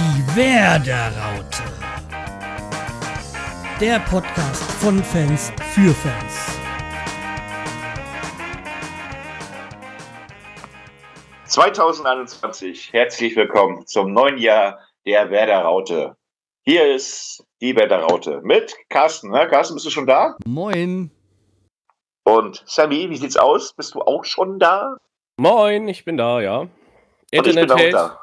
Die 0.00 0.34
Werderaute. 0.34 1.62
Der 3.78 3.98
Podcast 3.98 4.62
von 4.80 5.04
Fans 5.04 5.52
für 5.74 5.92
Fans. 5.92 6.58
...2021, 11.46 12.92
herzlich 12.92 13.36
willkommen 13.36 13.86
zum 13.86 14.14
neuen 14.14 14.38
Jahr 14.38 14.78
der 15.04 15.30
Werderaute. 15.30 16.16
Hier 16.62 16.94
ist 16.94 17.44
die 17.60 17.76
Werderaute 17.76 18.40
mit 18.42 18.74
Carsten. 18.88 19.30
Ne? 19.30 19.48
Carsten, 19.48 19.74
bist 19.74 19.84
du 19.84 19.90
schon 19.90 20.06
da? 20.06 20.34
Moin. 20.46 21.10
Und 22.24 22.62
Sammy, 22.64 23.10
wie 23.10 23.16
sieht's 23.18 23.36
aus? 23.36 23.74
Bist 23.74 23.94
du 23.94 24.00
auch 24.00 24.24
schon 24.24 24.58
da? 24.58 24.96
Moin, 25.36 25.88
ich 25.88 26.06
bin 26.06 26.16
da, 26.16 26.40
ja. 26.40 26.60
Und 26.60 26.70
ich 27.30 27.42
bin 27.42 27.50
Internet 27.58 27.72
auch 27.72 27.78
hält. 27.78 27.94
da. 27.94 28.20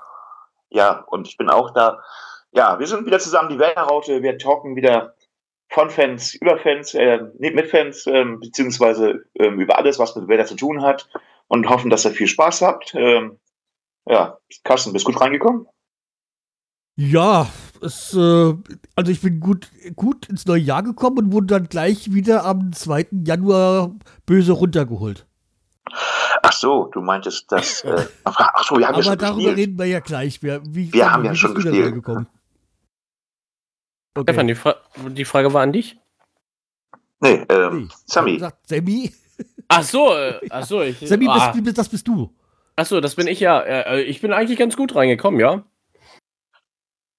Ja, 0.70 1.04
und 1.08 1.28
ich 1.28 1.38
bin 1.38 1.50
auch 1.50 1.72
da. 1.72 2.04
Ja, 2.52 2.80
wir 2.80 2.88
sind 2.88 3.06
wieder 3.06 3.20
zusammen, 3.20 3.50
die 3.50 3.60
Werderaute. 3.60 4.24
Wir 4.24 4.38
talken 4.38 4.76
wieder 4.76 5.16
von 5.70 5.90
Fans, 5.90 6.34
über 6.36 6.58
Fans, 6.58 6.94
äh, 6.94 7.20
mit 7.40 7.70
Fans, 7.70 8.08
ähm, 8.08 8.40
beziehungsweise 8.40 9.26
ähm, 9.36 9.60
über 9.60 9.78
alles, 9.78 10.00
was 10.00 10.16
mit 10.16 10.28
Werder 10.28 10.46
zu 10.46 10.56
tun 10.56 10.82
hat. 10.82 11.10
Und 11.50 11.70
hoffen, 11.70 11.90
dass 11.90 12.06
ihr 12.06 12.12
viel 12.12 12.28
Spaß 12.28 12.62
habt. 12.62 12.94
Ähm, 12.96 13.40
ja, 14.06 14.38
Carsten, 14.64 14.94
bist 14.94 15.06
gut 15.06 15.20
reingekommen? 15.20 15.68
Ja, 17.00 17.48
es, 17.82 18.14
äh, 18.16 18.54
also 18.96 19.12
ich 19.12 19.22
bin 19.22 19.40
gut, 19.40 19.70
gut 19.96 20.28
ins 20.30 20.46
neue 20.46 20.62
Jahr 20.62 20.82
gekommen 20.82 21.20
und 21.20 21.32
wurde 21.32 21.48
dann 21.48 21.70
gleich 21.70 22.12
wieder 22.12 22.44
am 22.44 22.74
2. 22.74 23.08
Januar 23.24 23.96
böse 24.26 24.54
runtergeholt. 24.54 25.28
Ach 26.48 26.54
so, 26.54 26.86
du 26.94 27.02
meintest 27.02 27.52
das. 27.52 27.84
Äh, 27.84 28.06
ach 28.24 28.64
so, 28.64 28.78
wir 28.78 28.88
haben 28.88 28.94
ja 28.94 29.00
Aber 29.00 29.04
schon 29.04 29.18
darüber 29.18 29.36
gespielt. 29.38 29.58
reden 29.58 29.78
wir 29.80 29.86
ja 29.86 30.00
gleich. 30.00 30.42
Wir, 30.42 30.62
wie, 30.66 30.92
Wir 30.94 31.12
haben 31.12 31.26
ja 31.26 31.36
schon 31.36 31.54
gespielt. 31.56 31.96
Okay. 31.98 32.26
Stefan, 34.24 34.48
die, 34.48 34.56
Fra 34.56 34.76
die 35.10 35.26
Frage 35.26 35.54
war 35.54 35.62
an 35.62 35.74
dich? 35.74 35.98
Nee, 37.20 37.46
ähm, 37.50 37.84
Nee, 37.84 37.88
Sammy. 38.06 38.34
gesagt, 38.36 38.68
Sammy, 38.68 39.14
Ach 39.68 39.84
so, 39.84 40.14
äh, 40.16 40.40
ach 40.50 40.66
so, 40.66 40.82
ich, 40.82 40.98
Sammy 41.00 41.28
ah, 41.30 41.52
bist, 41.52 41.78
das 41.78 41.90
bist 41.90 42.08
du. 42.08 42.34
ach 42.78 42.86
so, 42.86 43.02
das 43.02 43.16
bin 43.16 43.28
ich 43.28 43.40
ja. 43.40 43.60
Äh, 43.62 44.02
ich 44.04 44.22
bin 44.22 44.32
eigentlich 44.34 44.58
ganz 44.58 44.78
gut 44.78 44.96
reingekommen, 44.96 45.40
ja. 45.40 45.64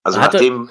Also 0.02 0.18
Hatte- 0.20 0.38
nachdem, 0.38 0.70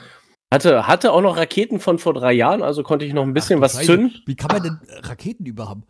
Hatte, 0.51 0.87
hatte 0.87 1.11
auch 1.13 1.21
noch 1.21 1.37
Raketen 1.37 1.79
von 1.79 1.99
vor 1.99 2.13
drei 2.13 2.33
Jahren, 2.33 2.63
also 2.63 2.81
konnte 2.83 3.05
ich 3.05 3.13
noch 3.13 3.23
ein 3.23 3.33
bisschen 3.33 3.59
Ach, 3.59 3.63
was 3.63 3.73
Scheiße. 3.73 3.85
zünden. 3.85 4.21
Wie 4.25 4.35
kann 4.35 4.49
man 4.51 4.63
denn 4.63 4.79
Raketen 5.03 5.45
überhaben? 5.45 5.83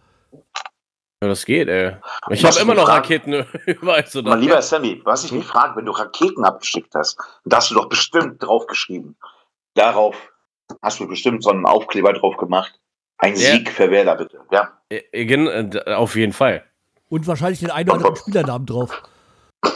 Ja, 1.24 1.30
das 1.30 1.46
geht, 1.46 1.68
ey. 1.68 1.96
Ich 2.30 2.44
Was 2.44 2.56
habe 2.60 2.64
immer 2.64 2.76
noch? 2.76 2.88
Raketen 2.88 3.34
überall 3.66 4.06
so 4.06 4.22
mein 4.22 4.40
lieber 4.40 4.62
Sammy, 4.62 5.02
du 5.04 5.10
hast 5.10 5.24
dich 5.24 5.32
Hm? 5.32 5.40
gefragt, 5.42 5.76
wenn 5.76 5.86
du 5.86 5.92
Raketen 5.92 6.46
abgeschickt 6.46 6.94
hast, 6.94 7.18
da 7.44 7.58
hast 7.58 7.72
du 7.72 7.76
doch 7.76 7.90
bestimmt 7.90 8.42
draufgeschrieben. 8.44 9.18
Darauf 9.74 10.16
hast 10.84 11.00
du 11.00 11.08
bestimmt 11.08 11.44
so 11.44 11.50
einen 11.50 11.66
Aufkleber 11.66 12.14
drauf 12.14 12.38
gemacht. 12.38 12.80
Ein 13.18 13.34
Ja. 13.36 13.52
Sieg 13.52 13.72
für 13.72 13.90
Werder, 13.90 14.16
bitte. 14.16 14.40
Ja. 14.52 14.74
Äh, 14.90 15.02
äh, 15.12 15.94
Auf 15.96 16.16
jeden 16.16 16.34
Fall. 16.34 16.64
Und 17.10 17.26
wahrscheinlich 17.26 17.62
den 17.62 17.72
einen 17.72 17.90
oder 17.90 17.98
anderen 17.98 18.16
Spielernamen 18.16 18.66
drauf. 18.68 19.02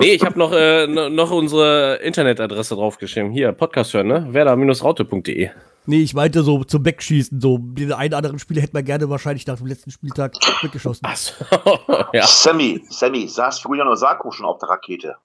Nee, 0.00 0.14
ich 0.14 0.24
habe 0.24 0.36
noch, 0.36 0.50
äh, 0.52 0.88
no- 0.88 1.08
noch 1.08 1.30
unsere 1.30 1.94
Internetadresse 2.02 2.74
draufgeschrieben. 2.74 3.30
Hier, 3.30 3.52
Podcast 3.52 3.94
hören, 3.94 4.08
ne? 4.08 4.26
werder-raute.de. 4.34 5.50
Nee, 5.86 6.02
ich 6.02 6.14
meinte 6.14 6.42
so 6.42 6.62
zum 6.64 6.84
Wegschießen. 6.84 7.40
So, 7.40 7.58
den 7.58 7.92
einen 7.92 8.10
oder 8.10 8.18
anderen 8.18 8.38
Spieler 8.38 8.62
hätte 8.62 8.72
man 8.74 8.84
gerne 8.84 9.08
wahrscheinlich 9.10 9.46
nach 9.46 9.56
dem 9.58 9.66
letzten 9.66 9.90
Spieltag 9.90 10.34
weggeschossen. 10.62 11.04
Achso, 11.06 11.44
ja. 12.12 12.26
Sammy, 12.26 12.84
Sammy, 12.88 13.26
saß 13.26 13.62
Julian 13.64 13.88
Osako 13.88 14.30
schon 14.30 14.46
auf 14.46 14.58
der 14.58 14.68
Rakete? 14.68 15.16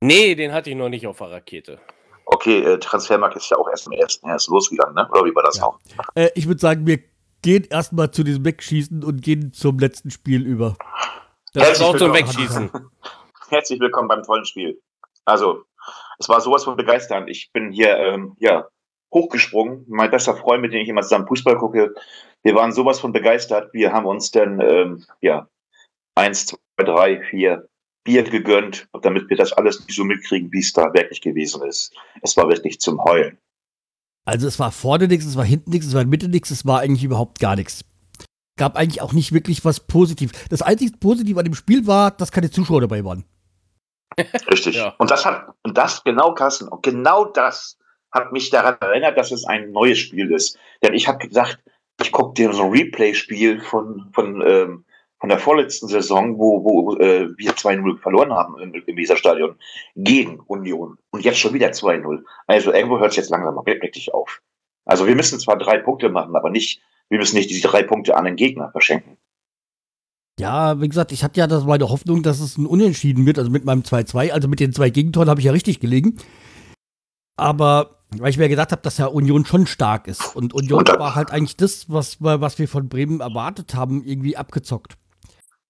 Nee, 0.00 0.34
den 0.34 0.52
hatte 0.52 0.70
ich 0.70 0.76
noch 0.76 0.88
nicht 0.88 1.06
auf 1.06 1.18
der 1.18 1.30
Rakete. 1.32 1.80
Okay, 2.26 2.60
äh, 2.60 2.78
Transfermarkt 2.78 3.36
ist 3.36 3.50
ja 3.50 3.56
auch 3.58 3.68
erst 3.68 3.86
am 3.86 3.94
1. 3.94 4.20
erst 4.24 4.48
losgegangen, 4.48 4.94
ne? 4.94 5.08
Oder 5.10 5.24
wie 5.24 5.34
war 5.34 5.42
das 5.42 5.58
Ja. 5.58 5.64
auch? 5.64 5.78
Äh, 6.14 6.30
ich 6.34 6.46
würde 6.46 6.60
sagen, 6.60 6.86
wir 6.86 7.00
gehen 7.42 7.64
erstmal 7.68 8.10
zu 8.10 8.22
diesem 8.22 8.44
Wegschießen 8.44 9.02
und 9.04 9.22
gehen 9.22 9.52
zum 9.52 9.78
letzten 9.78 10.10
Spiel 10.10 10.46
über. 10.46 10.76
Das 11.52 11.62
ist 11.64 11.68
Herzlich 11.80 11.88
auch 11.88 11.96
zum 11.96 12.12
willkommen. 12.14 12.28
Wegschießen. 12.38 12.70
Herzlich 13.48 13.80
willkommen 13.80 14.08
beim 14.08 14.22
tollen 14.22 14.44
Spiel. 14.44 14.80
Also, 15.24 15.64
es 16.18 16.28
war 16.28 16.40
sowas 16.40 16.64
von 16.64 16.76
begeisternd. 16.76 17.28
Ich 17.28 17.50
bin 17.52 17.70
hier, 17.72 17.96
ähm, 17.98 18.36
ja, 18.38 18.66
hochgesprungen. 19.14 19.84
Mein 19.88 20.10
bester 20.10 20.36
Freund, 20.36 20.60
mit 20.60 20.72
dem 20.72 20.82
ich 20.82 20.88
immer 20.88 21.02
zusammen 21.02 21.26
Fußball 21.26 21.56
gucke, 21.56 21.94
wir 22.42 22.54
waren 22.54 22.72
sowas 22.72 23.00
von 23.00 23.12
begeistert. 23.12 23.72
Wir 23.72 23.92
haben 23.92 24.06
uns 24.06 24.30
dann, 24.30 24.60
ähm, 24.60 25.04
ja, 25.22 25.48
eins, 26.14 26.46
zwei, 26.46 26.84
drei, 26.84 27.22
vier 27.30 27.68
Bier 28.04 28.22
gegönnt, 28.22 28.86
damit 29.00 29.30
wir 29.30 29.36
das 29.36 29.52
alles 29.54 29.80
nicht 29.80 29.96
so 29.96 30.04
mitkriegen, 30.04 30.52
wie 30.52 30.60
es 30.60 30.72
da 30.72 30.92
wirklich 30.92 31.22
gewesen 31.22 31.62
ist. 31.62 31.94
Es 32.20 32.36
war 32.36 32.48
wirklich 32.48 32.78
zum 32.80 33.02
Heulen. 33.02 33.38
Also 34.26 34.46
es 34.46 34.58
war 34.58 34.72
vorne 34.72 35.08
nichts, 35.08 35.24
es 35.24 35.36
war 35.36 35.44
hinten 35.44 35.70
nichts, 35.70 35.86
es 35.86 35.94
war 35.94 36.02
in 36.02 36.08
der 36.08 36.18
Mitte 36.18 36.28
nichts, 36.28 36.50
es 36.50 36.66
war 36.66 36.80
eigentlich 36.80 37.04
überhaupt 37.04 37.40
gar 37.40 37.56
nichts. 37.56 37.84
Gab 38.56 38.76
eigentlich 38.76 39.00
auch 39.00 39.12
nicht 39.12 39.32
wirklich 39.32 39.64
was 39.64 39.80
Positives. 39.80 40.32
Das 40.48 40.62
einzige 40.62 40.96
Positive 40.98 41.38
an 41.38 41.44
dem 41.44 41.54
Spiel 41.54 41.86
war, 41.86 42.10
dass 42.10 42.30
keine 42.30 42.50
Zuschauer 42.50 42.82
dabei 42.82 43.04
waren. 43.04 43.24
Richtig. 44.50 44.76
Ja. 44.76 44.94
Und 44.98 45.10
das 45.10 45.24
hat, 45.24 45.54
und 45.62 45.76
das 45.76 46.04
genau, 46.04 46.34
Carsten, 46.34 46.68
und 46.68 46.82
genau 46.82 47.24
das 47.24 47.78
hat 48.14 48.32
mich 48.32 48.48
daran 48.50 48.76
erinnert, 48.80 49.18
dass 49.18 49.32
es 49.32 49.44
ein 49.44 49.72
neues 49.72 49.98
Spiel 49.98 50.30
ist. 50.32 50.56
Denn 50.82 50.94
ich 50.94 51.08
habe 51.08 51.26
gesagt, 51.26 51.58
ich 52.00 52.12
gucke 52.12 52.34
dir 52.34 52.52
so 52.52 52.64
ein 52.64 52.70
Replay-Spiel 52.70 53.60
von, 53.60 54.08
von, 54.12 54.42
ähm, 54.46 54.84
von 55.18 55.28
der 55.28 55.38
vorletzten 55.38 55.88
Saison, 55.88 56.38
wo, 56.38 56.64
wo 56.64 56.96
äh, 56.96 57.28
wir 57.36 57.52
2-0 57.52 57.98
verloren 57.98 58.32
haben 58.32 58.58
im, 58.60 58.74
im 58.74 58.96
Weserstadion 58.96 59.56
gegen 59.96 60.40
Union. 60.40 60.98
Und 61.10 61.24
jetzt 61.24 61.38
schon 61.38 61.54
wieder 61.54 61.68
2-0. 61.68 62.22
Also 62.46 62.72
irgendwo 62.72 62.98
hört 62.98 63.10
es 63.10 63.16
jetzt 63.16 63.30
langsam 63.30 63.54
mal 63.54 63.66
wirklich 63.66 64.14
auf. 64.14 64.40
Also 64.84 65.06
wir 65.06 65.16
müssen 65.16 65.40
zwar 65.40 65.58
drei 65.58 65.78
Punkte 65.78 66.08
machen, 66.08 66.36
aber 66.36 66.50
nicht, 66.50 66.80
wir 67.08 67.18
müssen 67.18 67.36
nicht 67.36 67.50
diese 67.50 67.66
drei 67.66 67.82
Punkte 67.82 68.16
an 68.16 68.24
den 68.24 68.36
Gegner 68.36 68.70
verschenken. 68.70 69.16
Ja, 70.38 70.80
wie 70.80 70.88
gesagt, 70.88 71.12
ich 71.12 71.22
hatte 71.22 71.38
ja 71.38 71.46
das 71.46 71.64
meine 71.64 71.88
Hoffnung, 71.88 72.22
dass 72.22 72.40
es 72.40 72.58
ein 72.58 72.66
Unentschieden 72.66 73.24
wird, 73.24 73.38
also 73.38 73.50
mit 73.50 73.64
meinem 73.64 73.82
2-2, 73.82 74.32
also 74.32 74.48
mit 74.48 74.58
den 74.58 74.72
zwei 74.72 74.90
Gegentoren 74.90 75.30
habe 75.30 75.40
ich 75.40 75.46
ja 75.46 75.52
richtig 75.52 75.78
gelegen. 75.78 76.18
Aber 77.36 78.03
weil 78.20 78.30
ich 78.30 78.38
mir 78.38 78.48
gedacht 78.48 78.72
habe, 78.72 78.82
dass 78.82 78.98
ja 78.98 79.06
Union 79.06 79.44
schon 79.44 79.66
stark 79.66 80.06
ist. 80.08 80.34
Und 80.36 80.54
Union 80.54 80.80
Und 80.80 80.88
war 80.98 81.14
halt 81.14 81.30
eigentlich 81.30 81.56
das, 81.56 81.90
was, 81.90 82.20
wir- 82.20 82.40
was 82.40 82.58
wir 82.58 82.68
von 82.68 82.88
Bremen 82.88 83.20
erwartet 83.20 83.74
haben, 83.74 84.02
irgendwie 84.04 84.36
abgezockt. 84.36 84.96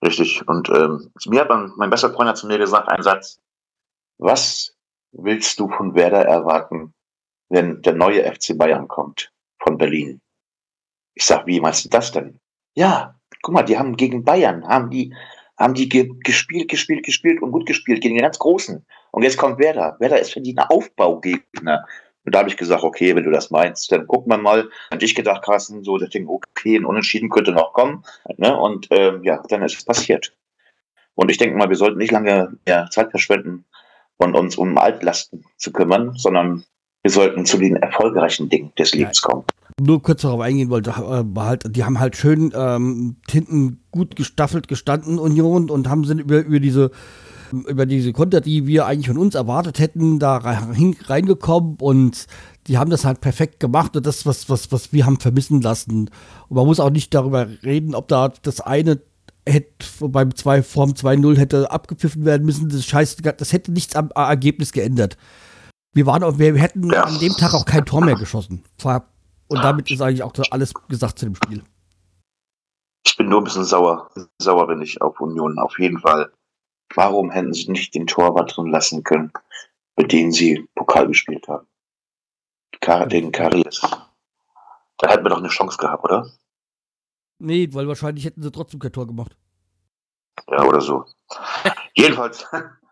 Richtig. 0.05 0.47
Und 0.47 0.69
ähm, 0.71 1.11
mir 1.27 1.41
hat 1.43 1.49
mein, 1.49 1.73
mein 1.77 1.91
bester 1.91 2.13
Freund 2.13 2.29
hat 2.29 2.37
zu 2.37 2.47
mir 2.47 2.59
gesagt, 2.59 2.89
einen 2.89 3.03
Satz. 3.03 3.41
Was 4.19 4.77
willst 5.13 5.59
du 5.59 5.69
von 5.69 5.95
Werder 5.95 6.23
erwarten, 6.25 6.93
wenn 7.49 7.83
der 7.83 7.95
neue 7.95 8.23
FC 8.31 8.57
Bayern 8.57 8.89
kommt 8.89 9.33
von 9.63 9.79
Berlin? 9.79 10.21
Ich 11.15 11.25
sag, 11.25 11.47
wie 11.47 11.61
meinst 11.61 11.85
du 11.85 11.89
das 11.89 12.13
denn? 12.13 12.39
Ja, 12.77 13.19
guck 13.43 13.55
mal, 13.55 13.63
die 13.63 13.79
haben 13.79 13.97
gegen 13.97 14.25
Bayern, 14.25 14.67
haben 14.67 14.91
die, 14.91 15.15
haben 15.59 15.75
die 15.75 15.89
ge 15.89 16.11
gespielt, 16.25 16.69
gespielt, 16.69 17.05
gespielt 17.05 17.41
und 17.41 17.53
gut 17.53 17.67
gespielt 17.67 18.03
gegen 18.03 18.17
den 18.17 18.23
ganz 18.23 18.39
Großen. 18.39 18.85
Und 19.13 19.23
jetzt 19.23 19.39
kommt 19.39 19.59
Werder. 19.61 19.97
Werder 20.01 20.19
ist 20.21 20.33
für 20.33 20.41
die 20.41 20.57
ein 20.59 20.67
Aufbaugegner. 20.69 21.87
Und 22.25 22.35
da 22.35 22.41
habe 22.41 22.49
ich 22.49 22.57
gesagt, 22.57 22.83
okay, 22.83 23.15
wenn 23.15 23.25
du 23.25 23.31
das 23.31 23.51
meinst, 23.51 23.93
dann 23.93 24.07
gucken 24.07 24.33
wir 24.33 24.39
mal. 24.39 24.71
Und 24.91 25.03
ich 25.03 25.15
gedacht, 25.15 25.43
Carsten, 25.45 25.85
so, 25.85 25.99
das 25.99 26.11
Ding, 26.11 26.27
okay, 26.29 26.77
ein 26.77 26.87
Unentschieden 26.87 27.29
könnte 27.29 27.53
noch 27.53 27.73
kommen. 27.73 28.05
Ne? 28.37 28.57
Und 28.57 28.89
ähm, 28.91 29.23
ja, 29.25 29.43
dann 29.49 29.63
ist 29.63 29.77
es 29.77 29.85
passiert. 29.85 30.35
Und 31.15 31.31
ich 31.31 31.39
denke 31.39 31.57
mal, 31.57 31.69
wir 31.69 31.77
sollten 31.77 31.99
nicht 31.99 32.13
lange 32.13 32.57
mehr 32.67 32.89
Zeit 32.91 33.11
verschwenden 33.11 33.65
und 34.17 34.35
uns 34.35 34.57
um 34.57 34.79
Altlasten 34.79 35.45
zu 35.57 35.73
kümmern, 35.73 36.15
sondern 36.17 36.65
wir 37.03 37.11
sollten 37.11 37.45
zu 37.45 37.59
den 37.59 37.77
erfolgreichen 37.77 38.49
Dingen 38.49 38.73
des 38.79 38.95
Lebens 38.95 39.21
kommen. 39.21 39.45
Nur 39.81 40.03
kurz 40.03 40.23
darauf 40.23 40.41
eingehen 40.41 40.71
wollte, 40.71 40.91
äh, 40.91 41.41
halt, 41.41 41.65
die 41.77 41.85
haben 41.85 42.01
halt 42.01 42.17
schön 42.17 42.53
ähm, 42.57 43.17
hinten 43.29 43.85
gut 43.91 44.17
gestaffelt 44.17 44.69
gestanden, 44.69 45.19
Union, 45.19 45.69
und 45.69 45.89
haben 45.89 46.05
sind 46.05 46.21
über, 46.21 46.39
über 46.39 46.61
diese 46.61 46.93
über 47.53 47.87
diese 47.87 48.13
Konter, 48.13 48.41
die 48.41 48.67
wir 48.67 48.87
eigentlich 48.87 49.09
von 49.09 49.19
uns 49.19 49.35
erwartet 49.35 49.79
hätten, 49.79 50.19
da 50.19 50.37
rein, 50.37 50.97
reingekommen 51.05 51.77
und 51.81 52.27
die 52.67 52.79
haben 52.79 52.91
das 52.91 53.05
halt 53.05 53.21
perfekt 53.21 53.61
gemacht 53.61 53.97
und 53.97 54.07
das, 54.07 54.25
was, 54.27 54.49
was, 54.49 54.73
was 54.73 54.93
wir 54.93 55.07
haben 55.07 55.21
vermissen 55.21 55.61
lassen. 55.61 56.11
Und 56.49 56.57
man 56.57 56.67
muss 56.67 56.81
auch 56.81 56.91
nicht 56.91 57.13
darüber 57.15 57.47
reden, 57.63 57.95
ob 57.95 58.09
da 58.09 58.29
das 58.43 58.61
eine 58.61 59.01
hätte 59.47 60.09
beim 60.09 60.35
2 60.35 60.63
Form 60.63 60.91
2-0 60.93 61.37
hätte 61.37 61.71
abgepfiffen 61.71 62.25
werden 62.25 62.47
müssen. 62.47 62.69
Das 62.71 62.85
Scheiß, 62.87 63.17
das 63.17 63.53
hätte 63.53 63.73
nichts 63.73 63.95
am 63.95 64.11
Ergebnis 64.15 64.73
geändert. 64.73 65.19
Wir 65.93 66.07
waren 66.07 66.23
auch, 66.23 66.39
wir 66.39 66.57
hätten 66.57 66.91
Ja. 66.91 67.05
an 67.05 67.19
dem 67.19 67.33
Tag 67.35 67.55
auch 67.55 67.67
kein 67.67 67.85
Tor 67.85 68.03
mehr 68.05 68.17
geschossen. 68.17 68.65
Und 69.49 69.63
damit 69.63 69.91
ist 69.91 70.01
eigentlich 70.01 70.23
auch 70.23 70.33
alles 70.51 70.73
gesagt 70.89 71.19
zu 71.19 71.27
dem 71.27 71.35
Spiel. 71.35 71.63
Ich 73.07 73.17
bin 73.17 73.29
nur 73.29 73.43
ein 73.43 73.45
bisschen 73.45 73.65
sauer. 73.65 74.11
Sauer 74.41 74.67
bin 74.67 74.81
ich 74.81 75.01
auf 75.03 75.21
Union, 75.21 75.59
auf 75.59 75.79
jeden 75.79 75.99
Fall. 75.99 76.33
Warum 76.95 77.31
hätten 77.31 77.55
sie 77.55 77.71
nicht 77.71 77.95
den 77.95 78.07
Torwart 78.07 78.57
drin 78.57 78.67
lassen 78.67 79.03
können, 79.05 79.33
mit 79.97 80.13
dem 80.13 80.33
sie 80.33 80.69
Pokal 80.75 81.07
gespielt 81.09 81.47
haben? 81.49 81.67
Kar 82.81 83.07
den 83.07 83.33
Karius. 83.33 83.81
Da 84.99 85.09
hätten 85.09 85.25
wir 85.25 85.31
doch 85.31 85.39
eine 85.39 85.49
Chance 85.49 85.79
gehabt, 85.79 86.05
oder? 86.05 86.31
Nee, 87.39 87.69
weil 87.73 87.89
wahrscheinlich 87.89 88.25
hätten 88.25 88.43
sie 88.43 88.53
trotzdem 88.53 88.81
kein 88.81 88.93
Tor 88.93 89.07
gemacht. 89.07 89.37
Ja, 90.49 90.65
oder 90.65 90.81
so. 90.81 91.05
Jedenfalls, 91.95 92.47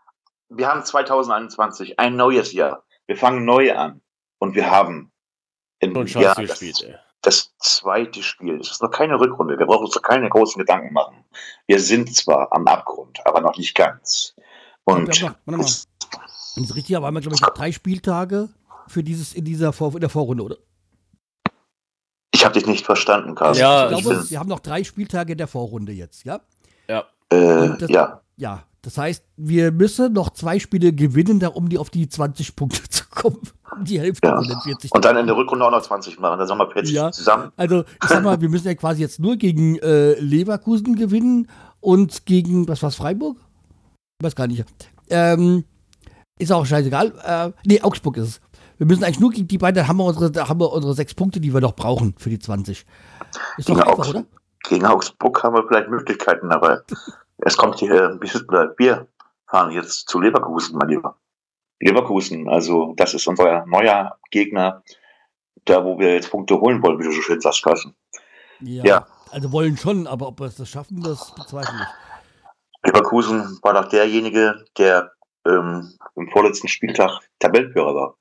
wir 0.49 0.69
haben 0.69 0.85
2021, 0.85 1.99
ein 1.99 2.17
neues 2.17 2.53
Jahr. 2.53 2.85
Wir 3.07 3.17
fangen 3.17 3.45
neu 3.45 3.75
an. 3.75 4.01
Und 4.39 4.57
wir 4.57 4.71
haben 4.71 5.13
im 5.79 6.07
Schon 6.09 6.23
Jahr 6.23 6.35
das, 6.35 6.59
gespielt, 6.59 6.83
ey. 6.83 6.97
Das 7.23 7.55
zweite 7.59 8.23
Spiel. 8.23 8.61
Es 8.61 8.71
ist 8.71 8.83
noch 8.83 8.91
keine 8.91 9.19
Rückrunde. 9.19 9.59
Wir 9.59 9.67
brauchen 9.67 9.85
uns 9.87 9.95
noch 9.95 10.03
keine 10.03 10.29
großen 10.29 10.59
Gedanken 10.59 10.93
machen. 10.93 11.25
Wir 11.67 11.81
sind 11.81 12.15
zwar 12.15 12.53
am 12.53 12.67
Abgrund, 12.67 13.19
aber 13.27 13.41
noch 13.41 13.57
nicht 13.57 13.75
ganz. 13.75 14.35
Und 14.85 15.07
wir 15.07 15.15
haben 15.29 15.33
noch, 15.33 15.39
warte 15.47 15.59
mal. 15.59 15.67
Wenn 16.55 16.65
ich 16.65 16.71
es 16.71 16.77
richtig 16.77 16.97
habe, 16.97 17.07
haben 17.07 17.15
wir, 17.15 17.21
glaube 17.21 17.35
ich, 17.37 17.41
noch 17.41 17.55
drei 17.55 17.73
Spieltage 17.73 18.49
für 18.89 19.03
dieses 19.03 19.33
in 19.33 19.45
dieser 19.45 19.73
Vor 19.73 19.95
in 19.95 20.01
der 20.01 20.11
Vorrunde, 20.11 20.43
oder? 20.43 20.57
ich 22.35 22.45
habe 22.45 22.55
dich 22.55 22.67
nicht 22.67 22.85
verstanden, 22.85 23.35
Carsten. 23.35 23.61
Ja, 23.63 23.91
ich 23.91 24.03
glaube, 24.03 24.29
wir 24.31 24.39
haben 24.39 24.49
noch 24.49 24.61
drei 24.61 24.83
Spieltage 24.85 25.33
in 25.33 25.39
der 25.39 25.47
Vorrunde 25.47 25.93
jetzt, 25.93 26.25
ja? 26.25 26.41
Ja. 26.89 27.05
äh, 27.31 27.77
das- 27.79 27.89
ja. 27.91 28.21
Ja, 28.37 28.65
das 28.81 28.99
heißt, 28.99 29.25
wir 29.37 29.71
müssen 29.71 30.13
noch 30.13 30.31
zwei 30.31 30.59
Spiele 30.59 30.93
gewinnen, 30.93 31.39
da, 31.39 31.49
um 31.49 31.69
die 31.69 31.79
auf 31.79 31.91
die 31.91 32.09
20 32.09 32.57
Punkte 32.57 32.83
zu 32.89 33.05
kommen. 33.11 33.41
Die 33.81 33.99
Hälfte 34.01 34.29
Ja. 34.29 34.37
von 34.37 34.47
den 34.47 34.61
40. 34.61 34.93
Und 34.93 35.05
dann 35.05 35.17
in 35.17 35.27
der 35.27 35.37
Rückrunde 35.37 35.65
auch 35.65 35.71
noch 35.71 35.83
20 35.83 36.19
machen. 36.21 36.39
Dann 36.39 36.47
sagen 36.47 36.61
wir 36.61 36.71
40 36.71 36.95
Ja. 36.95 37.11
zusammen. 37.11 37.53
Also, 37.57 37.81
ich 38.03 38.09
sag 38.09 38.23
mal, 38.23 38.41
wir 38.41 38.49
müssen 38.49 38.67
ja 38.67 38.75
quasi 38.75 39.01
jetzt 39.01 39.19
nur 39.19 39.37
gegen 39.37 39.77
äh, 39.79 40.15
Leverkusen 40.21 40.95
gewinnen 40.97 41.49
und 41.81 42.27
gegen, 42.27 42.69
was 42.69 42.83
war's, 42.83 42.97
Freiburg? 42.97 43.37
Ich 44.21 44.27
weiß 44.27 44.37
gar 44.37 44.47
nicht. 44.47 44.65
Ähm, 45.11 45.65
ist 46.39 46.53
auch 46.53 46.65
scheißegal. 46.67 47.13
Äh, 47.25 47.51
nee, 47.67 47.81
Augsburg 47.81 48.17
ist 48.19 48.29
es. 48.29 48.41
Wir 48.79 48.87
müssen 48.87 49.05
eigentlich 49.05 49.21
nur 49.21 49.31
gegen 49.31 49.47
die 49.49 49.59
beiden, 49.59 49.77
dann 49.77 49.89
haben 49.89 49.99
wir 49.99 50.05
unsere, 50.05 50.31
da 50.31 50.49
haben 50.49 50.61
wir 50.61 50.73
unsere 50.73 50.95
sechs 50.95 51.15
Punkte, 51.15 51.41
die 51.41 51.53
wir 51.55 51.61
noch 51.61 51.77
brauchen 51.77 52.15
für 52.19 52.31
die 52.31 52.39
20. 52.39 52.85
Ist 53.57 53.69
doch 53.69 53.75
Gegen 53.75 53.81
einfach, 53.87 53.99
Augs- 53.99 54.09
oder? 54.11 54.25
Gegen 54.69 54.87
Augsburg 54.87 55.43
haben 55.43 55.55
wir 55.55 55.65
vielleicht 55.69 55.89
Möglichkeiten, 55.89 56.51
aber 56.51 56.83
es 57.39 57.57
kommt 57.57 57.79
hier, 57.79 57.93
äh, 57.93 58.21
wir 58.21 58.75
wir 58.79 59.07
fahren 59.47 59.71
jetzt 59.73 60.09
zu 60.09 60.21
Leverkusen, 60.21 60.79
mein 60.79 60.89
Lieber. 60.89 61.17
Leverkusen, 61.83 62.49
also 62.49 62.95
das 62.97 63.13
ist 63.13 63.27
unser 63.27 63.67
neuer 63.67 64.17
Gegner, 64.31 64.83
da 65.65 65.85
wo 65.85 65.99
wir 65.99 66.15
jetzt 66.15 66.31
Punkte 66.31 66.61
holen 66.61 66.83
wollen, 66.83 66.99
wie 67.01 67.05
du 67.05 67.13
so 67.13 67.21
schön 67.21 67.41
sagst, 67.41 67.63
Carsten. 67.63 67.95
Ja. 68.61 68.85
Ja. 68.85 69.07
Also 69.31 69.51
wollen 69.51 69.77
schon, 69.77 70.07
aber 70.07 70.29
ob 70.29 70.41
wir 70.41 70.47
es 70.47 70.57
das 70.57 70.69
schaffen, 70.69 71.03
das 71.03 71.35
bezweifle 71.35 71.75
ich. 71.75 72.89
Leverkusen 72.89 73.59
war 73.63 73.75
doch 73.75 73.89
derjenige, 73.89 74.65
der 74.79 75.13
ähm, 75.47 75.93
im 76.15 76.29
vorletzten 76.31 76.69
Spieltag 76.69 77.21
Tabellenführer 77.39 77.95
war. 77.95 78.17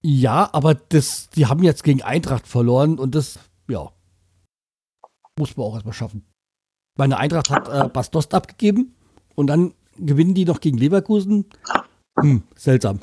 Ja, 0.00 0.48
aber 0.52 0.74
das, 0.74 1.28
die 1.30 1.46
haben 1.46 1.62
jetzt 1.62 1.82
gegen 1.82 2.02
Eintracht 2.02 2.46
verloren 2.46 2.98
und 2.98 3.14
das, 3.14 3.38
ja, 3.68 3.90
muss 5.38 5.56
man 5.56 5.66
auch 5.66 5.74
erstmal 5.74 5.94
schaffen. 5.94 6.24
Meine 6.96 7.18
Eintracht 7.18 7.50
hat 7.50 7.68
äh, 7.68 7.88
Bastost 7.88 8.32
abgegeben 8.32 8.94
und 9.34 9.48
dann 9.48 9.74
gewinnen 9.96 10.34
die 10.34 10.44
noch 10.44 10.60
gegen 10.60 10.78
Leverkusen. 10.78 11.46
Hm, 12.22 12.42
seltsam. 12.56 12.98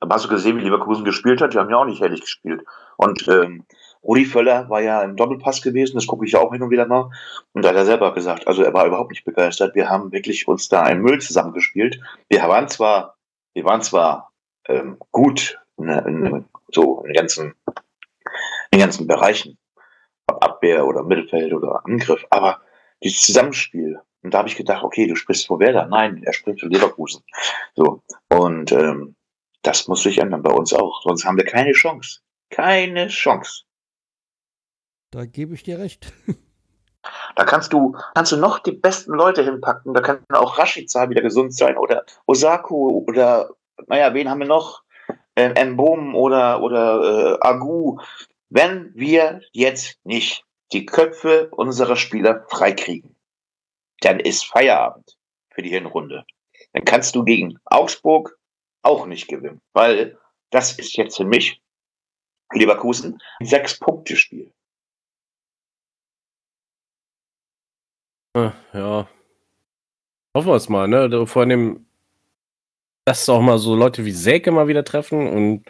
Aber 0.00 0.14
hast 0.14 0.24
du 0.24 0.28
gesehen, 0.28 0.56
wie 0.56 0.62
Leverkusen 0.62 1.04
gespielt 1.04 1.40
hat? 1.42 1.52
Die 1.52 1.58
haben 1.58 1.70
ja 1.70 1.76
auch 1.76 1.84
nicht 1.84 2.00
herrlich 2.00 2.22
gespielt. 2.22 2.64
Und 2.96 3.28
ähm, 3.28 3.64
Rudi 4.02 4.24
Völler 4.24 4.68
war 4.70 4.80
ja 4.80 5.02
im 5.02 5.16
Doppelpass 5.16 5.60
gewesen, 5.60 5.96
das 5.96 6.06
gucke 6.06 6.24
ich 6.24 6.32
ja 6.32 6.40
auch 6.40 6.52
hin 6.52 6.62
und 6.62 6.70
wieder 6.70 6.86
mal. 6.86 7.10
Und 7.52 7.64
da 7.64 7.68
hat 7.68 7.76
er 7.76 7.84
selber 7.84 8.14
gesagt, 8.14 8.46
also 8.46 8.62
er 8.62 8.72
war 8.72 8.86
überhaupt 8.86 9.10
nicht 9.10 9.24
begeistert. 9.24 9.74
Wir 9.74 9.90
haben 9.90 10.10
wirklich 10.12 10.48
uns 10.48 10.68
da 10.68 10.82
einen 10.82 11.02
Müll 11.02 11.20
zusammengespielt. 11.20 12.00
Wir 12.28 12.42
waren 12.42 12.68
zwar, 12.68 13.16
wir 13.52 13.64
waren 13.64 13.82
zwar 13.82 14.32
ähm, 14.68 14.96
gut 15.10 15.58
in, 15.76 15.88
in, 15.88 16.44
so 16.72 17.02
in 17.02 17.12
ganzen, 17.12 17.54
in 17.66 18.78
den 18.78 18.80
ganzen 18.80 19.06
Bereichen, 19.06 19.58
ob 20.26 20.42
Abwehr 20.42 20.86
oder 20.86 21.02
Mittelfeld 21.02 21.52
oder 21.52 21.84
Angriff, 21.84 22.24
aber 22.30 22.60
dieses 23.02 23.22
Zusammenspiel. 23.22 24.00
Und 24.22 24.34
da 24.34 24.38
habe 24.38 24.48
ich 24.48 24.56
gedacht, 24.56 24.84
okay, 24.84 25.06
du 25.06 25.16
sprichst 25.16 25.46
vor 25.46 25.60
Werder. 25.60 25.86
Nein, 25.86 26.22
er 26.24 26.32
spricht 26.32 26.60
für 26.60 26.66
Leverkusen. 26.66 27.22
So. 27.74 28.02
Und 28.28 28.72
ähm, 28.72 29.16
das 29.62 29.88
muss 29.88 30.02
sich 30.02 30.18
ändern 30.18 30.42
bei 30.42 30.52
uns 30.52 30.72
auch. 30.72 31.02
Sonst 31.02 31.24
haben 31.24 31.36
wir 31.36 31.44
keine 31.44 31.72
Chance. 31.72 32.20
Keine 32.50 33.08
Chance. 33.08 33.64
Da 35.10 35.24
gebe 35.24 35.54
ich 35.54 35.62
dir 35.62 35.78
recht. 35.78 36.12
Da 37.34 37.44
kannst 37.44 37.72
du, 37.72 37.96
kannst 38.14 38.32
du 38.32 38.36
noch 38.36 38.58
die 38.58 38.72
besten 38.72 39.12
Leute 39.12 39.42
hinpacken. 39.42 39.94
Da 39.94 40.02
kann 40.02 40.22
auch 40.28 40.58
Rashica 40.58 41.08
wieder 41.08 41.22
gesund 41.22 41.54
sein 41.54 41.78
oder 41.78 42.04
Osako 42.26 43.04
oder, 43.08 43.54
naja, 43.86 44.12
wen 44.12 44.28
haben 44.28 44.40
wir 44.40 44.46
noch? 44.46 44.82
Äh, 45.34 45.64
Mbom 45.64 46.14
oder, 46.14 46.62
oder 46.62 47.38
äh, 47.40 47.46
Agu. 47.46 47.98
Wenn 48.50 48.92
wir 48.94 49.40
jetzt 49.52 50.04
nicht 50.04 50.44
die 50.72 50.84
Köpfe 50.84 51.48
unserer 51.52 51.96
Spieler 51.96 52.44
freikriegen, 52.48 53.16
dann 54.00 54.20
ist 54.20 54.46
Feierabend 54.46 55.16
für 55.50 55.62
die 55.62 55.70
Hinrunde. 55.70 56.24
Dann 56.72 56.84
kannst 56.84 57.14
du 57.14 57.24
gegen 57.24 57.58
Augsburg 57.64 58.38
auch 58.82 59.06
nicht 59.06 59.28
gewinnen, 59.28 59.60
weil 59.72 60.18
das 60.50 60.78
ist 60.78 60.96
jetzt 60.96 61.16
für 61.16 61.24
mich 61.24 61.60
Leverkusen 62.52 63.20
ein 63.40 63.46
Sechs-Punkte-Spiel. 63.46 64.52
Ja. 68.34 69.08
Hoffen 70.34 70.48
wir 70.48 70.54
es 70.54 70.68
mal, 70.68 70.86
ne? 70.86 71.26
Vor 71.26 71.42
allem, 71.42 71.86
dass 73.04 73.28
auch 73.28 73.40
mal 73.40 73.58
so 73.58 73.74
Leute 73.74 74.04
wie 74.04 74.12
Selke 74.12 74.52
mal 74.52 74.68
wieder 74.68 74.84
treffen 74.84 75.28
und 75.28 75.64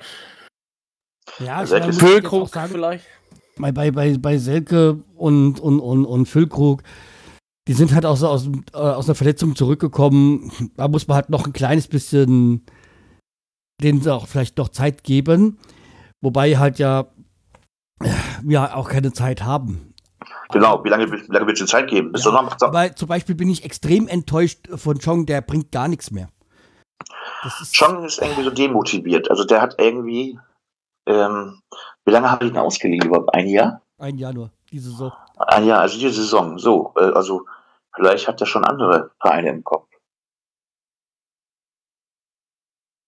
Ja, 1.39 1.63
ich 1.63 1.71
Füllkrug 1.97 2.49
sagen, 2.49 2.73
vielleicht. 2.73 3.07
bei, 3.57 3.73
bei, 3.73 3.91
bei, 3.91 4.17
bei 4.19 4.37
Selke 4.37 5.03
und, 5.17 5.59
und, 5.61 5.81
und, 5.81 6.05
und 6.05 6.27
Füllkrug, 6.27 6.83
die 7.71 7.75
sind 7.75 7.95
halt 7.95 8.05
aus, 8.05 8.25
aus, 8.25 8.49
äh, 8.73 8.77
aus 8.79 9.07
einer 9.07 9.15
Verletzung 9.15 9.55
zurückgekommen. 9.55 10.51
Da 10.77 10.89
muss 10.89 11.07
man 11.07 11.15
halt 11.15 11.31
noch 11.31 11.47
ein 11.47 11.53
kleines 11.53 11.87
bisschen 11.87 12.67
denen 13.81 14.07
auch 14.09 14.27
vielleicht 14.27 14.59
noch 14.59 14.71
Zeit 14.71 15.05
geben. 15.05 15.57
Wobei 16.21 16.57
halt 16.57 16.81
ja 16.81 17.07
wir 18.43 18.77
auch 18.77 18.89
keine 18.89 19.13
Zeit 19.13 19.45
haben. 19.45 19.95
Genau, 20.51 20.83
wie 20.83 20.89
lange, 20.89 21.13
wie 21.13 21.33
lange 21.33 21.47
willst 21.47 21.63
du 21.63 21.67
Zeit 21.67 21.89
geben? 21.89 22.11
Bis 22.11 22.25
Ja, 22.25 22.33
aber 22.61 22.97
zum 22.97 23.07
Beispiel 23.07 23.37
bin 23.37 23.49
ich 23.49 23.65
extrem 23.65 24.09
enttäuscht 24.09 24.67
von 24.75 24.99
Chong, 24.99 25.27
der 25.27 25.41
bringt 25.41 25.71
gar 25.71 25.87
nichts 25.87 26.11
mehr. 26.11 26.29
Ist, 27.45 27.73
Chong 27.79 28.05
ist 28.05 28.21
irgendwie 28.21 28.43
so 28.43 28.51
demotiviert. 28.51 29.31
Also 29.31 29.45
der 29.45 29.63
hat 29.63 29.77
irgendwie, 29.79 30.37
ähm, 31.07 31.61
wie 32.05 32.11
lange 32.11 32.33
habe 32.33 32.47
ich 32.47 32.51
ihn 32.51 32.59
ausgeliehen? 32.59 33.09
Ein 33.29 33.47
Jahr? 33.47 33.81
Ein 33.97 34.19
Jahr 34.19 34.33
nur, 34.33 34.51
diese 34.73 34.91
Saison. 34.91 35.13
Ein 35.37 35.67
Jahr, 35.67 35.83
also 35.83 36.01
diese 36.01 36.21
Saison. 36.21 36.59
So, 36.59 36.93
äh, 36.97 37.13
also 37.13 37.47
vielleicht 38.01 38.29
hat 38.29 38.41
er 38.41 38.47
schon 38.47 38.65
andere 38.65 39.11
Vereine 39.21 39.51
im 39.51 39.63
Kopf. 39.63 39.87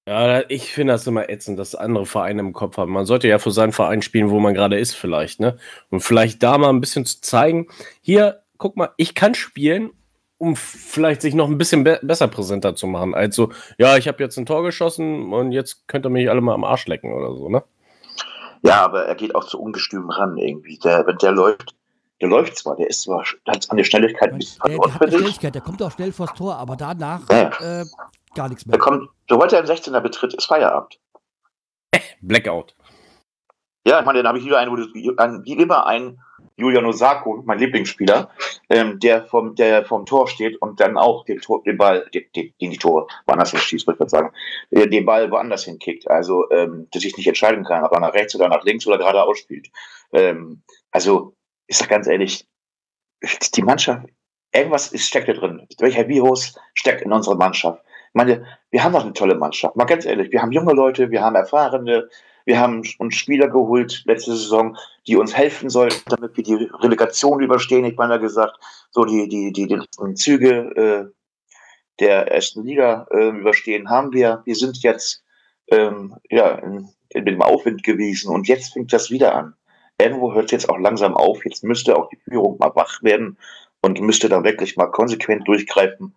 Ja, 0.07 0.43
ich 0.49 0.73
finde 0.73 0.93
das 0.93 1.07
immer 1.07 1.31
ätzend, 1.31 1.59
dass 1.59 1.75
andere 1.75 2.07
Vereine 2.07 2.41
im 2.41 2.53
Kopf 2.53 2.77
haben. 2.77 2.93
Man 2.93 3.07
sollte 3.07 3.29
ja 3.29 3.39
für 3.39 3.53
seinen 3.53 3.73
Verein 3.73 4.03
spielen, 4.03 4.31
wo 4.31 4.41
man 4.41 4.53
gerade 4.53 4.79
ist, 4.79 4.95
vielleicht, 4.95 5.41
ne? 5.41 5.57
Und 5.91 6.01
vielleicht 6.01 6.43
da 6.43 6.59
mal 6.59 6.71
ein 6.71 6.81
bisschen 6.81 7.07
zu 7.07 7.21
zeigen, 7.21 7.69
hier, 8.01 8.43
guck 8.59 8.77
mal, 8.77 8.91
ich 8.97 9.15
kann 9.15 9.35
spielen, 9.35 9.93
um 10.39 10.57
vielleicht 10.57 11.23
sich 11.23 11.35
noch 11.35 11.49
ein 11.49 11.57
bisschen 11.57 11.85
be 11.85 12.01
besser 12.03 12.27
präsenter 12.27 12.75
zu 12.75 12.89
machen. 12.89 13.15
Also, 13.15 13.53
ja, 13.79 13.97
ich 13.97 14.09
habe 14.09 14.23
jetzt 14.23 14.37
ein 14.37 14.47
Tor 14.47 14.65
geschossen 14.65 15.33
und 15.33 15.53
jetzt 15.53 15.87
könnt 15.87 16.05
ihr 16.05 16.11
mich 16.11 16.29
alle 16.29 16.41
mal 16.41 16.55
am 16.55 16.65
Arsch 16.65 16.87
lecken 16.87 17.15
oder 17.15 17.35
so, 17.37 17.49
ne? 17.49 17.63
Ja, 18.63 18.83
aber 18.83 19.05
er 19.05 19.15
geht 19.15 19.35
auch 19.37 19.45
zu 19.45 19.61
ungestüm 19.61 20.11
ran 20.11 20.37
irgendwie. 20.37 20.79
Der, 20.79 21.07
wenn 21.07 21.17
der 21.19 21.33
läuft, 21.33 21.77
der 22.23 22.29
läuft 22.31 22.57
zwar, 22.57 22.77
der 22.77 22.89
ist 22.89 23.03
zwar, 23.03 23.23
hat 23.47 23.71
an 23.71 23.77
der 23.77 23.85
Schnelligkeit 23.85 24.31
ein 24.33 24.39
Der, 24.39 24.39
bisschen 24.39 24.63
der 24.65 24.71
verloren, 24.73 24.95
hat 24.95 25.03
eine 25.03 25.11
finde 25.11 25.15
ich. 25.17 25.21
Schnelligkeit, 25.35 25.55
der 25.57 25.63
kommt 25.63 25.83
auch 25.83 25.91
schnell 25.91 26.13
vors 26.13 26.33
Tor, 26.35 26.55
aber 26.57 26.77
danach 26.77 27.21
Ja. 27.31 27.51
äh, 27.81 27.85
gar 28.35 28.49
nichts 28.49 28.65
Der 28.65 28.71
mehr. 28.73 28.79
kommt, 28.79 29.11
sobald 29.29 29.53
er 29.53 29.61
im 29.61 29.67
16er 29.67 30.01
betritt, 30.01 30.33
ist 30.33 30.47
Feierabend. 30.47 30.99
Blackout. 32.23 32.75
Ja, 33.87 33.99
ich 34.01 34.07
meine, 34.07 34.19
dann 34.21 34.29
habe 34.29 34.39
ich 34.39 34.45
wieder 34.45 34.59
einen, 34.59 34.71
wo 34.71 34.77
du- 34.77 35.17
ein, 35.17 35.45
wie 35.45 35.55
immer 35.55 35.87
ein 35.87 36.21
Julian 36.57 36.85
Osako, 36.85 37.43
mein 37.45 37.59
Lieblingsspieler, 37.59 38.31
ähm, 38.69 39.01
der 39.01 39.25
vom, 39.25 39.55
der 39.57 39.85
vom 39.85 40.07
Tor 40.07 40.29
steht 40.29 40.61
und 40.63 40.79
dann 40.81 40.97
auch 40.99 41.25
den, 41.25 41.41
Tor, 41.41 41.63
den 41.65 41.77
Ball, 41.79 42.09
den, 42.15 42.25
den, 42.37 42.53
den 42.61 42.71
die 42.71 42.77
Tore 42.79 43.07
woanders 43.27 43.51
hinschießt, 43.51 43.87
würde 43.87 43.97
ich 43.97 44.01
mal 44.01 44.09
sagen, 44.09 44.33
äh, 44.71 44.87
den 44.87 45.05
Ball 45.05 45.31
woanders 45.31 45.65
hinkickt. 45.65 46.09
Also, 46.09 46.49
ähm, 46.51 46.87
dass 46.93 47.05
ich 47.05 47.17
nicht 47.17 47.27
entscheiden 47.27 47.65
kann, 47.65 47.83
ob 47.85 47.91
er 47.93 48.01
nach 48.01 48.15
rechts 48.15 48.37
oder 48.37 48.49
nach 48.49 48.63
links 48.65 48.87
oder 48.87 48.99
geradeaus 48.99 49.39
spielt. 49.39 49.69
Ähm, 50.13 50.63
also, 50.93 51.35
ich 51.73 51.79
sag 51.79 51.89
ganz 51.89 52.07
ehrlich, 52.07 52.47
die 53.55 53.63
Mannschaft, 53.63 54.07
irgendwas 54.53 54.93
ist, 54.93 55.07
steckt 55.07 55.29
da 55.29 55.33
drin. 55.33 55.67
Welcher 55.79 56.07
Virus 56.07 56.55
steckt 56.75 57.01
in 57.01 57.13
unserer 57.13 57.37
Mannschaft? 57.37 57.83
Ich 58.09 58.15
meine, 58.15 58.47
wir 58.71 58.85
haben 58.85 58.93
doch 58.93 59.05
eine 59.05 59.15
tolle 59.15 59.37
Mannschaft. 59.37 59.75
Mal 59.75 59.87
ganz 59.87 60.05
ehrlich, 60.05 60.31
wir 60.33 60.43
haben 60.43 60.53
junge 60.53 60.75
Leute, 60.75 61.11
wir 61.11 61.23
haben 61.23 61.35
erfahrene, 61.35 62.11
wir 62.45 62.61
haben 62.61 62.83
uns 62.99 63.15
Spieler 63.15 63.49
geholt 63.49 64.03
letzte 64.05 64.33
Saison, 64.33 64.77
die 65.07 65.17
uns 65.17 65.35
helfen 65.35 65.71
sollten, 65.71 66.03
damit 66.11 66.37
wir 66.37 66.45
die 66.45 66.69
Relegation 66.83 67.41
überstehen. 67.41 67.87
Ich 67.87 67.97
meine 67.97 68.21
gesagt, 68.21 68.59
so 68.91 69.07
die, 69.07 69.27
die, 69.31 69.51
die, 69.51 69.67
die 69.67 70.15
Züge 70.15 70.51
äh, 70.77 71.11
der 72.01 72.31
ersten 72.31 72.65
Liga 72.65 73.07
äh, 73.13 73.29
überstehen 73.29 73.89
haben 73.89 74.13
wir. 74.13 74.43
Wir 74.45 74.57
sind 74.57 74.83
jetzt 74.83 75.25
ähm, 75.69 76.17
ja, 76.29 76.51
in, 76.57 76.91
in, 77.09 77.25
dem 77.25 77.41
Aufwind 77.41 77.83
gewesen 77.83 78.31
und 78.31 78.47
jetzt 78.47 78.75
fängt 78.75 78.93
das 78.93 79.11
wieder 79.11 79.35
an. 79.35 79.55
Irgendwo 79.99 80.35
hört 80.35 80.47
es 80.47 80.51
jetzt 80.53 80.69
auch 80.69 80.79
langsam 80.79 81.15
auf. 81.15 81.45
Jetzt 81.45 81.65
müsste 81.65 81.97
auch 81.97 82.09
die 82.09 82.17
Führung 82.17 82.59
mal 82.59 82.75
wach 82.75 83.03
werden 83.03 83.39
und 83.83 84.01
müsste 84.01 84.29
dann 84.29 84.45
wirklich 84.45 84.77
mal 84.77 84.87
konsequent 84.87 85.47
durchgreifen. 85.47 86.15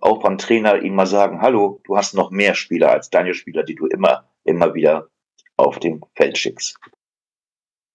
auch 0.00 0.22
beim 0.22 0.38
Trainer 0.38 0.82
ihm 0.82 0.94
mal 0.94 1.06
sagen, 1.06 1.42
hallo, 1.42 1.80
du 1.84 1.96
hast 1.96 2.14
noch 2.14 2.30
mehr 2.30 2.54
Spieler 2.54 2.90
als 2.90 3.10
deine 3.10 3.34
Spieler, 3.34 3.64
die 3.64 3.74
du 3.74 3.86
immer, 3.86 4.24
immer 4.44 4.74
wieder 4.74 5.08
auf 5.56 5.78
dem 5.78 6.02
Feld 6.14 6.38
schickst. 6.38 6.78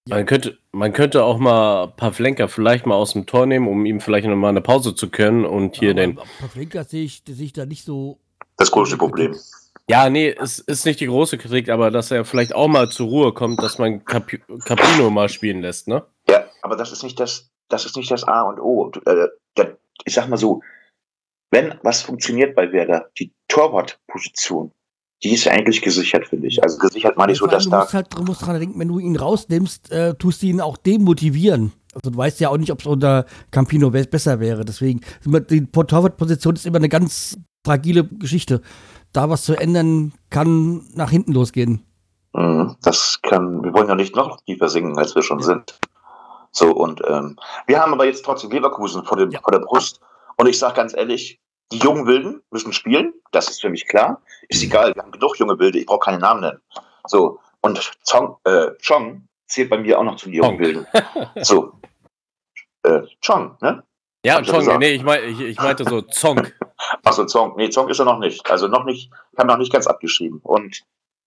Man 0.08 0.28
könnte, 0.28 0.60
man 0.72 0.94
könnte 0.94 1.24
auch 1.24 1.40
mal 1.40 1.88
Pavlenka 1.88 2.48
vielleicht 2.48 2.86
mal 2.86 2.94
aus 2.94 3.14
dem 3.14 3.26
Tor 3.26 3.48
nehmen, 3.48 3.68
um 3.68 3.88
ihm 3.88 4.00
vielleicht 4.02 4.28
noch 4.28 4.36
mal 4.36 4.50
eine 4.50 4.62
Pause 4.62 4.94
zu 4.94 5.10
können 5.10 5.46
und 5.46 5.78
hier 5.78 5.92
Aber 5.92 6.00
den. 6.02 6.20
Pavlenka 6.40 6.84
sehe 6.84 7.06
ich, 7.06 7.24
sehe 7.28 7.46
ich 7.46 7.54
da 7.54 7.66
nicht 7.66 7.84
so. 7.84 8.20
Das 8.58 8.70
große 8.70 8.98
Problem. 8.98 9.36
Ja, 9.90 10.10
nee, 10.10 10.36
es 10.40 10.60
ist 10.60 10.86
nicht 10.86 11.00
die 11.00 11.06
große 11.06 11.38
Kritik, 11.38 11.70
aber 11.70 11.92
dass 11.92 12.10
er 12.10 12.26
vielleicht 12.26 12.56
auch 12.56 12.68
mal 12.68 12.90
zur 12.90 13.08
Ruhe 13.08 13.34
kommt, 13.34 13.62
dass 13.62 13.78
man 13.78 14.04
Cap 14.04 14.32
Capino 14.66 15.10
mal 15.12 15.30
spielen 15.30 15.62
lässt, 15.62 15.88
ne? 15.88 16.04
Ja, 16.28 16.46
aber 16.64 16.76
das 16.76 16.92
ist 16.92 17.04
nicht 17.04 17.20
das, 17.20 17.50
das 17.70 17.86
ist 17.86 17.96
nicht 17.96 18.10
das 18.10 18.24
A 18.24 18.42
und 18.44 18.60
O. 18.60 18.90
Du, 18.90 19.00
äh, 19.02 19.28
ich 20.04 20.14
sag 20.14 20.28
mal 20.28 20.38
so, 20.38 20.62
wenn 21.52 21.76
was 21.84 22.02
funktioniert 22.02 22.56
bei 22.56 22.72
Werder, 22.72 23.10
die 23.20 23.32
Torwartposition, 23.48 24.72
die 25.24 25.34
ist 25.34 25.48
eigentlich 25.48 25.82
gesichert, 25.82 26.28
finde 26.28 26.48
ich. 26.48 26.62
Also 26.64 26.78
gesichert 26.80 27.16
meine 27.18 27.32
ich 27.32 27.38
so, 27.38 27.48
dass 27.48 27.64
du 27.66 27.70
da. 27.70 27.80
musst 27.82 27.94
halt 27.94 28.08
du 28.18 28.24
musst 28.24 28.42
dran 28.46 28.60
denken, 28.60 28.80
wenn 28.80 28.88
du 28.88 29.00
ihn 29.00 29.16
rausnimmst, 29.16 29.92
äh, 29.92 30.16
tust 30.16 30.42
du 30.42 30.48
ihn 30.48 30.62
auch 30.62 30.78
demotivieren. 30.78 31.72
Also 31.94 32.10
du 32.10 32.18
weißt 32.18 32.40
ja 32.40 32.50
auch 32.50 32.58
nicht, 32.58 32.72
ob 32.72 32.82
es 32.82 32.86
unter 32.88 33.26
Campino 33.52 33.90
be- 33.92 34.06
besser 34.06 34.40
wäre. 34.40 34.66
Deswegen, 34.66 35.02
die 35.24 35.66
Torwartposition 35.68 36.56
ist 36.56 36.66
immer 36.66 36.78
eine 36.78 36.90
ganz 36.90 37.38
fragile 37.66 38.04
Geschichte. 38.04 38.62
Da 39.16 39.30
was 39.30 39.44
zu 39.44 39.56
ändern, 39.56 40.12
kann 40.30 40.86
nach 40.94 41.10
hinten 41.10 41.32
losgehen. 41.32 41.86
Mhm, 42.34 42.76
Das 42.82 43.20
kann, 43.22 43.64
wir 43.64 43.74
wollen 43.74 43.88
ja 43.88 43.96
nicht 43.96 44.14
noch 44.14 44.42
tiefer 44.42 44.68
singen, 44.68 44.98
als 44.98 45.16
wir 45.16 45.24
schon 45.24 45.42
sind. 45.42 45.80
So, 46.52 46.72
und 46.72 47.02
ähm, 47.08 47.38
wir 47.66 47.80
haben 47.82 47.94
aber 47.94 48.06
jetzt 48.06 48.26
trotzdem 48.26 48.52
Leverkusen 48.52 49.06
vor, 49.06 49.16
dem, 49.16 49.32
Ja. 49.32 49.40
vor 49.42 49.54
der 49.54 49.60
Brust. 49.60 50.02
Und 50.36 50.48
ich 50.48 50.60
sage 50.60 50.76
ganz 50.76 50.94
ehrlich, 50.94 51.40
die 51.72 51.78
jungen 51.78 52.06
Wilden 52.08 52.42
müssen 52.52 52.74
spielen, 52.74 53.14
das 53.32 53.50
ist 53.50 53.62
für 53.62 53.70
mich 53.70 53.88
klar. 53.88 54.22
Ist 54.50 54.62
egal, 54.64 54.94
wir 54.94 55.02
haben 55.02 55.12
genug 55.12 55.40
junge 55.40 55.58
Wilde, 55.60 55.80
ich 55.80 55.86
brauche 55.86 56.00
keine 56.00 56.20
Namen 56.20 56.42
nennen. 56.42 56.60
So, 57.08 57.40
und 57.62 57.80
Zong, 58.04 58.36
äh, 58.44 58.72
Chong 58.86 59.28
zählt 59.48 59.70
bei 59.70 59.78
mir 59.78 59.98
auch 59.98 60.04
noch 60.04 60.18
zu 60.18 60.26
den 60.26 60.36
jungen. 60.36 60.60
Wilden. 60.60 60.86
So, 61.42 61.72
äh, 62.84 63.02
Chong, 63.26 63.56
ne? 63.62 63.82
Ja, 64.26 64.40
ja 64.40 64.44
Chong, 64.44 64.78
nee, 64.80 64.92
ich, 64.96 65.04
mein, 65.04 65.24
ich, 65.24 65.40
ich 65.40 65.58
meinte 65.58 65.86
so 65.86 66.02
Zong. 66.02 66.48
Achso, 67.04 67.26
Zong. 67.26 67.56
Nee, 67.58 67.70
Zong 67.70 67.90
ist 67.90 68.00
er 68.00 68.06
noch 68.06 68.20
nicht. 68.20 68.50
Also 68.50 68.68
noch 68.68 68.84
nicht, 68.86 69.12
haben 69.38 69.48
noch 69.48 69.58
nicht 69.58 69.72
ganz 69.72 69.88
abgeschrieben. 69.88 70.40
Und, 70.44 70.84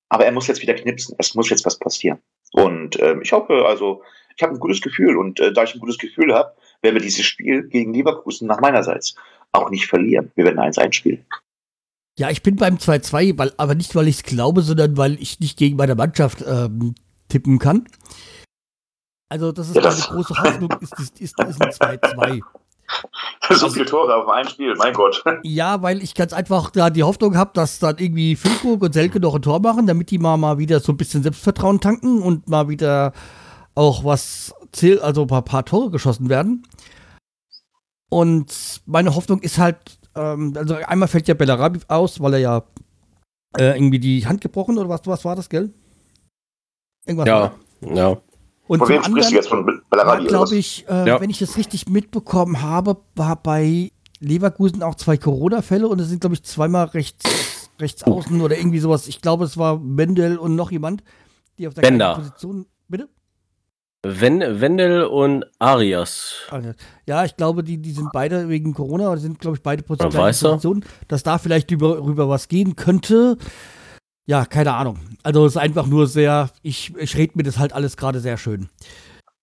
aber 0.08 0.24
er 0.26 0.32
muss 0.32 0.46
jetzt 0.46 0.62
wieder 0.62 0.74
knipsen. 0.74 1.14
Es 1.18 1.34
muss 1.34 1.48
jetzt 1.50 1.64
was 1.64 1.78
passieren. 1.78 2.18
Und 2.52 3.00
ähm, 3.00 3.22
ich 3.22 3.32
hoffe, 3.32 3.64
also, 3.66 4.02
ich 4.36 4.42
habe 4.42 4.54
ein 4.54 4.60
gutes 4.60 4.80
Gefühl. 4.80 5.16
Und 5.16 5.40
äh, 5.40 5.52
da 5.52 5.64
ich 5.64 5.74
ein 5.74 5.80
gutes 5.80 5.98
Gefühl 5.98 6.34
habe, 6.34 6.54
werden 6.82 6.94
wir 6.94 7.02
dieses 7.02 7.24
Spiel 7.24 7.66
gegen 7.68 7.92
Leverkusen 7.94 8.46
nach 8.46 8.60
meinerseits 8.60 9.14
auch 9.52 9.70
nicht 9.70 9.86
verlieren. 9.86 10.30
Wir 10.34 10.44
werden 10.44 10.58
1-1 10.60 10.92
spielen. 10.92 11.24
Ja, 12.18 12.30
ich 12.30 12.42
bin 12.42 12.56
beim 12.56 12.76
2-2, 12.76 13.38
weil, 13.38 13.52
aber 13.56 13.74
nicht, 13.74 13.94
weil 13.94 14.08
ich 14.08 14.16
es 14.16 14.22
glaube, 14.24 14.62
sondern 14.62 14.96
weil 14.96 15.14
ich 15.22 15.40
nicht 15.40 15.56
gegen 15.56 15.76
meine 15.76 15.94
Mannschaft 15.94 16.44
ähm, 16.46 16.94
tippen 17.28 17.58
kann. 17.58 17.86
Also, 19.30 19.52
das 19.52 19.68
ist 19.68 19.76
Ja, 19.76 19.82
meine 19.82 19.94
das- 19.94 20.08
große 20.08 20.34
Hoffnung, 20.42 20.70
ist, 20.80 20.92
ist, 20.98 21.20
ist, 21.20 21.38
ist 21.40 21.62
ein 21.62 21.98
2-2. 21.98 22.42
so 23.50 23.68
viele 23.68 23.86
Tore 23.86 24.14
auf 24.14 24.28
ein 24.28 24.48
Spiel, 24.48 24.74
mein 24.76 24.94
Gott. 24.94 25.22
Ja, 25.42 25.82
weil 25.82 26.02
ich 26.02 26.14
ganz 26.14 26.32
einfach 26.32 26.70
da 26.70 26.90
die 26.90 27.02
Hoffnung 27.02 27.36
habe, 27.36 27.50
dass 27.54 27.78
dann 27.78 27.98
irgendwie 27.98 28.36
Füllkrug 28.36 28.82
und 28.82 28.92
Selke 28.92 29.20
noch 29.20 29.34
ein 29.34 29.42
Tor 29.42 29.60
machen, 29.60 29.86
damit 29.86 30.10
die 30.10 30.18
mal, 30.18 30.36
mal 30.36 30.58
wieder 30.58 30.80
so 30.80 30.92
ein 30.92 30.96
bisschen 30.96 31.22
Selbstvertrauen 31.22 31.80
tanken 31.80 32.22
und 32.22 32.48
mal 32.48 32.68
wieder 32.68 33.12
auch 33.74 34.04
was 34.04 34.54
zählt, 34.72 35.00
also 35.00 35.22
ein 35.22 35.26
paar, 35.28 35.42
paar 35.42 35.64
Tore 35.64 35.90
geschossen 35.90 36.28
werden. 36.28 36.64
Und 38.10 38.80
meine 38.86 39.14
Hoffnung 39.14 39.40
ist 39.40 39.58
halt, 39.58 39.98
ähm, 40.14 40.54
also 40.56 40.74
einmal 40.74 41.08
fällt 41.08 41.28
ja 41.28 41.34
Bellarabi 41.34 41.80
aus, 41.88 42.20
weil 42.20 42.34
er 42.34 42.40
ja 42.40 42.62
äh, 43.58 43.76
irgendwie 43.76 43.98
die 43.98 44.26
Hand 44.26 44.40
gebrochen 44.40 44.78
oder 44.78 44.88
was, 44.88 45.02
was 45.04 45.24
war 45.24 45.36
das, 45.36 45.48
gell? 45.48 45.72
Irgendwas 47.06 47.28
war 47.28 47.52
Ja, 47.82 47.94
ja. 47.94 48.16
Und 48.68 48.78
Von 48.80 48.88
wem 48.90 49.02
sprichst 49.02 49.08
du 49.08 49.12
anderen 49.16 49.34
jetzt? 49.34 49.48
Von 49.48 49.82
Bellarabi? 49.90 50.26
glaube 50.26 50.54
ich, 50.56 50.86
äh, 50.88 51.08
Ja. 51.08 51.20
wenn 51.20 51.30
ich 51.30 51.38
das 51.38 51.56
richtig 51.56 51.88
mitbekommen 51.88 52.62
habe, 52.62 52.98
war 53.16 53.36
bei 53.42 53.90
Leverkusen 54.20 54.82
auch 54.82 54.94
zwei 54.94 55.16
Corona-Fälle 55.16 55.88
und 55.88 56.00
es 56.00 56.08
sind, 56.08 56.20
glaube 56.20 56.34
ich, 56.34 56.42
zweimal 56.44 56.84
rechts, 56.86 57.70
rechts 57.80 58.04
außen 58.04 58.40
oder 58.40 58.56
irgendwie 58.58 58.78
sowas. 58.78 59.08
Ich 59.08 59.20
glaube, 59.22 59.44
es 59.44 59.56
war 59.56 59.78
Mendel 59.78 60.38
und 60.38 60.54
noch 60.54 60.70
jemand, 60.70 61.02
die 61.58 61.66
auf 61.66 61.74
der 61.74 61.82
Bender. 61.82 62.14
gleichen 62.14 62.30
Position. 62.30 62.66
Bitte? 62.88 63.08
Wen 64.04 64.40
Wendel 64.60 65.04
und 65.04 65.44
Arias. 65.58 66.34
Ja, 67.06 67.24
ich 67.24 67.36
glaube, 67.36 67.64
die, 67.64 67.78
die 67.78 67.90
sind 67.92 68.10
beide 68.12 68.48
wegen 68.48 68.72
Corona 68.72 69.10
oder 69.10 69.20
sind, 69.20 69.40
glaube 69.40 69.56
ich, 69.56 69.62
beide? 69.62 69.82
Positionen, 69.82 70.84
dass 71.08 71.22
da 71.24 71.38
vielleicht 71.38 71.70
über, 71.72 72.00
rüber 72.04 72.28
was 72.28 72.46
gehen 72.48 72.76
könnte. 72.76 73.38
Ja, 74.28 74.44
keine 74.44 74.74
Ahnung. 74.74 74.98
Also 75.22 75.46
es 75.46 75.52
ist 75.52 75.56
einfach 75.56 75.86
nur 75.86 76.06
sehr, 76.06 76.50
ich, 76.62 76.94
ich 76.96 77.16
rede 77.16 77.32
mir 77.36 77.44
das 77.44 77.58
halt 77.58 77.72
alles 77.72 77.96
gerade 77.96 78.20
sehr 78.20 78.36
schön. 78.36 78.68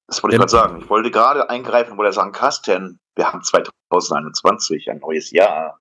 Das 0.06 0.22
wollte 0.22 0.36
ich 0.36 0.40
gerade 0.40 0.52
sagen. 0.52 0.80
Ich 0.80 0.88
wollte 0.92 1.10
gerade 1.10 1.50
eingreifen, 1.50 1.98
wollte 1.98 2.14
sagen, 2.14 2.32
Carsten, 2.32 3.00
wir 3.16 3.26
haben 3.34 3.42
2021, 3.42 4.92
ein 4.92 5.00
neues 5.00 5.32
Jahr. 5.32 5.80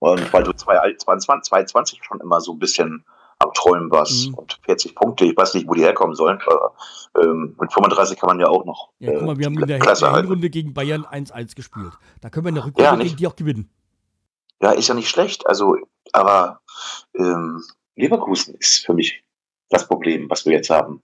Und 0.00 0.30
weil 0.34 0.42
du 0.42 0.52
2022 0.52 1.48
2020 1.48 2.00
schon 2.04 2.20
immer 2.20 2.42
so 2.42 2.52
ein 2.52 2.58
bisschen 2.58 3.06
am 3.38 3.52
Träumen 3.54 3.90
warst 3.90 4.28
Mhm. 4.28 4.34
und 4.34 4.58
40 4.66 4.94
Punkte, 4.96 5.24
ich 5.24 5.36
weiß 5.36 5.54
nicht, 5.54 5.66
wo 5.66 5.72
die 5.72 5.80
herkommen 5.82 6.14
sollen. 6.14 6.38
Aber, 6.46 6.74
ähm, 7.18 7.56
mit 7.58 7.72
35 7.72 8.18
kann 8.20 8.28
man 8.28 8.38
ja 8.38 8.48
auch 8.48 8.66
noch 8.66 8.90
Ja, 8.98 9.12
guck 9.14 9.22
mal, 9.22 9.38
wir 9.38 9.46
haben 9.46 9.58
in 9.58 9.66
der, 9.66 9.78
Klasse 9.78 10.04
der. 10.04 10.16
Hinrunde 10.16 10.50
gegen 10.50 10.74
Bayern 10.74 11.06
1-1 11.06 11.54
gespielt. 11.56 11.92
Da 12.20 12.28
können 12.28 12.44
wir 12.44 12.50
in 12.50 12.56
der 12.56 12.66
Rückrunde 12.66 12.90
Ja, 12.90 12.96
gegen 12.96 13.16
die 13.16 13.26
auch 13.26 13.34
gewinnen. 13.36 13.70
Ja, 14.60 14.72
ist 14.72 14.88
ja 14.88 14.94
nicht 14.94 15.08
schlecht. 15.08 15.46
Also, 15.46 15.76
aber 16.12 16.60
ähm, 17.16 17.64
Leverkusen 17.96 18.54
ist 18.56 18.84
für 18.86 18.94
mich 18.94 19.22
das 19.70 19.86
Problem, 19.86 20.28
was 20.30 20.44
wir 20.46 20.52
jetzt 20.52 20.70
haben. 20.70 21.02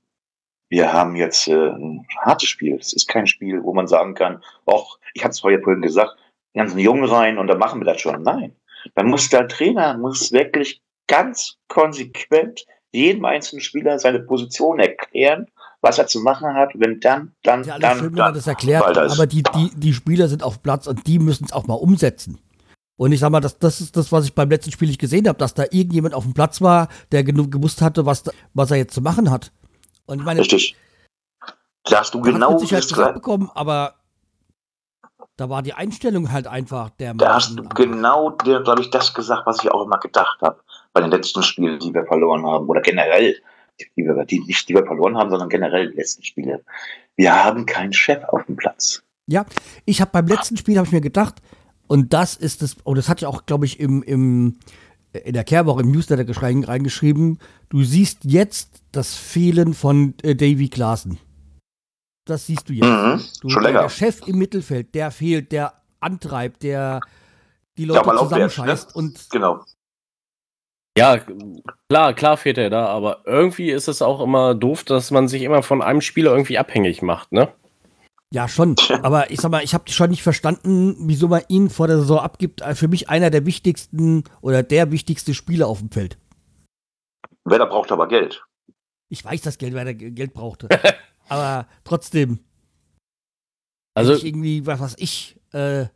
Wir 0.71 0.92
haben 0.92 1.16
jetzt 1.16 1.49
äh, 1.49 1.71
ein 1.71 2.07
hartes 2.21 2.49
Spiel. 2.49 2.76
Es 2.76 2.92
ist 2.92 3.09
kein 3.09 3.26
Spiel, 3.26 3.62
wo 3.62 3.73
man 3.73 3.87
sagen 3.88 4.14
kann, 4.14 4.42
auch, 4.66 4.99
ich 5.14 5.23
hatte 5.25 5.33
es 5.33 5.40
vorher 5.40 5.62
vorhin 5.62 5.83
gesagt, 5.83 6.16
die 6.54 6.59
ganzen 6.59 6.78
Jungen 6.78 7.04
rein 7.04 7.38
und 7.38 7.47
dann 7.47 7.59
machen 7.59 7.80
wir 7.80 7.87
das 7.87 8.00
schon. 8.00 8.23
Nein. 8.23 8.54
Dann 8.95 9.07
muss 9.09 9.28
der 9.28 9.49
Trainer 9.49 9.97
muss 9.97 10.30
wirklich 10.33 10.83
ganz 11.07 11.57
konsequent 11.68 12.66
jedem 12.92 13.25
einzelnen 13.25 13.61
Spieler 13.62 13.99
seine 13.99 14.21
Position 14.21 14.78
erklären, 14.78 15.47
was 15.80 15.99
er 15.99 16.07
zu 16.07 16.21
machen 16.21 16.54
hat, 16.54 16.71
wenn 16.75 17.00
dann, 17.00 17.33
dann, 17.42 17.64
Ja, 17.64 17.78
dann, 17.78 17.99
schön, 17.99 18.14
dann. 18.14 18.35
das 18.35 18.47
erklärt, 18.47 18.97
das- 18.97 19.14
aber 19.18 19.26
die, 19.26 19.42
die, 19.42 19.71
die 19.75 19.92
Spieler 19.92 20.28
sind 20.28 20.42
auf 20.42 20.62
Platz 20.62 20.87
und 20.87 21.07
die 21.07 21.18
müssen 21.18 21.45
es 21.45 21.52
auch 21.52 21.66
mal 21.66 21.75
umsetzen. 21.75 22.38
Und 22.99 23.12
ich 23.12 23.21
sag 23.21 23.31
mal, 23.31 23.40
das, 23.40 23.59
das 23.59 23.81
ist 23.81 23.97
das, 23.97 24.11
was 24.11 24.26
ich 24.26 24.35
beim 24.35 24.50
letzten 24.50 24.73
Spiel 24.73 24.88
nicht 24.88 25.00
gesehen 25.00 25.28
habe, 25.28 25.38
dass 25.38 25.55
da 25.55 25.62
irgendjemand 25.62 26.14
auf 26.14 26.25
dem 26.25 26.35
Platz 26.35 26.61
war, 26.61 26.88
der 27.12 27.23
genug 27.23 27.52
gewusst 27.52 27.81
hatte, 27.81 28.05
was, 28.05 28.25
was 28.55 28.73
er 28.73 28.76
jetzt 28.76 28.93
zu 28.93 29.00
machen 29.00 29.31
hat. 29.31 29.52
Und 30.07 30.19
ich 30.19 30.25
meine, 30.25 30.40
Richtig. 30.40 30.76
Da 31.85 32.00
hast 32.00 32.12
du 32.12 32.21
genau 32.21 32.52
hat 32.52 32.61
sich 32.61 32.71
das 32.71 32.88
gesagt 32.88 33.14
bekommen, 33.14 33.50
aber 33.55 33.95
da 35.37 35.49
war 35.49 35.62
die 35.62 35.73
Einstellung 35.73 36.33
halt 36.33 36.49
einfach 36.49 36.90
der 36.90 37.14
Da 37.14 37.37
hast 37.37 37.57
du 37.57 37.62
genau, 37.69 38.33
glaube 38.33 38.83
ich, 38.83 38.90
das 38.90 39.14
gesagt, 39.14 39.47
was 39.47 39.62
ich 39.62 39.71
auch 39.71 39.85
immer 39.85 39.99
gedacht 39.99 40.43
habe 40.43 40.61
bei 40.93 41.00
den 41.00 41.11
letzten 41.11 41.43
Spielen, 41.45 41.78
die 41.78 41.95
wir 41.95 42.05
verloren 42.05 42.45
haben. 42.45 42.69
Oder 42.69 42.81
generell, 42.81 43.37
die 43.97 44.02
wir, 44.02 44.25
die, 44.25 44.40
nicht 44.40 44.69
die 44.69 44.75
wir 44.75 44.85
verloren 44.85 45.17
haben, 45.17 45.31
sondern 45.31 45.49
generell 45.49 45.90
die 45.90 45.97
letzten 45.97 46.25
Spiele. 46.25 46.64
Wir 47.14 47.33
haben 47.33 47.64
keinen 47.64 47.93
Chef 47.93 48.25
auf 48.25 48.45
dem 48.47 48.57
Platz. 48.57 49.02
Ja, 49.26 49.47
ich 49.85 50.00
habe 50.00 50.11
beim 50.11 50.26
letzten 50.26 50.57
Spiel 50.57 50.76
habe 50.76 50.87
ich 50.87 50.93
mir 50.93 51.00
gedacht, 51.00 51.37
und 51.88 52.12
das 52.12 52.37
ist 52.37 52.62
es, 52.62 52.76
und 52.85 52.97
das 52.97 53.09
hat 53.09 53.21
ja 53.21 53.28
auch, 53.28 53.45
glaube 53.47 53.64
ich, 53.66 53.80
im, 53.80 54.02
im, 54.02 54.59
in 55.12 55.33
der 55.35 55.45
Kehrwoche 55.45 55.83
im 55.83 55.90
Newsletter 55.90 56.25
reingeschrieben, 56.68 57.38
du 57.71 57.83
siehst 57.83 58.25
jetzt 58.25 58.83
das 58.92 59.14
Fehlen 59.14 59.75
von 59.75 60.14
äh, 60.23 60.35
Davy 60.37 60.68
Klaassen. 60.68 61.18
Das 62.26 62.47
siehst 62.47 62.68
du 62.68 62.75
jetzt. 62.75 62.87
Mhm. 62.87 63.23
Du, 63.40 63.49
Schon 63.49 63.62
der, 63.62 63.73
länger. 63.73 63.83
der 63.83 63.88
Chef 63.88 64.21
im 64.26 64.37
Mittelfeld, 64.38 64.95
der 64.95 65.11
fehlt, 65.11 65.50
der 65.50 65.73
antreibt, 66.00 66.62
der 66.62 67.00
die 67.78 67.85
Ja, 67.85 67.95
Leute 67.95 68.07
mal 68.07 68.18
aufwärts, 68.18 68.54
zusammenscheißt. 68.54 68.88
ne? 68.88 68.95
Und 68.95 69.30
Genau. 69.30 69.64
Ja, 70.97 71.18
klar, 71.88 72.12
klar 72.12 72.37
fehlt 72.37 72.59
er 72.59 72.71
da, 72.71 72.87
aber 72.87 73.23
irgendwie 73.25 73.71
ist 73.71 73.87
es 73.87 74.02
auch 74.02 74.21
immer 74.21 74.54
doof, 74.57 74.83
dass 74.83 75.12
man 75.12 75.28
sich 75.28 75.42
immer 75.42 75.62
von 75.62 75.80
einem 75.80 76.00
Spieler 76.00 76.33
irgendwie 76.33 76.59
abhängig 76.59 77.02
macht, 77.02 77.30
ne? 77.30 77.52
Ja, 78.32 78.47
schon. 78.49 78.76
Aber 79.02 79.30
ich 79.30 79.40
sag 79.40 79.50
mal, 79.50 79.64
ich 79.64 79.73
habe 79.75 79.90
schon 79.90 80.11
nicht 80.11 80.23
verstanden, 80.23 80.97
wieso 81.08 81.28
man 81.28 81.42
ihn 81.49 81.70
vor 81.70 81.87
der 81.87 81.99
Saison 81.99 82.18
abgibt. 82.18 82.61
Äh, 82.61 82.75
Für 82.75 82.88
mich 82.88 83.08
einer 83.08 83.30
der 83.30 83.47
wichtigsten 83.47 84.25
oder 84.40 84.62
der 84.62 84.90
wichtigste 84.92 85.32
Spieler 85.35 85.66
auf 85.66 85.78
dem 85.78 85.90
Feld. 85.90 86.18
Werder 87.44 87.66
braucht 87.66 87.90
aber 87.92 88.06
Geld. 88.08 88.44
Ich 89.11 89.25
weiß, 89.25 89.40
dass 89.40 89.56
Geld, 89.56 89.75
weil 89.75 89.87
er 89.87 89.94
G- 89.94 90.11
Geld 90.11 90.35
brauchte. 90.35 90.68
Aber 91.30 91.66
trotzdem, 91.85 92.40
Also, 93.94 94.14
ich 94.14 94.25
irgendwie, 94.25 94.66
was 94.66 94.80
weiß 94.80 94.94
ich, 94.99 95.38
äh, 95.52 95.87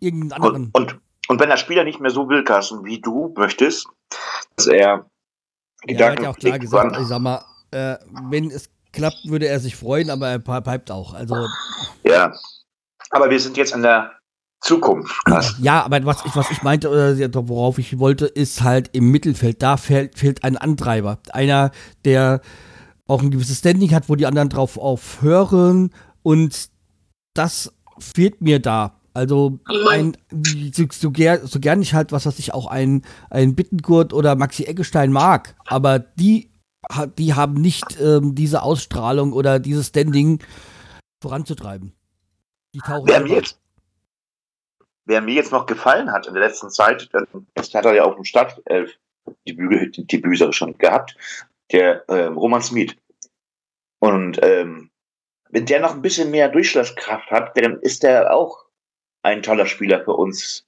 irgendeinen 0.00 0.32
anderen. 0.32 0.70
Und, 0.72 0.92
und, 0.94 1.00
und 1.28 1.40
wenn 1.40 1.48
der 1.48 1.56
Spieler 1.56 1.84
nicht 1.84 2.00
mehr 2.00 2.10
so 2.10 2.28
will, 2.28 2.42
Carsten, 2.44 2.84
wie 2.84 3.00
du 3.00 3.32
möchtest, 3.36 3.88
dass 4.56 4.66
er 4.66 4.76
ja, 4.76 4.86
er 4.86 4.98
hat 4.98 5.86
Gedanken 5.86 6.22
ja 6.24 6.30
auch 6.30 6.36
klar 6.36 6.58
gesagt, 6.58 6.96
ich 7.00 7.06
sag 7.06 7.20
mal, 7.20 7.44
äh, 7.70 7.96
wenn 8.30 8.50
es 8.50 8.68
klappt, 8.92 9.18
würde 9.24 9.48
er 9.48 9.60
sich 9.60 9.76
freuen, 9.76 10.10
aber 10.10 10.28
er 10.28 10.38
pipet 10.38 10.90
auch. 10.90 11.14
Also, 11.14 11.46
Ja. 12.04 12.32
Aber 13.10 13.30
wir 13.30 13.40
sind 13.40 13.56
jetzt 13.56 13.74
in 13.74 13.82
der 13.82 14.12
Zukunft, 14.60 15.24
krass. 15.24 15.54
Ja, 15.60 15.82
aber 15.84 16.04
was 16.04 16.24
ich, 16.26 16.34
was 16.34 16.50
ich 16.50 16.62
meinte, 16.62 16.90
oder 16.90 17.48
worauf 17.48 17.78
ich 17.78 17.98
wollte, 17.98 18.26
ist 18.26 18.62
halt 18.62 18.90
im 18.92 19.10
Mittelfeld, 19.10 19.62
da 19.62 19.76
fehlt, 19.76 20.18
fehlt 20.18 20.44
ein 20.44 20.56
Antreiber. 20.56 21.18
Einer, 21.30 21.70
der 22.04 22.40
auch 23.06 23.22
ein 23.22 23.30
gewisses 23.30 23.58
Standing 23.58 23.94
hat, 23.94 24.08
wo 24.08 24.16
die 24.16 24.26
anderen 24.26 24.48
drauf 24.48 24.76
aufhören 24.76 25.90
und 26.22 26.68
das 27.34 27.72
fehlt 27.98 28.42
mir 28.42 28.60
da. 28.60 29.00
Also 29.14 29.58
ein, 29.90 30.16
so, 30.74 30.84
so, 30.92 31.10
ger, 31.10 31.46
so 31.46 31.58
gern 31.58 31.82
ich 31.82 31.94
halt, 31.94 32.12
was 32.12 32.26
weiß 32.26 32.38
ich, 32.38 32.52
auch 32.54 32.66
ein, 32.66 33.02
ein 33.30 33.54
Bittengurt 33.54 34.12
oder 34.12 34.36
Maxi 34.36 34.64
Eggestein 34.64 35.10
mag, 35.10 35.56
aber 35.66 35.98
die, 35.98 36.50
die 37.18 37.34
haben 37.34 37.54
nicht 37.54 38.00
ähm, 38.00 38.34
diese 38.34 38.62
Ausstrahlung 38.62 39.32
oder 39.32 39.58
dieses 39.58 39.88
Standing 39.88 40.42
voranzutreiben. 41.20 41.92
Die 42.74 42.80
tauchen 42.80 43.08
wer, 43.08 43.20
mir 43.20 43.36
jetzt, 43.36 43.58
wer 45.04 45.20
mir 45.20 45.34
jetzt 45.34 45.52
noch 45.52 45.66
gefallen 45.66 46.12
hat 46.12 46.26
in 46.26 46.34
der 46.34 46.42
letzten 46.42 46.70
Zeit, 46.70 47.08
das 47.54 47.74
hat 47.74 47.84
er 47.84 47.94
ja 47.94 48.04
auf 48.04 48.14
dem 48.14 48.24
Stadtelf 48.24 48.98
die 49.46 49.52
Büge, 49.52 49.90
die 49.90 50.18
Büser 50.18 50.52
schon 50.52 50.76
gehabt, 50.78 51.16
der 51.72 52.08
äh, 52.08 52.26
Roman 52.26 52.62
Smith. 52.62 52.94
Und 53.98 54.38
ähm, 54.42 54.90
wenn 55.50 55.66
der 55.66 55.80
noch 55.80 55.94
ein 55.94 56.02
bisschen 56.02 56.30
mehr 56.30 56.48
Durchschlagskraft 56.48 57.30
hat, 57.30 57.56
dann 57.56 57.80
ist 57.80 58.02
der 58.02 58.34
auch 58.34 58.64
ein 59.22 59.42
toller 59.42 59.66
Spieler 59.66 60.04
für 60.04 60.12
uns, 60.12 60.66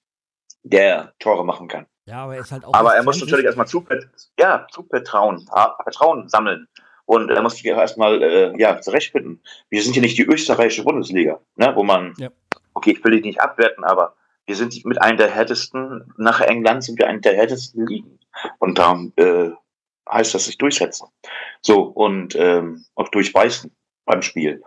der 0.63 1.15
Tore 1.19 1.45
machen 1.45 1.69
kann. 1.69 1.87
Ja, 2.11 2.25
aber 2.25 2.35
er 2.35 2.41
ist 2.41 2.51
halt 2.51 2.65
auch. 2.65 2.75
Aber 2.75 2.95
er 2.95 3.05
muss 3.05 3.21
natürlich 3.21 3.45
erstmal 3.45 3.69
Zugvertrauen, 3.69 4.11
ja, 4.39 4.67
Zugvertrauen, 4.71 5.47
Vertrauen 5.83 6.29
sammeln. 6.29 6.67
Und 7.07 7.31
er 7.31 7.43
muss 7.43 7.55
sich 7.55 7.65
erstmal 7.65 8.23
äh, 8.23 8.53
ja, 8.59 8.81
zurechtfinden. 8.81 9.43
Wir 9.69 9.83
sind 9.83 9.93
hier 9.93 10.03
nicht 10.03 10.19
die 10.19 10.27
österreichische 10.27 10.85
Bundesliga, 10.85 11.41
ne, 11.57 11.73
wo 11.75 11.83
man, 11.83 12.15
ja. 12.19 12.31
okay, 12.75 12.93
ich 12.93 13.05
will 13.05 13.13
dich 13.13 13.25
nicht 13.25 13.41
abwerten, 13.41 13.85
aber 13.85 14.15
wir 14.47 14.57
sind 14.57 14.85
mit 14.85 15.01
einem 15.01 15.19
der 15.19 15.31
härtesten, 15.31 16.13
nach 16.17 16.41
England 16.41 16.85
sind 16.85 16.99
wir 16.99 17.09
einen 17.09 17.21
der 17.21 17.37
härtesten 17.37 17.87
Ligen. 17.87 18.19
Und 18.59 18.79
darum 18.79 19.13
äh, 19.17 19.51
heißt 20.11 20.35
das 20.35 20.47
sich 20.47 20.59
durchsetzen. 20.59 21.09
So, 21.61 21.83
und 21.83 22.35
ähm, 22.37 22.85
auch 22.95 23.09
durchbeißen 23.09 23.75
beim 24.05 24.23
Spiel. 24.23 24.63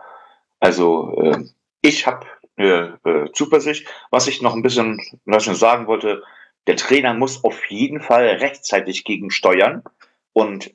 Also 0.60 1.14
äh, 1.18 1.44
ich 1.82 2.06
habe 2.06 2.26
äh, 2.56 2.92
äh, 3.04 3.32
Zuversicht. 3.32 3.88
Was 4.10 4.28
ich 4.28 4.40
noch 4.40 4.54
ein 4.54 4.62
bisschen 4.62 5.00
was 5.24 5.46
ich 5.46 5.56
sagen 5.56 5.86
wollte, 5.86 6.22
der 6.66 6.76
Trainer 6.76 7.14
muss 7.14 7.44
auf 7.44 7.70
jeden 7.70 8.00
Fall 8.00 8.26
rechtzeitig 8.26 9.04
gegensteuern 9.04 9.82
und 10.32 10.74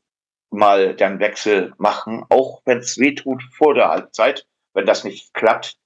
mal 0.52 0.96
den 0.96 1.20
Wechsel 1.20 1.74
machen, 1.78 2.26
auch 2.30 2.62
wenn 2.66 2.80
es 2.80 2.98
weh 2.98 3.14
tut 3.14 3.44
vor 3.52 3.74
der 3.74 3.90
Halbzeit, 3.90 4.48
wenn 4.74 4.86
das 4.86 5.04
nicht 5.04 5.34
klappt, 5.34 5.78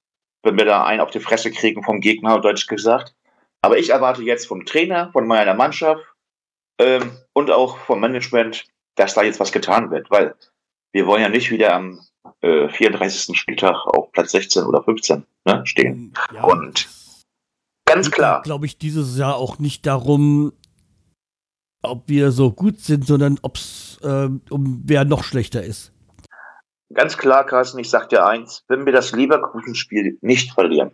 wenn 0.42 0.56
wir 0.56 0.64
da 0.64 0.84
einen 0.84 1.00
auf 1.00 1.10
die 1.10 1.20
Fresse 1.20 1.50
kriegen 1.50 1.82
vom 1.82 2.00
Gegner, 2.00 2.40
deutsch 2.40 2.66
gesagt. 2.66 3.14
Aber 3.62 3.78
ich 3.78 3.90
erwarte 3.90 4.22
jetzt 4.22 4.46
vom 4.46 4.66
Trainer, 4.66 5.10
von 5.12 5.26
meiner 5.26 5.54
Mannschaft 5.54 6.04
ähm, 6.78 7.18
und 7.32 7.50
auch 7.50 7.78
vom 7.78 8.00
Management, 8.00 8.66
dass 8.94 9.14
da 9.14 9.22
jetzt 9.22 9.40
was 9.40 9.52
getan 9.52 9.90
wird, 9.90 10.10
weil 10.10 10.34
wir 10.92 11.06
wollen 11.06 11.22
ja 11.22 11.28
nicht 11.28 11.50
wieder 11.50 11.74
am 11.74 12.00
äh, 12.40 12.68
34. 12.68 13.36
Spieltag 13.36 13.86
auf 13.86 14.12
Platz 14.12 14.32
16 14.32 14.64
oder 14.64 14.82
15 14.82 15.24
ne, 15.44 15.62
stehen. 15.66 16.12
Ja, 16.32 16.44
und 16.44 16.88
ganz 17.84 18.10
klar. 18.10 18.42
Glaube 18.42 18.66
ich, 18.66 18.78
dieses 18.78 19.16
Jahr 19.18 19.36
auch 19.36 19.58
nicht 19.58 19.86
darum, 19.86 20.52
ob 21.82 22.08
wir 22.08 22.30
so 22.30 22.50
gut 22.50 22.80
sind, 22.80 23.06
sondern 23.06 23.38
ob 23.42 23.56
es 23.56 23.98
äh, 24.02 24.28
um 24.50 24.82
wer 24.84 25.04
noch 25.04 25.24
schlechter 25.24 25.62
ist. 25.62 25.92
Ganz 26.92 27.16
klar, 27.16 27.44
Carsten, 27.44 27.78
ich 27.78 27.90
sag 27.90 28.08
dir 28.08 28.26
eins, 28.26 28.64
wenn 28.68 28.86
wir 28.86 28.92
das 28.92 29.12
Leverkusen-Spiel 29.12 30.18
nicht 30.20 30.52
verlieren, 30.52 30.92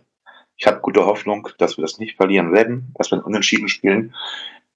ich 0.57 0.67
habe 0.67 0.79
gute 0.79 1.05
Hoffnung, 1.05 1.47
dass 1.57 1.77
wir 1.77 1.81
das 1.81 1.97
nicht 1.97 2.17
verlieren 2.17 2.53
werden, 2.53 2.93
dass 2.95 3.11
wir 3.11 3.17
ein 3.17 3.23
Unentschieden 3.23 3.67
spielen, 3.67 4.13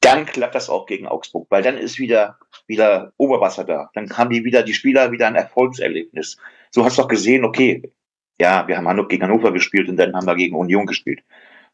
dann 0.01 0.25
klappt 0.25 0.55
das 0.55 0.69
auch 0.69 0.85
gegen 0.85 1.07
Augsburg, 1.07 1.47
weil 1.49 1.63
dann 1.63 1.77
ist 1.77 1.99
wieder, 1.99 2.37
wieder 2.67 3.13
Oberwasser 3.17 3.63
da. 3.63 3.89
Dann 3.93 4.17
haben 4.17 4.29
die 4.29 4.43
wieder, 4.43 4.63
die 4.63 4.73
Spieler 4.73 5.11
wieder 5.11 5.27
ein 5.27 5.35
Erfolgserlebnis. 5.35 6.37
So 6.71 6.83
hast 6.85 6.97
du 6.97 7.03
auch 7.03 7.07
gesehen, 7.07 7.45
okay, 7.45 7.91
ja, 8.39 8.67
wir 8.67 8.77
haben 8.77 9.07
gegen 9.07 9.23
Hannover 9.23 9.51
gespielt 9.51 9.87
und 9.89 9.97
dann 9.97 10.13
haben 10.13 10.27
wir 10.27 10.35
gegen 10.35 10.55
Union 10.55 10.85
gespielt. 10.85 11.23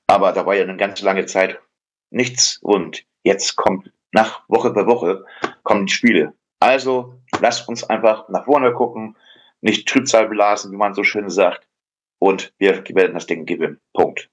Aber 0.07 0.31
da 0.31 0.45
war 0.45 0.55
ja 0.55 0.63
eine 0.63 0.77
ganz 0.77 1.01
lange 1.01 1.25
Zeit 1.25 1.59
nichts 2.09 2.59
und 2.61 3.03
jetzt 3.23 3.55
kommt 3.55 3.91
nach 4.11 4.43
Woche 4.49 4.71
bei 4.71 4.85
Woche 4.85 5.25
kommen 5.63 5.85
die 5.85 5.93
Spiele. 5.93 6.33
Also 6.59 7.15
lasst 7.39 7.67
uns 7.67 7.83
einfach 7.83 8.29
nach 8.29 8.45
vorne 8.45 8.73
gucken, 8.73 9.15
nicht 9.61 9.87
Trübsal 9.87 10.27
belassen, 10.27 10.71
wie 10.71 10.77
man 10.77 10.93
so 10.93 11.03
schön 11.03 11.29
sagt. 11.29 11.67
Und 12.19 12.53
wir 12.59 12.83
werden 12.89 13.13
das 13.13 13.25
Ding 13.25 13.45
gewinnen. 13.45 13.79
Punkt. 13.93 14.29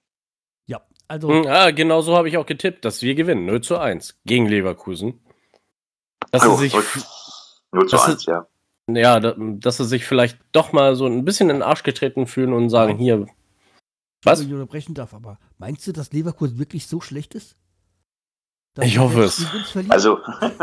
Ja, 0.66 0.82
also. 1.06 1.30
Hm, 1.30 1.46
ah, 1.46 1.70
genau 1.70 2.02
so 2.02 2.16
habe 2.16 2.28
ich 2.28 2.36
auch 2.36 2.44
getippt, 2.44 2.84
dass 2.84 3.00
wir 3.02 3.14
gewinnen. 3.14 3.46
0 3.46 3.62
zu 3.62 3.78
1 3.78 4.18
gegen 4.26 4.46
Leverkusen. 4.46 5.20
Dass 6.30 6.42
also, 6.42 6.56
sie 6.56 6.68
sich. 6.68 7.04
0 7.72 7.86
zu 7.86 7.98
1, 7.98 8.26
ja. 8.26 8.46
Ja, 8.90 9.20
dass 9.20 9.76
sie 9.78 9.84
sich 9.84 10.06
vielleicht 10.06 10.38
doch 10.52 10.72
mal 10.72 10.96
so 10.96 11.06
ein 11.06 11.24
bisschen 11.24 11.50
in 11.50 11.56
den 11.56 11.62
Arsch 11.62 11.82
getreten 11.82 12.26
fühlen 12.26 12.52
und 12.52 12.70
sagen, 12.70 12.96
hier. 12.98 13.26
Was? 14.24 14.40
Ich 14.40 14.52
unterbrechen 14.52 14.94
darf, 14.94 15.14
aber 15.14 15.38
meinst 15.58 15.86
du, 15.86 15.92
dass 15.92 16.12
Leverkusen 16.12 16.58
wirklich 16.58 16.86
so 16.86 17.00
schlecht 17.00 17.34
ist? 17.34 17.56
ich 18.80 18.98
hoffe 18.98 19.24
es. 19.24 19.44
Also, 19.88 20.20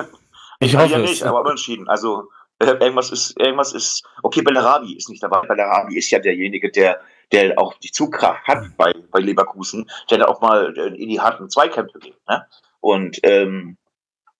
ich 0.59 0.75
hoffe 0.75 0.91
ja 0.93 0.99
nicht, 0.99 1.23
aber 1.23 1.41
unentschieden. 1.41 1.87
Also, 1.89 2.29
äh, 2.59 2.67
irgendwas 2.67 3.11
ist, 3.11 3.37
irgendwas 3.39 3.73
ist, 3.73 4.03
okay, 4.23 4.41
Bellarabi 4.41 4.95
ist 4.95 5.09
nicht 5.09 5.21
dabei. 5.21 5.41
Bellarabi 5.45 5.97
ist 5.97 6.09
ja 6.11 6.19
derjenige, 6.19 6.71
der, 6.71 7.01
der 7.31 7.57
auch 7.59 7.73
die 7.79 7.91
Zugkraft 7.91 8.47
hat 8.47 8.63
mhm. 8.63 8.73
bei, 8.77 8.93
bei 9.11 9.19
Leverkusen, 9.19 9.89
der 10.09 10.19
da 10.19 10.25
auch 10.25 10.41
mal 10.41 10.73
äh, 10.77 10.95
in 10.95 11.09
die 11.09 11.19
harten 11.19 11.49
Zweikämpfe 11.49 11.99
geht. 11.99 12.17
Ne? 12.29 12.45
Und 12.79 13.19
ähm, 13.23 13.77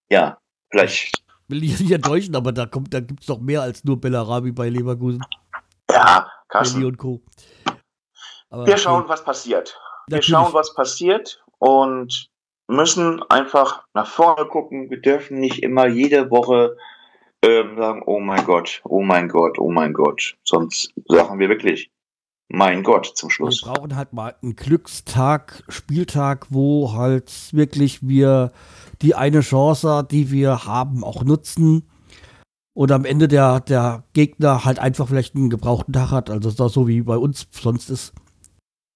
ja, 0.10 0.38
vielleicht. 0.69 1.21
Will 1.47 1.63
ich 1.63 1.80
nicht 1.80 1.91
enttäuschen, 1.91 2.36
aber 2.36 2.51
da 2.51 2.65
kommt, 2.65 2.93
da 2.93 3.01
gibt 3.01 3.21
es 3.21 3.28
doch 3.28 3.39
mehr 3.39 3.62
als 3.62 3.84
nur 3.84 3.99
Bellarabi 3.99 4.51
bei 4.51 4.69
Leverkusen. 4.69 5.23
Ja, 5.91 6.30
Carsten. 6.47 6.84
und 6.84 6.97
Co. 6.97 7.21
Aber 8.49 8.65
wir 8.65 8.77
schauen, 8.77 9.05
was 9.08 9.23
passiert. 9.23 9.79
Wir 10.08 10.17
Natürlich. 10.17 10.25
schauen, 10.27 10.53
was 10.53 10.73
passiert 10.73 11.43
und 11.60 12.29
müssen 12.67 13.21
einfach 13.29 13.84
nach 13.93 14.08
vorne 14.08 14.45
gucken. 14.45 14.89
Wir 14.89 15.01
dürfen 15.01 15.39
nicht 15.39 15.63
immer 15.63 15.88
jede 15.88 16.29
Woche 16.31 16.77
ähm, 17.43 17.77
sagen, 17.77 18.03
oh 18.05 18.19
mein 18.19 18.45
Gott, 18.45 18.81
oh 18.86 19.01
mein 19.01 19.29
Gott, 19.29 19.60
oh 19.60 19.71
mein 19.71 19.93
Gott. 19.93 20.36
Sonst 20.43 20.93
sagen 21.08 21.39
wir 21.39 21.49
wirklich, 21.49 21.91
mein 22.47 22.84
Gott, 22.84 23.12
zum 23.15 23.29
Schluss. 23.29 23.63
Wir 23.63 23.73
brauchen 23.73 23.95
halt 23.95 24.13
mal 24.13 24.36
einen 24.41 24.55
Glückstag, 24.55 25.63
Spieltag, 25.67 26.47
wo 26.49 26.93
halt 26.93 27.31
wirklich 27.53 28.08
wir 28.08 28.51
die 29.01 29.15
eine 29.15 29.41
Chance, 29.41 30.05
die 30.10 30.31
wir 30.31 30.65
haben, 30.65 31.03
auch 31.03 31.23
nutzen. 31.23 31.89
Und 32.73 32.91
am 32.91 33.05
Ende 33.05 33.27
der, 33.27 33.62
der 33.62 34.03
Gegner 34.13 34.65
halt 34.65 34.79
einfach 34.79 35.08
vielleicht 35.08 35.36
einen 35.36 35.49
gebrauchten 35.49 35.93
Tag 35.93 36.12
hat, 36.12 36.29
also 36.29 36.67
so 36.67 36.88
wie 36.88 37.01
bei 37.01 37.17
uns 37.17 37.47
sonst 37.51 37.89
ist 37.89 38.13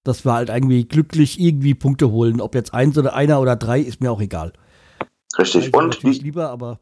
dass 0.04 0.24
wir 0.24 0.32
halt 0.32 0.48
irgendwie 0.48 0.86
glücklich 0.86 1.40
irgendwie 1.40 1.74
Punkte 1.74 2.10
holen. 2.10 2.40
Ob 2.40 2.54
jetzt 2.54 2.72
eins 2.74 2.96
oder 2.96 3.14
einer 3.14 3.40
oder 3.40 3.56
drei, 3.56 3.80
ist 3.80 4.00
mir 4.00 4.10
auch 4.10 4.20
egal. 4.20 4.52
Richtig. 5.38 5.74
Und 5.74 6.02
die, 6.02 6.10
lieber, 6.10 6.50
aber 6.50 6.80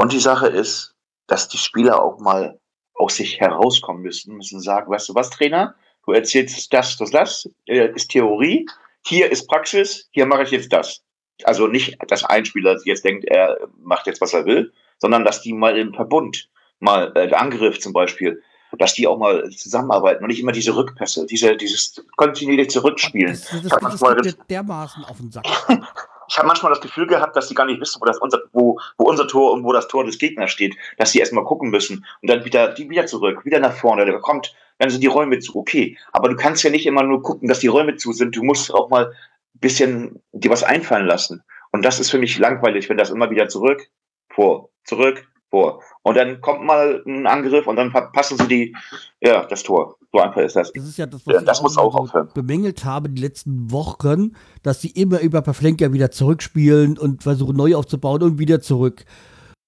und 0.00 0.12
die 0.12 0.18
Sache 0.18 0.46
ist, 0.46 0.94
dass 1.26 1.48
die 1.48 1.58
Spieler 1.58 2.02
auch 2.02 2.18
mal 2.20 2.58
aus 2.94 3.16
sich 3.16 3.38
herauskommen 3.38 4.00
müssen, 4.00 4.34
müssen 4.34 4.58
sagen, 4.58 4.90
weißt 4.90 5.10
du 5.10 5.14
was, 5.14 5.28
Trainer, 5.28 5.74
du 6.06 6.12
erzählst 6.12 6.72
das, 6.72 6.96
das, 6.96 7.10
das, 7.10 7.50
äh, 7.66 7.92
ist 7.94 8.10
Theorie, 8.10 8.64
hier 9.04 9.30
ist 9.30 9.46
Praxis, 9.46 10.08
hier 10.10 10.24
mache 10.24 10.44
ich 10.44 10.52
jetzt 10.52 10.72
das. 10.72 11.02
Also 11.44 11.66
nicht, 11.66 11.98
dass 12.08 12.24
ein 12.24 12.46
Spieler 12.46 12.78
jetzt 12.84 13.04
denkt, 13.04 13.26
er 13.26 13.58
macht 13.76 14.06
jetzt, 14.06 14.22
was 14.22 14.32
er 14.32 14.46
will, 14.46 14.72
sondern 14.98 15.22
dass 15.24 15.42
die 15.42 15.52
mal 15.52 15.76
im 15.76 15.92
Verbund, 15.92 16.48
mal 16.78 17.12
äh, 17.14 17.28
der 17.28 17.38
Angriff 17.38 17.78
zum 17.78 17.92
Beispiel, 17.92 18.42
dass 18.78 18.94
die 18.94 19.06
auch 19.06 19.18
mal 19.18 19.48
zusammenarbeiten 19.50 20.22
und 20.22 20.28
nicht 20.28 20.40
immer 20.40 20.52
diese 20.52 20.74
Rückpässe, 20.74 21.26
diese, 21.26 21.56
dieses 21.56 22.04
kontinuierlich 22.16 22.70
zurückspielen. 22.70 23.32
Das, 23.32 23.50
das, 23.50 23.80
das, 23.80 24.00
das 24.00 24.24
mir 24.24 24.34
dermaßen 24.48 25.04
auf 25.04 25.16
den 25.16 25.30
Sack. 25.30 25.46
ich 26.28 26.38
habe 26.38 26.46
manchmal 26.46 26.70
das 26.70 26.80
Gefühl 26.80 27.06
gehabt, 27.06 27.34
dass 27.34 27.48
die 27.48 27.54
gar 27.54 27.66
nicht 27.66 27.80
wissen, 27.80 28.00
wo, 28.00 28.04
das 28.04 28.18
unser, 28.18 28.40
wo, 28.52 28.78
wo 28.98 29.04
unser 29.08 29.26
Tor 29.26 29.52
und 29.52 29.64
wo 29.64 29.72
das 29.72 29.88
Tor 29.88 30.04
des 30.04 30.18
Gegners 30.18 30.50
steht, 30.50 30.76
dass 30.96 31.12
sie 31.12 31.18
erstmal 31.18 31.44
gucken 31.44 31.70
müssen 31.70 32.06
und 32.22 32.30
dann 32.30 32.44
wieder, 32.44 32.68
die 32.68 32.88
wieder 32.88 33.06
zurück, 33.06 33.44
wieder 33.44 33.58
nach 33.58 33.72
vorne, 33.72 34.04
der 34.04 34.18
kommt, 34.20 34.54
dann 34.78 34.90
sind 34.90 35.02
die 35.02 35.08
Räume 35.08 35.40
zu, 35.40 35.56
okay. 35.56 35.98
Aber 36.12 36.28
du 36.28 36.36
kannst 36.36 36.62
ja 36.62 36.70
nicht 36.70 36.86
immer 36.86 37.02
nur 37.02 37.22
gucken, 37.22 37.48
dass 37.48 37.58
die 37.58 37.66
Räume 37.66 37.96
zu 37.96 38.12
sind, 38.12 38.36
du 38.36 38.44
musst 38.44 38.72
auch 38.72 38.90
mal 38.90 39.06
ein 39.06 39.60
bisschen 39.60 40.22
dir 40.32 40.50
was 40.50 40.62
einfallen 40.62 41.06
lassen. 41.06 41.42
Und 41.72 41.84
das 41.84 42.00
ist 42.00 42.10
für 42.10 42.18
mich 42.18 42.38
langweilig, 42.38 42.88
wenn 42.88 42.96
das 42.96 43.10
immer 43.10 43.30
wieder 43.30 43.48
zurück, 43.48 43.88
vor, 44.28 44.70
zurück, 44.84 45.26
vor. 45.50 45.82
Und 46.02 46.16
dann 46.16 46.40
kommt 46.40 46.64
mal 46.64 47.02
ein 47.06 47.26
Angriff 47.26 47.66
und 47.66 47.76
dann 47.76 47.92
passen 47.92 48.38
sie 48.38 48.48
die, 48.48 48.76
ja, 49.20 49.44
das 49.44 49.62
Tor. 49.62 49.96
So 50.12 50.20
einfach 50.20 50.40
ist 50.40 50.56
das. 50.56 50.72
Das 50.72 50.84
ist 50.84 50.98
ja 50.98 51.06
das, 51.06 51.26
was 51.26 51.34
ja, 51.34 51.40
das 51.42 51.58
ich 51.58 51.62
muss 51.62 51.78
auch 51.78 51.94
aufhören. 51.94 52.28
bemängelt 52.34 52.84
habe 52.84 53.08
die 53.10 53.22
letzten 53.22 53.70
Wochen, 53.70 54.34
dass 54.62 54.80
sie 54.80 54.90
immer 54.90 55.20
über 55.20 55.42
Pavlenka 55.42 55.92
wieder 55.92 56.10
zurückspielen 56.10 56.98
und 56.98 57.22
versuchen 57.22 57.56
neu 57.56 57.76
aufzubauen 57.76 58.22
und 58.22 58.38
wieder 58.38 58.60
zurück. 58.60 59.04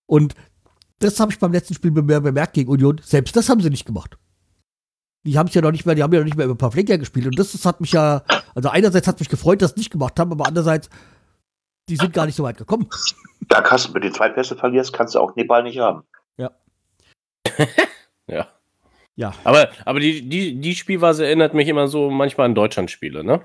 Und 0.06 0.34
das 0.98 1.20
habe 1.20 1.32
ich 1.32 1.38
beim 1.38 1.52
letzten 1.52 1.74
Spiel 1.74 1.90
bemerkt 1.90 2.54
gegen 2.54 2.70
Union. 2.70 3.00
Selbst 3.02 3.36
das 3.36 3.48
haben 3.48 3.60
sie 3.60 3.70
nicht 3.70 3.86
gemacht. 3.86 4.16
Die 5.24 5.38
haben 5.38 5.48
es 5.48 5.54
ja 5.54 5.62
noch 5.62 5.70
nicht 5.70 5.86
mehr, 5.86 5.94
die 5.94 6.02
haben 6.02 6.12
ja 6.12 6.18
noch 6.18 6.24
nicht 6.24 6.36
mehr 6.36 6.46
über 6.46 6.56
Pavlenka 6.56 6.96
gespielt. 6.96 7.26
Und 7.26 7.38
das, 7.38 7.52
das 7.52 7.64
hat 7.64 7.80
mich 7.80 7.92
ja, 7.92 8.22
also 8.54 8.68
einerseits 8.68 9.06
hat 9.06 9.20
mich 9.20 9.28
gefreut, 9.28 9.62
dass 9.62 9.70
sie 9.70 9.74
es 9.74 9.78
nicht 9.78 9.92
gemacht 9.92 10.18
haben, 10.18 10.32
aber 10.32 10.46
andererseits, 10.46 10.88
die 11.88 11.96
sind 11.96 12.12
gar 12.12 12.26
nicht 12.26 12.36
so 12.36 12.42
weit 12.44 12.56
gekommen. 12.58 12.88
Da 13.48 13.60
kannst 13.60 13.88
du, 13.88 13.92
wenn 13.94 14.00
du 14.00 14.08
die 14.08 14.14
zwei 14.14 14.28
Pässe 14.30 14.56
verlierst, 14.56 14.92
kannst 14.94 15.14
du 15.14 15.18
auch 15.18 15.32
den 15.34 15.46
Ball 15.46 15.62
nicht 15.64 15.78
haben. 15.78 16.04
Ja. 18.28 18.48
Ja. 19.16 19.34
Aber, 19.44 19.68
aber 19.84 20.00
die, 20.00 20.26
die, 20.26 20.54
die 20.58 20.74
Spielweise 20.74 21.26
erinnert 21.26 21.52
mich 21.52 21.68
immer 21.68 21.88
so 21.88 22.08
manchmal 22.10 22.46
an 22.46 22.54
Deutschlandspiele, 22.54 23.24
ne? 23.24 23.44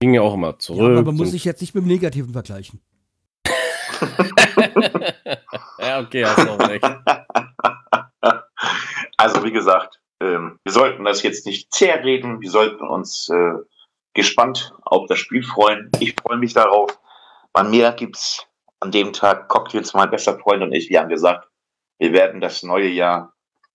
Ging 0.00 0.14
ja 0.14 0.20
auch 0.20 0.34
immer 0.34 0.50
Ja, 0.50 0.58
zurück. 0.58 0.90
aber 0.92 1.02
man 1.02 1.16
muss 1.16 1.30
sich 1.32 1.44
jetzt 1.44 1.60
nicht 1.60 1.74
mit 1.74 1.82
dem 1.82 1.88
Negativen 1.88 2.32
vergleichen. 2.32 2.80
ja, 5.78 6.00
okay, 6.00 6.24
hast 6.24 6.48
auch 6.48 6.68
recht. 6.68 6.84
Also 9.16 9.42
wie 9.44 9.52
gesagt, 9.52 10.00
ähm, 10.20 10.58
wir 10.62 10.72
sollten 10.72 11.04
das 11.04 11.22
jetzt 11.22 11.46
nicht 11.46 11.72
zerreden. 11.72 12.40
Wir 12.40 12.50
sollten 12.50 12.86
uns 12.86 13.28
äh, 13.30 13.54
gespannt 14.14 14.74
auf 14.82 15.06
das 15.08 15.18
Spiel 15.18 15.42
freuen. 15.42 15.90
Ich 16.00 16.14
freue 16.20 16.36
mich 16.36 16.52
darauf. 16.52 16.98
Bei 17.52 17.62
mir 17.62 17.92
gibt's 17.92 18.46
an 18.80 18.90
dem 18.90 19.12
Tag 19.12 19.48
Cocktails. 19.48 19.94
Mein 19.94 20.10
bester 20.10 20.38
Freund 20.38 20.62
und 20.62 20.72
ich, 20.72 20.90
wir 20.90 21.00
haben 21.00 21.08
gesagt, 21.08 21.48
wir 21.98 22.12
werden 22.12 22.40
das 22.40 22.62
neue 22.62 22.88
Jahr, 22.88 23.32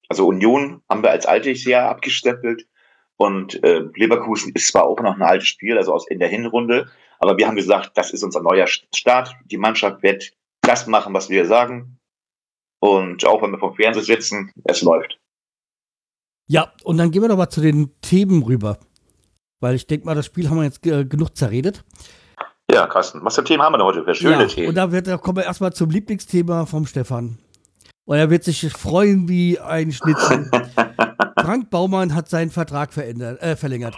also 0.09 0.27
Union 0.27 0.81
haben 0.89 1.03
wir 1.03 1.11
als 1.11 1.25
altes 1.25 1.63
Jahr 1.65 1.89
abgestempelt 1.89 2.67
und 3.15 3.63
äh, 3.63 3.83
Leverkusen 3.95 4.53
ist 4.53 4.67
zwar 4.67 4.83
auch 4.83 4.99
noch 4.99 5.15
ein 5.15 5.21
altes 5.21 5.47
Spiel, 5.47 5.77
also 5.77 5.93
aus 5.93 6.07
in 6.07 6.19
der 6.19 6.27
Hinrunde, 6.27 6.89
aber 7.19 7.37
wir 7.37 7.47
haben 7.47 7.55
gesagt, 7.55 7.91
das 7.95 8.11
ist 8.11 8.23
unser 8.23 8.41
neuer 8.41 8.67
Start. 8.67 9.35
Die 9.45 9.57
Mannschaft 9.57 10.03
wird 10.03 10.31
das 10.61 10.87
machen, 10.87 11.13
was 11.13 11.29
wir 11.29 11.45
sagen. 11.45 11.99
Und 12.79 13.25
auch 13.25 13.41
wenn 13.41 13.51
wir 13.51 13.59
vom 13.59 13.75
Fernseher 13.75 14.03
sitzen, 14.03 14.51
es 14.65 14.81
läuft. 14.81 15.19
Ja, 16.47 16.71
und 16.83 16.97
dann 16.97 17.11
gehen 17.11 17.21
wir 17.21 17.29
doch 17.29 17.37
mal 17.37 17.49
zu 17.49 17.61
den 17.61 17.99
Themen 18.01 18.43
rüber. 18.43 18.77
Weil 19.59 19.75
ich 19.75 19.87
denke 19.87 20.05
mal, 20.05 20.15
das 20.15 20.27
Spiel 20.27 20.49
haben 20.49 20.57
wir 20.57 20.65
jetzt 20.65 20.85
äh, 20.85 21.03
genug 21.03 21.35
zerredet. 21.35 21.83
Ja, 22.71 22.86
Carsten, 22.86 23.23
was 23.23 23.36
für 23.36 23.43
Themen 23.43 23.63
haben 23.63 23.73
wir 23.73 23.77
denn 23.77 23.88
heute 23.88 24.03
für 24.03 24.13
schöne 24.13 24.41
ja, 24.41 24.45
Themen? 24.45 24.69
Und 24.69 24.75
da, 24.75 24.91
wird, 24.91 25.08
da 25.08 25.17
kommen 25.17 25.38
wir 25.38 25.45
erstmal 25.45 25.71
zum 25.71 25.89
Lieblingsthema 25.89 26.65
vom 26.65 26.86
Stefan. 26.86 27.38
Und 28.06 28.17
er 28.17 28.30
wird 28.30 28.43
sich 28.43 28.69
freuen 28.71 29.30
wie 29.30 29.60
ein 29.60 29.91
Schnitzel. 29.91 30.49
Frank 31.39 31.69
Baumann 31.69 32.13
hat 32.13 32.30
seinen 32.30 32.51
Vertrag 32.51 32.93
verändert, 32.93 33.41
äh, 33.41 33.56
verlängert. 33.56 33.95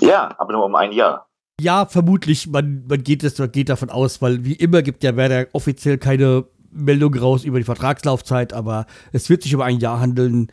Ja, 0.00 0.34
aber 0.38 0.52
nur 0.54 0.64
um 0.64 0.74
ein 0.74 0.92
Jahr. 0.92 1.28
Ja, 1.60 1.86
vermutlich, 1.86 2.46
man, 2.46 2.84
man 2.88 3.02
geht, 3.02 3.24
es, 3.24 3.38
man 3.38 3.50
geht 3.50 3.68
davon 3.68 3.90
aus, 3.90 4.22
weil 4.22 4.44
wie 4.44 4.52
immer 4.54 4.82
gibt 4.82 5.02
ja 5.02 5.16
Werder 5.16 5.46
offiziell 5.52 5.98
keine 5.98 6.44
Meldung 6.70 7.14
raus 7.14 7.44
über 7.44 7.58
die 7.58 7.64
Vertragslaufzeit, 7.64 8.52
aber 8.52 8.86
es 9.12 9.28
wird 9.28 9.42
sich 9.42 9.52
über 9.52 9.64
ein 9.64 9.80
Jahr 9.80 10.00
handeln, 10.00 10.52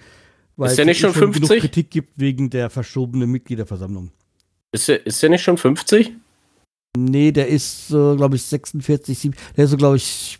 weil 0.57 0.69
Ist 0.69 0.77
der 0.77 0.85
nicht 0.85 0.97
es 0.97 1.01
schon 1.01 1.13
50? 1.13 1.47
genug 1.47 1.61
Kritik 1.61 1.91
gibt 1.91 2.13
wegen 2.15 2.49
der 2.49 2.69
verschobenen 2.69 3.29
Mitgliederversammlung. 3.29 4.11
Ist 4.71 4.87
der, 4.87 5.05
ist 5.05 5.21
der 5.21 5.29
nicht 5.29 5.43
schon 5.43 5.57
50? 5.57 6.13
Nee, 6.95 7.31
der 7.31 7.47
ist, 7.47 7.91
äh, 7.91 8.15
glaube 8.15 8.35
ich, 8.35 8.43
46, 8.43 9.17
7, 9.17 9.35
der 9.55 9.65
ist 9.65 9.71
so, 9.71 9.77
glaube 9.77 9.97
ich, 9.97 10.39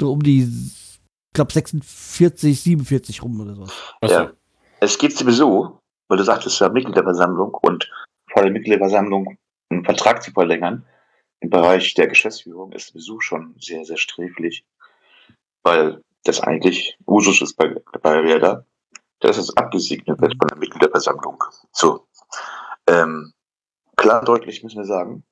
so 0.00 0.12
um 0.12 0.22
die, 0.22 0.42
ich 0.42 1.00
glaube, 1.34 1.52
46, 1.52 2.60
47 2.60 3.22
rum 3.22 3.40
oder 3.40 3.54
so. 3.54 3.66
Ja. 4.02 4.32
Es 4.80 4.98
geht 4.98 5.16
sowieso, 5.16 5.80
weil 6.08 6.18
du 6.18 6.24
sagtest 6.24 6.60
ja 6.60 6.68
Mitgliederversammlung 6.68 7.54
und 7.54 7.90
vor 8.32 8.42
der 8.42 8.50
Mitgliederversammlung 8.50 9.36
einen 9.70 9.84
Vertrag 9.84 10.22
zu 10.22 10.32
verlängern 10.32 10.84
im 11.42 11.50
Bereich 11.50 11.94
der 11.94 12.06
Geschäftsführung 12.06 12.72
ist 12.72 12.88
sowieso 12.88 13.20
schon 13.20 13.56
sehr, 13.58 13.84
sehr 13.84 13.96
sträflich, 13.96 14.64
weil 15.64 16.02
das 16.24 16.40
eigentlich 16.40 16.96
Usus 17.06 17.42
ist 17.42 17.54
bei, 17.56 17.74
bei 18.00 18.24
Werder, 18.24 18.64
dass 19.18 19.38
es 19.38 19.56
abgesegnet 19.56 20.20
wird 20.20 20.36
von 20.38 20.48
der 20.48 20.58
Mitgliederversammlung. 20.58 21.42
So. 21.72 22.06
Ähm, 22.86 23.32
klar 23.96 24.20
und 24.20 24.28
deutlich 24.28 24.62
müssen 24.62 24.78
wir 24.78 24.86
sagen, 24.86 25.24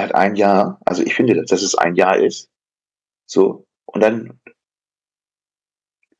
er 0.00 0.04
hat 0.04 0.14
ein 0.14 0.34
Jahr, 0.34 0.80
also 0.86 1.02
ich 1.02 1.14
finde, 1.14 1.34
dass 1.34 1.62
es 1.62 1.74
ein 1.74 1.94
Jahr 1.94 2.16
ist. 2.16 2.50
So. 3.26 3.66
Und 3.84 4.00
dann 4.00 4.40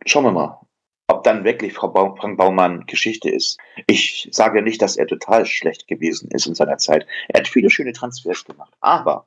schauen 0.04 0.24
wir 0.24 0.32
mal, 0.32 0.60
ob 1.08 1.24
dann 1.24 1.44
wirklich 1.44 1.72
Frau 1.72 1.88
Bau 1.88 2.14
Frank 2.16 2.36
Baumann 2.36 2.84
Geschichte 2.86 3.30
ist. 3.30 3.58
Ich 3.86 4.28
sage 4.32 4.62
nicht, 4.62 4.82
dass 4.82 4.96
er 4.96 5.06
total 5.06 5.46
schlecht 5.46 5.88
gewesen 5.88 6.30
ist 6.30 6.46
in 6.46 6.54
seiner 6.54 6.76
Zeit. 6.76 7.06
Er 7.28 7.40
hat 7.40 7.48
viele 7.48 7.70
schöne 7.70 7.92
Transfers 7.92 8.44
gemacht. 8.44 8.74
Aber 8.80 9.26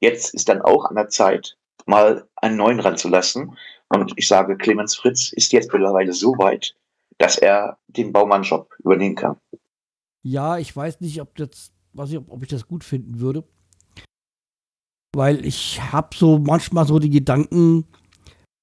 jetzt 0.00 0.34
ist 0.34 0.48
dann 0.48 0.60
auch 0.60 0.86
an 0.86 0.96
der 0.96 1.08
Zeit, 1.08 1.56
mal 1.86 2.28
einen 2.36 2.56
neuen 2.56 2.80
ranzulassen. 2.80 3.56
Und 3.90 4.12
ich 4.16 4.26
sage, 4.26 4.56
Clemens 4.56 4.96
Fritz 4.96 5.32
ist 5.32 5.52
jetzt 5.52 5.72
mittlerweile 5.72 6.12
so 6.12 6.36
weit, 6.38 6.74
dass 7.18 7.38
er 7.38 7.78
den 7.86 8.12
Baumann-Job 8.12 8.74
übernehmen 8.80 9.14
kann. 9.14 9.36
Ja, 10.22 10.58
ich 10.58 10.74
weiß 10.74 11.00
nicht, 11.00 11.20
ob 11.20 11.36
das, 11.36 11.72
weiß 11.92 12.10
ich, 12.10 12.18
ob, 12.18 12.30
ob 12.30 12.42
ich 12.42 12.48
das 12.48 12.66
gut 12.66 12.82
finden 12.82 13.20
würde. 13.20 13.44
Weil 15.14 15.44
ich 15.46 15.80
habe 15.92 16.16
so 16.16 16.38
manchmal 16.38 16.86
so 16.86 16.98
die 16.98 17.10
Gedanken, 17.10 17.86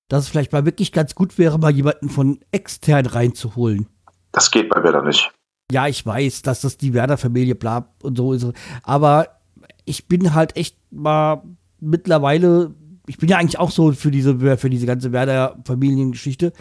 dass 0.09 0.25
es 0.25 0.29
vielleicht 0.29 0.51
mal 0.51 0.65
wirklich 0.65 0.91
ganz 0.91 1.15
gut 1.15 1.37
wäre, 1.37 1.57
mal 1.57 1.71
jemanden 1.71 2.09
von 2.09 2.39
extern 2.51 3.05
reinzuholen. 3.05 3.87
Das 4.33 4.51
geht 4.51 4.69
bei 4.69 4.83
Werder 4.83 5.01
nicht. 5.03 5.31
Ja, 5.71 5.87
ich 5.87 6.05
weiß, 6.05 6.41
dass 6.41 6.61
das 6.61 6.77
die 6.77 6.93
Werder-Familie 6.93 7.55
bla 7.55 7.87
und 8.03 8.17
so 8.17 8.33
ist. 8.33 8.45
Aber 8.83 9.39
ich 9.85 10.07
bin 10.07 10.33
halt 10.33 10.57
echt 10.57 10.77
mal 10.91 11.41
mittlerweile, 11.79 12.75
ich 13.07 13.17
bin 13.17 13.29
ja 13.29 13.37
eigentlich 13.37 13.59
auch 13.59 13.71
so 13.71 13.93
für 13.93 14.11
diese, 14.11 14.57
für 14.57 14.69
diese 14.69 14.85
ganze 14.85 15.13
Werder-Familiengeschichte. 15.13 16.51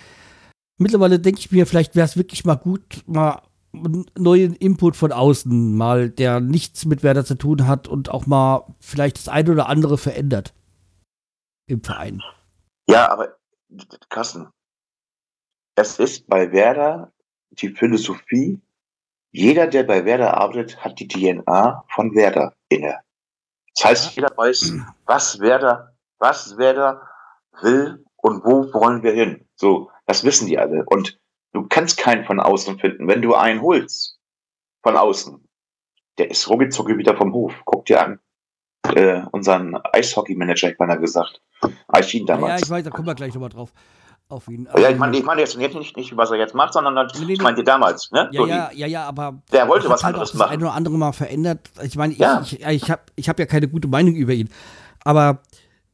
Mittlerweile 0.78 1.18
denke 1.18 1.40
ich 1.40 1.50
mir, 1.50 1.66
vielleicht 1.66 1.96
wäre 1.96 2.06
es 2.06 2.16
wirklich 2.16 2.44
mal 2.44 2.54
gut, 2.54 3.02
mal 3.06 3.42
neuen 3.72 4.54
Input 4.54 4.96
von 4.96 5.12
außen, 5.12 5.76
mal, 5.76 6.10
der 6.10 6.40
nichts 6.40 6.84
mit 6.84 7.02
Werder 7.02 7.24
zu 7.24 7.36
tun 7.36 7.66
hat 7.66 7.88
und 7.88 8.10
auch 8.10 8.26
mal 8.26 8.66
vielleicht 8.80 9.18
das 9.18 9.28
eine 9.28 9.52
oder 9.52 9.68
andere 9.68 9.98
verändert 9.98 10.54
im 11.66 11.82
Verein. 11.82 12.22
Ja, 12.88 13.10
aber 13.10 13.36
Carsten, 14.08 14.48
es 15.76 15.98
ist 15.98 16.26
bei 16.26 16.50
Werder 16.50 17.12
die 17.50 17.68
Philosophie, 17.68 18.60
jeder, 19.32 19.68
der 19.68 19.84
bei 19.84 20.04
Werder 20.04 20.36
arbeitet, 20.36 20.84
hat 20.84 20.98
die 20.98 21.06
DNA 21.06 21.84
von 21.94 22.14
Werder 22.14 22.54
inne. 22.68 22.98
Das 23.76 23.84
heißt, 23.84 24.16
jeder 24.16 24.36
weiß, 24.36 24.74
was 25.06 25.38
Werder, 25.38 25.94
was 26.18 26.56
Werder 26.58 27.08
will 27.62 28.04
und 28.16 28.44
wo 28.44 28.72
wollen 28.74 29.02
wir 29.04 29.12
hin. 29.12 29.46
So, 29.54 29.90
das 30.06 30.24
wissen 30.24 30.48
die 30.48 30.58
alle. 30.58 30.84
Und 30.86 31.19
du 31.52 31.66
kannst 31.68 31.96
keinen 31.98 32.24
von 32.24 32.40
außen 32.40 32.78
finden. 32.78 33.08
Wenn 33.08 33.22
du 33.22 33.34
einen 33.34 33.60
holst 33.62 34.18
von 34.82 34.96
außen, 34.96 35.46
der 36.18 36.30
ist 36.30 36.48
ruckzuck 36.48 36.88
wieder 36.88 37.16
vom 37.16 37.32
Hof. 37.32 37.54
Guck 37.64 37.86
dir 37.86 38.02
an. 38.04 38.20
Äh, 38.94 39.22
unseren 39.32 39.76
Eishockey-Manager, 39.92 40.70
ich 40.72 40.78
meine 40.78 40.98
gesagt. 40.98 41.40
Eichin 41.88 42.26
Ja, 42.26 42.34
damals. 42.34 42.62
ich 42.62 42.70
weiß, 42.70 42.84
da 42.84 42.90
kommen 42.90 43.06
wir 43.06 43.14
gleich 43.14 43.34
nochmal 43.34 43.50
drauf. 43.50 43.72
Auf 44.28 44.46
ihn. 44.48 44.68
Ja, 44.78 44.88
ich 44.90 44.96
meine, 44.96 45.16
ich 45.16 45.24
meine 45.24 45.40
jetzt 45.40 45.56
nicht, 45.56 45.96
nicht, 45.96 46.16
was 46.16 46.30
er 46.30 46.38
jetzt 46.38 46.54
macht, 46.54 46.72
sondern 46.72 46.94
Nee, 47.18 47.24
nee, 47.24 47.32
ich 47.32 47.42
meinte 47.42 47.64
damals, 47.64 48.10
ne? 48.12 48.28
Ja, 48.30 48.40
So, 48.40 48.46
ja, 48.46 48.70
ja, 48.72 48.86
ja, 48.86 49.04
aber 49.08 49.42
Der 49.52 49.66
wollte 49.66 49.88
was 49.90 50.04
halt 50.04 50.14
anderes 50.14 50.30
auch 50.30 50.32
das 50.34 50.38
machen. 50.38 50.52
eine 50.52 50.64
oder 50.66 50.74
andere 50.74 50.94
mal 50.96 51.12
verändert. 51.12 51.68
Ich 51.82 51.96
meine, 51.96 52.12
ich, 52.12 52.20
Ja. 52.20 52.40
ich, 52.40 52.60
ich 52.64 52.90
habe 52.90 53.02
ich 53.16 53.28
hab 53.28 53.38
ja 53.40 53.46
keine 53.46 53.66
gute 53.68 53.88
Meinung 53.88 54.14
über 54.14 54.32
ihn. 54.32 54.48
Aber 55.04 55.40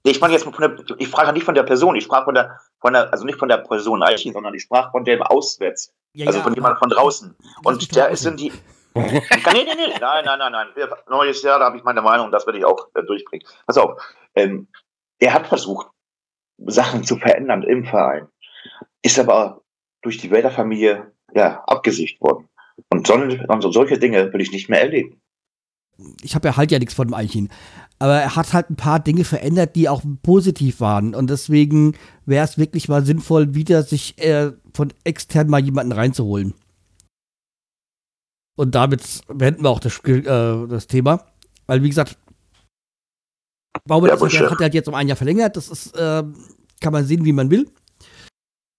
ich 0.02 0.20
meine 0.20 0.34
jetzt 0.34 0.44
von 0.44 0.52
der, 0.60 0.76
ich 0.98 1.08
frage 1.08 1.32
nicht 1.32 1.44
von 1.44 1.54
der 1.54 1.62
Person, 1.62 1.96
ich 1.96 2.04
sprach 2.04 2.24
von 2.24 2.34
der, 2.34 2.60
von 2.80 2.92
der, 2.92 3.12
also 3.12 3.24
nicht 3.24 3.38
von 3.38 3.48
der 3.48 3.58
Person 3.58 4.02
Eichin, 4.02 4.32
sondern 4.32 4.54
ich 4.54 4.62
sprach 4.62 4.90
von 4.90 5.04
dem 5.04 5.22
auswärts, 5.22 5.92
ja, 6.12 6.26
also 6.26 6.38
ja, 6.38 6.44
von 6.44 6.54
jemandem 6.54 6.78
von 6.78 6.90
draußen. 6.90 7.36
Und 7.64 7.96
der 7.96 8.08
ist 8.10 8.24
in 8.24 8.36
die, 8.36 8.52
nee, 8.94 9.22
nee, 9.34 9.64
nee, 9.76 9.94
nein, 10.00 10.24
nein, 10.24 10.38
nein, 10.38 10.52
nein, 10.52 10.88
neues 11.08 11.42
Jahr, 11.42 11.58
da 11.58 11.66
habe 11.66 11.76
ich 11.76 11.84
meine 11.84 12.02
Meinung, 12.02 12.30
das 12.30 12.46
werde 12.46 12.58
ich 12.58 12.64
auch 12.64 12.88
äh, 12.94 13.02
durchbringen. 13.02 13.46
Pass 13.66 13.78
auf, 13.78 14.00
ähm, 14.34 14.68
er 15.18 15.34
hat 15.34 15.46
versucht, 15.46 15.88
Sachen 16.58 17.04
zu 17.04 17.16
verändern 17.16 17.62
im 17.62 17.84
Verein, 17.84 18.28
ist 19.02 19.18
aber 19.18 19.62
durch 20.02 20.18
die 20.18 20.30
Wählerfamilie, 20.30 21.12
ja, 21.34 21.62
abgesicht 21.66 22.20
worden. 22.20 22.48
Und 22.90 23.06
solche, 23.06 23.46
und 23.46 23.72
solche 23.72 23.98
Dinge 23.98 24.32
will 24.32 24.40
ich 24.40 24.52
nicht 24.52 24.68
mehr 24.68 24.82
erleben. 24.82 25.20
Ich 26.22 26.34
habe 26.34 26.48
ja 26.48 26.56
halt 26.56 26.70
ja 26.72 26.78
nichts 26.78 26.94
von 26.94 27.08
dem 27.08 27.14
Eichin. 27.14 27.48
Aber 27.98 28.20
er 28.20 28.36
hat 28.36 28.52
halt 28.52 28.70
ein 28.70 28.76
paar 28.76 29.00
Dinge 29.00 29.24
verändert, 29.24 29.74
die 29.74 29.88
auch 29.88 30.02
positiv 30.22 30.80
waren. 30.80 31.14
Und 31.14 31.30
deswegen 31.30 31.94
wäre 32.26 32.44
es 32.44 32.58
wirklich 32.58 32.88
mal 32.88 33.04
sinnvoll, 33.04 33.54
wieder 33.54 33.82
sich 33.82 34.18
äh, 34.18 34.52
von 34.74 34.92
extern 35.04 35.48
mal 35.48 35.64
jemanden 35.64 35.92
reinzuholen. 35.92 36.54
Und 38.56 38.74
damit 38.74 39.22
beenden 39.28 39.62
wir 39.64 39.70
auch 39.70 39.80
das, 39.80 39.92
Spiel, 39.92 40.26
äh, 40.26 40.68
das 40.68 40.86
Thema. 40.86 41.24
Weil, 41.66 41.82
wie 41.82 41.88
gesagt, 41.88 42.18
Baumann 43.84 44.10
Ja, 44.10 44.20
hat 44.20 44.32
er 44.32 44.58
halt 44.60 44.74
jetzt 44.74 44.88
um 44.88 44.94
ein 44.94 45.08
Jahr 45.08 45.16
verlängert. 45.16 45.56
Das 45.56 45.68
ist, 45.68 45.94
äh, 45.96 46.22
kann 46.80 46.92
man 46.92 47.04
sehen, 47.04 47.24
wie 47.24 47.32
man 47.32 47.50
will. 47.50 47.70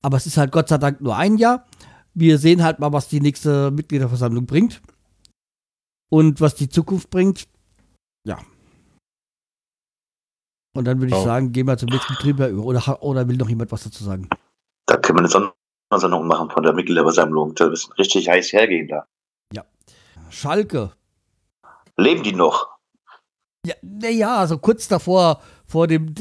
Aber 0.04 0.18
es 0.18 0.26
ist 0.26 0.38
halt 0.38 0.52
Gott 0.52 0.70
sei 0.70 0.78
Dank 0.78 1.02
nur 1.02 1.16
ein 1.16 1.38
Jahr. 1.38 1.66
Wir 2.14 2.38
sehen 2.38 2.64
halt 2.64 2.80
mal, 2.80 2.94
was 2.94 3.08
die 3.10 3.22
nächste 3.22 3.72
Mitgliederversammlung 3.72 4.46
bringt. 4.46 4.82
Und 6.10 6.40
was 6.42 6.56
die 6.56 6.70
Zukunft 6.70 7.10
bringt. 7.10 7.48
Ja. 8.26 8.38
Und 10.76 10.86
dann 10.86 11.00
würde 11.00 11.14
ich 11.14 11.20
Oh. 11.20 11.24
sagen, 11.26 11.52
gehen 11.52 11.68
wir 11.68 11.78
zum 11.78 11.90
nächsten 11.90 12.14
Thema 12.16 12.48
über. 12.48 12.64
Oder, 12.64 13.02
oder 13.04 13.28
will 13.28 13.38
noch 13.38 13.50
jemand 13.50 13.72
was 13.72 13.84
dazu 13.84 14.04
sagen? 14.04 14.30
Da 14.86 14.98
können 14.98 15.18
wir 15.20 15.22
eine 15.26 15.52
Sondersendung 15.90 16.28
machen 16.28 16.50
von 16.50 16.64
der 16.64 16.74
Mitgliederversammlung. 16.74 17.56
Da 17.56 17.68
ist 17.72 17.98
richtig 17.98 18.30
heiß 18.30 18.54
hergehen 18.54 18.88
da. 18.88 19.06
Schalke. 20.30 20.92
Leben 21.96 22.22
die 22.22 22.34
noch? 22.34 22.68
Ja, 23.66 23.76
naja, 23.82 24.36
also 24.40 24.58
kurz 24.58 24.90
davor, 24.90 25.42
vor 25.66 25.88
dem 25.88 26.14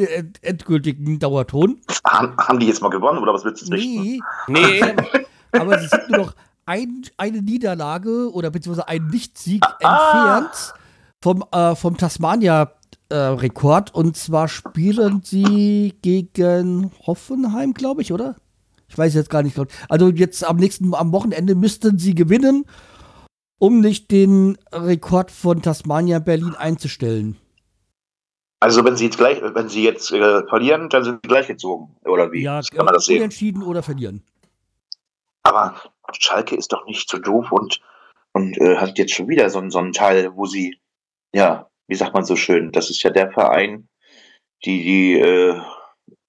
endgültigen 0.43 1.19
Dauerton. 1.19 1.81
Haben, 2.07 2.37
haben 2.39 2.61
die 2.61 2.69
jetzt 2.69 2.83
mal 2.83 2.89
gewonnen 2.91 3.19
oder 3.19 3.35
was 3.35 3.45
willst 3.45 3.67
du 3.69 3.73
richten? 3.75 4.03
Nee, 4.03 4.21
Nee, 4.47 4.81
aber 5.59 5.77
sie 5.81 5.89
sind 5.89 6.09
nur 6.09 6.19
noch 6.27 6.35
ein, 6.67 7.03
eine 7.17 7.43
Niederlage 7.43 8.31
oder 8.33 8.51
beziehungsweise 8.51 8.89
ein 8.89 9.07
Nichtsieg 9.07 9.63
Ah. 9.83 10.39
entfernt 10.41 10.75
vom, 11.23 11.45
äh, 11.53 11.75
vom 11.75 11.97
Tasmania-Rekord. 11.97 13.95
und 13.95 14.17
zwar 14.17 14.49
spielen 14.49 15.23
sie 15.25 15.95
gegen 16.03 16.91
Hoffenheim, 17.07 17.73
glaube 17.73 18.03
ich, 18.03 18.13
oder? 18.13 18.37
Ich 18.89 18.97
weiß 18.99 19.15
jetzt 19.15 19.31
gar 19.31 19.43
nicht. 19.43 19.59
Also 19.89 20.11
jetzt 20.11 20.45
am 20.45 20.57
nächsten, 20.57 20.95
am 20.95 21.13
Wochenende 21.13 21.55
müssten 21.55 21.99
sie 21.99 22.15
gewinnen, 22.15 22.65
um 23.59 23.81
nicht 23.81 24.11
den 24.11 24.59
Rekord 24.73 25.31
von 25.31 25.63
Tasmania 25.63 26.19
Berlin 26.19 26.55
einzustellen. 26.55 27.37
Also 28.61 28.85
wenn 28.85 28.97
sie 28.97 29.05
jetzt 29.07 29.19
gleich, 29.19 29.41
wenn 29.43 29.69
sie 29.69 29.83
jetzt 29.85 30.13
äh, 30.13 30.43
verlieren, 30.49 30.89
dann 30.89 31.05
sind 31.05 31.21
sie 31.23 31.29
gleich 31.29 31.47
gezogen. 31.47 31.95
Oder 32.05 32.33
wie? 32.33 32.43
Ja, 32.43 32.61
kann 32.75 32.85
man 32.85 32.95
das 32.95 33.07
sehen? 33.07 33.19
unentschieden 33.19 33.63
oder 33.63 33.83
verlieren. 33.83 34.23
Aber 35.47 35.75
Schalke 36.19 36.57
ist 36.57 36.73
doch 36.73 36.85
nicht 36.87 37.09
so 37.09 37.19
doof 37.19 37.51
und, 37.53 37.81
und 38.33 38.57
äh, 38.59 38.77
hat 38.77 38.99
jetzt 38.99 39.15
schon 39.15 39.29
wieder 39.29 39.49
so, 39.51 39.59
einen- 39.59 39.71
so 39.71 39.79
einen 39.79 39.93
Teil, 39.93 40.31
wo 40.35 40.47
sie, 40.47 40.79
ja, 41.33 41.69
wie 41.89 41.95
sagt 41.95 42.15
man 42.15 42.25
so 42.25 42.37
schön, 42.37 42.73
das 42.73 42.91
ist 42.91 43.03
ja 43.03 43.11
der 43.11 43.31
Verein, 43.31 43.89
die 44.65 44.83
die 44.83 45.21
äh, 45.21 45.61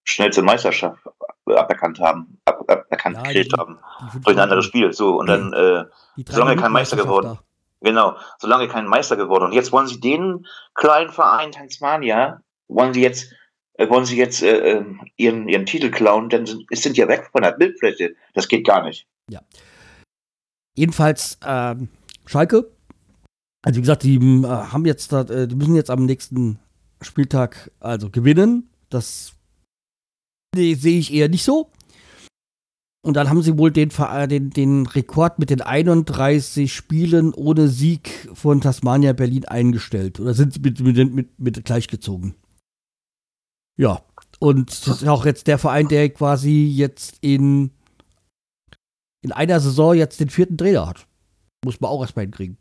schnellste 0.04 0.42
Meisterschaft 0.42 1.02
aberkannt 1.46 2.00
haben, 2.00 2.40
ab, 2.46 2.60
aberkannt 2.68 3.18
Ja, 3.18 3.24
gekriegt 3.24 3.52
die- 3.54 3.60
haben, 3.60 3.80
Die 4.14 4.22
durch 4.22 4.36
ein 4.38 4.44
anderes 4.44 4.66
Spiel. 4.66 4.94
So, 4.94 5.16
und 5.18 5.28
dann, 5.28 5.54
äh, 5.54 5.86
solange 6.30 6.56
kein 6.56 6.72
Meister 6.72 6.98
geworden. 6.98 7.40
genau, 7.82 8.16
solange 8.38 8.68
kein 8.68 8.86
Meister 8.88 9.16
geworden. 9.16 9.46
Und 9.46 9.54
jetzt 9.54 9.72
wollen 9.72 9.88
sie 9.88 10.00
den 10.00 10.46
kleinen 10.76 11.10
Verein 11.12 11.52
Tasmania, 11.52 12.42
wollen 12.68 12.94
sie 12.94 13.02
jetzt, 13.02 13.34
wollen 13.78 14.06
sie 14.06 14.18
jetzt 14.18 14.42
äh, 14.42 14.72
ähm, 14.72 15.02
ihren, 15.18 15.48
ihren 15.48 15.66
Titel 15.66 15.92
klauen, 15.92 16.30
denn 16.30 16.66
es 16.72 16.82
sind 16.82 16.98
ja 16.98 17.08
weg 17.08 17.30
von 17.32 17.44
der 17.44 17.52
Bildfläche. 17.52 18.16
Das 18.34 18.48
geht 18.48 18.66
gar 18.66 18.84
nicht. 18.84 19.08
Jedenfalls 20.78 21.40
ähm, 21.46 21.90
Schalke. 22.26 22.72
Also 23.64 23.78
wie 23.78 23.82
gesagt, 23.82 24.04
die 24.04 24.16
ähm, 24.16 24.48
haben 24.48 24.86
jetzt, 24.86 25.12
äh, 25.12 25.48
die 25.48 25.56
müssen 25.56 25.76
jetzt 25.76 25.90
am 25.90 26.06
nächsten 26.06 26.60
Spieltag 27.02 27.72
also 27.80 28.10
gewinnen. 28.12 28.70
Das 28.90 29.34
nee, 30.56 30.76
sehe 30.76 31.00
ich 31.00 31.12
eher 31.12 31.30
nicht 31.30 31.44
so. 31.44 31.72
Und 33.04 33.16
dann 33.16 33.30
haben 33.30 33.42
sie 33.42 33.58
wohl 33.58 33.72
den, 33.72 33.90
den, 34.30 34.50
den 34.52 34.86
Rekord 34.86 35.40
mit 35.40 35.50
den 35.50 35.62
31 35.62 36.74
Spielen 36.74 37.34
ohne 37.34 37.70
Sieg 37.70 38.30
von 38.34 38.62
Tasmania 38.62 39.14
Berlin 39.14 39.46
eingestellt. 39.46 40.20
Oder 40.20 40.34
sind 40.34 40.54
sie 40.54 40.60
mit, 40.60 40.80
mit, 40.80 41.14
mit, 41.14 41.40
mit 41.40 41.66
gleichgezogen. 41.66 42.36
Ja. 43.78 44.02
Und 44.40 44.70
das 44.88 45.02
ist 45.02 45.08
auch 45.08 45.26
jetzt 45.26 45.48
der 45.48 45.58
Verein, 45.58 45.88
der 45.88 46.10
quasi 46.10 46.66
jetzt 46.66 47.18
in 47.22 47.72
in 49.22 49.32
einer 49.32 49.60
Saison 49.60 49.94
jetzt 49.96 50.20
den 50.20 50.30
vierten 50.30 50.58
Trainer 50.58 50.88
hat. 50.88 51.08
Muss 51.66 51.82
man 51.82 51.90
auch 51.92 52.02
erstmal 52.02 52.26
hinkriegen. 52.26 52.58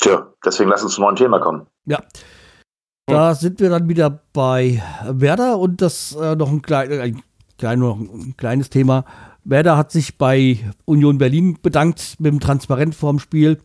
Tja, 0.00 0.26
deswegen 0.44 0.70
lass 0.70 0.82
uns 0.82 0.94
zum 0.94 1.04
neuen 1.04 1.16
Thema 1.16 1.38
kommen. 1.38 1.66
Da 3.06 3.34
sind 3.34 3.60
wir 3.60 3.68
dann 3.68 3.88
wieder 3.88 4.22
bei 4.32 4.82
Werder 5.06 5.58
und 5.58 5.82
das 5.82 6.14
äh, 6.14 6.34
noch 6.34 6.50
ein, 6.50 6.62
klein, 6.62 6.90
ein, 6.92 7.22
klein, 7.58 7.78
noch 7.78 7.98
ein 7.98 8.34
kleines 8.36 8.70
Thema. 8.70 9.04
Werder 9.44 9.76
hat 9.76 9.92
sich 9.92 10.18
bei 10.18 10.58
Union 10.86 11.18
Berlin 11.18 11.58
bedankt 11.60 12.16
mit 12.18 12.32
dem 12.32 12.40
Transparent 12.40 12.94
vorm 12.94 13.18
Spiel. 13.18 13.60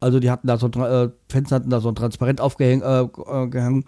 Also 0.00 0.20
die 0.20 0.30
hatten 0.30 0.46
da 0.46 0.58
so 0.58 0.66
ein, 0.66 0.80
äh, 0.82 1.10
Fans 1.30 1.50
hatten 1.50 1.70
da 1.70 1.80
so 1.80 1.88
ein 1.88 1.94
Transparent 1.94 2.40
aufgehängt, 2.40 2.82
äh, 2.82 3.02
äh, 3.02 3.82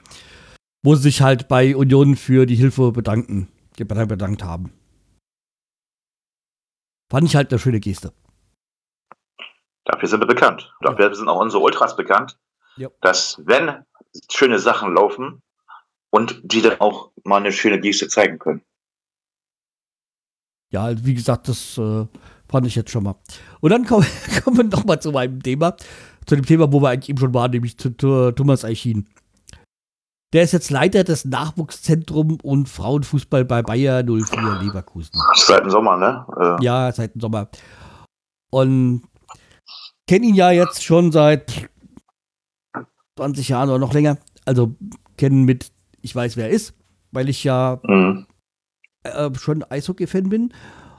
wo 0.86 0.94
sie 0.94 1.02
sich 1.02 1.20
halt 1.20 1.48
bei 1.48 1.74
Union 1.74 2.14
für 2.14 2.46
die 2.46 2.54
Hilfe 2.54 2.92
bedanken, 2.92 3.48
bedankt 3.76 4.44
haben. 4.44 4.72
Fand 7.10 7.26
ich 7.26 7.34
halt 7.34 7.50
eine 7.50 7.58
schöne 7.58 7.80
Geste. 7.80 8.12
Dafür 9.84 10.08
sind 10.08 10.20
wir 10.20 10.28
bekannt. 10.28 10.72
Dafür 10.82 11.12
sind 11.12 11.28
auch 11.28 11.40
unsere 11.40 11.60
Ultras 11.60 11.96
bekannt, 11.96 12.38
Ja. 12.76 12.88
dass 13.00 13.42
wenn 13.44 13.84
schöne 14.30 14.60
Sachen 14.60 14.94
laufen 14.94 15.42
und 16.10 16.40
die 16.44 16.62
dann 16.62 16.80
auch 16.80 17.10
mal 17.24 17.38
eine 17.38 17.50
schöne 17.50 17.80
Geste 17.80 18.06
zeigen 18.06 18.38
können. 18.38 18.62
Ja, 20.70 21.04
wie 21.04 21.14
gesagt, 21.14 21.48
das 21.48 21.78
äh, 21.78 22.06
fand 22.48 22.66
ich 22.66 22.76
jetzt 22.76 22.92
schon 22.92 23.02
mal. 23.02 23.16
Und 23.60 23.70
dann 23.70 23.86
kommen, 23.86 24.06
kommen 24.44 24.56
wir 24.56 24.64
nochmal 24.64 25.02
zu 25.02 25.10
meinem 25.10 25.42
Thema, 25.42 25.76
zu 26.26 26.36
dem 26.36 26.46
Thema, 26.46 26.72
wo 26.72 26.80
wir 26.80 26.90
eigentlich 26.90 27.08
eben 27.08 27.18
schon 27.18 27.34
waren, 27.34 27.50
nämlich 27.50 27.76
zu, 27.76 27.90
zu 27.96 28.30
Thomas 28.30 28.64
Eichin. 28.64 29.08
Der 30.32 30.42
ist 30.42 30.52
jetzt 30.52 30.70
Leiter 30.70 31.04
des 31.04 31.24
Nachwuchszentrum 31.24 32.38
und 32.42 32.68
Frauenfußball 32.68 33.44
bei 33.44 33.62
Bayer 33.62 34.02
04 34.02 34.60
Leverkusen. 34.62 35.12
Seit 35.34 35.62
dem 35.62 35.70
Sommer, 35.70 35.96
ne? 35.96 36.26
Äh, 36.60 36.64
Ja, 36.64 36.90
seit 36.92 37.14
dem 37.14 37.20
Sommer. 37.20 37.48
Und 38.50 39.02
kenne 40.08 40.26
ihn 40.26 40.34
ja 40.34 40.50
jetzt 40.50 40.84
schon 40.84 41.12
seit 41.12 41.68
20 43.16 43.48
Jahren 43.48 43.68
oder 43.68 43.78
noch 43.78 43.94
länger. 43.94 44.18
Also 44.44 44.74
kennen 45.16 45.44
mit, 45.44 45.70
ich 46.02 46.14
weiß, 46.14 46.36
wer 46.36 46.46
er 46.46 46.50
ist, 46.50 46.74
weil 47.12 47.28
ich 47.28 47.44
ja 47.44 47.80
mhm. 47.84 48.26
äh, 49.04 49.30
schon 49.38 49.62
Eishockey-Fan 49.62 50.28
bin. 50.28 50.52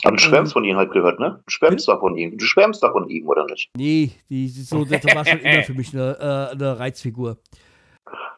Aber 0.03 0.15
du 0.15 0.21
schwärmst 0.21 0.53
von 0.53 0.63
ihm 0.63 0.77
halt 0.77 0.91
gehört, 0.91 1.19
ne? 1.19 1.41
Du 1.45 1.51
schwärmst 1.51 1.87
doch 1.87 1.99
von 1.99 2.15
ihm. 2.15 2.37
Du 2.37 2.45
schwärmst 2.45 2.83
doch 2.83 2.91
von 2.91 3.09
ihm, 3.09 3.27
oder 3.27 3.45
nicht? 3.45 3.71
Nee, 3.75 4.11
die, 4.29 4.45
die 4.45 4.61
so, 4.61 4.85
das 4.85 5.03
war 5.03 5.25
schon 5.25 5.39
immer 5.39 5.63
für 5.63 5.73
mich 5.73 5.93
eine, 5.93 6.17
äh, 6.19 6.55
eine 6.55 6.79
Reizfigur. 6.79 7.37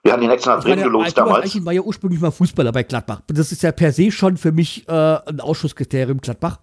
Wir 0.04 0.14
haben 0.14 0.22
ihn 0.22 0.30
extra 0.30 0.56
nach 0.56 0.60
Ich 0.60 0.66
Bremen 0.66 0.92
Thomas 0.92 1.14
damals. 1.14 1.46
Eichin 1.46 1.66
war 1.66 1.74
ja 1.74 1.82
ursprünglich 1.82 2.22
mal 2.22 2.32
Fußballer 2.32 2.72
bei 2.72 2.84
Gladbach. 2.84 3.22
Das 3.28 3.52
ist 3.52 3.62
ja 3.64 3.72
per 3.72 3.92
se 3.92 4.12
schon 4.12 4.38
für 4.38 4.52
mich 4.52 4.88
äh, 4.88 4.92
ein 4.92 5.40
Ausschusskriterium 5.42 6.22
Gladbach. 6.22 6.60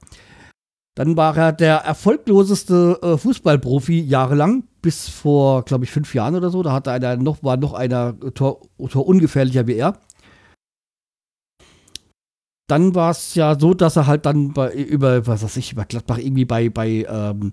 Dann 0.97 1.17
war 1.17 1.37
er 1.37 1.53
der 1.53 1.77
erfolgloseste 1.79 2.99
äh, 3.03 3.19
Fußballprofi 3.19 4.01
jahrelang, 4.01 4.65
bis 4.81 5.11
vor, 5.11 5.63
glaube 5.65 5.85
ich, 5.85 5.91
fünf 5.91 6.15
Jahren 6.15 6.35
oder 6.35 6.49
so. 6.49 6.63
Da 6.63 6.73
hatte 6.73 6.91
einer 6.91 7.17
noch, 7.17 7.43
war 7.43 7.59
noch 7.59 7.75
einer 7.75 8.19
Tor, 8.33 8.63
Tor 8.89 9.07
ungefährlicher 9.07 9.67
wie 9.67 9.75
er. 9.77 10.01
Dann 12.69 12.95
war 12.95 13.11
es 13.11 13.35
ja 13.35 13.59
so, 13.59 13.75
dass 13.75 13.97
er 13.97 14.07
halt 14.07 14.27
dann 14.27 14.53
bei, 14.53 14.73
über, 14.73 15.27
was 15.27 15.43
weiß 15.45 15.57
ich, 15.59 15.73
über 15.73 15.85
Gladbach 15.85 16.19
irgendwie 16.19 16.47
bei, 16.47 16.69
bei 16.69 17.07
ähm, 17.09 17.51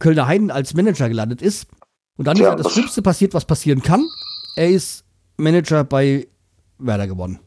Kölner 0.00 0.26
Heiden 0.26 0.50
als 0.50 0.72
Manager 0.74 1.08
gelandet 1.08 1.42
ist. 1.42 1.66
Und 2.16 2.26
dann 2.26 2.36
Tja, 2.36 2.50
ist 2.54 2.58
ja 2.58 2.62
das- 2.62 2.72
Schlimmste 2.72 3.02
passiert, 3.02 3.34
was 3.34 3.44
passieren 3.44 3.82
kann. 3.82 4.08
Er 4.56 4.68
ist 4.68 5.04
Manager 5.36 5.84
bei 5.84 6.26
Werder 6.78 7.06
geworden. 7.06 7.40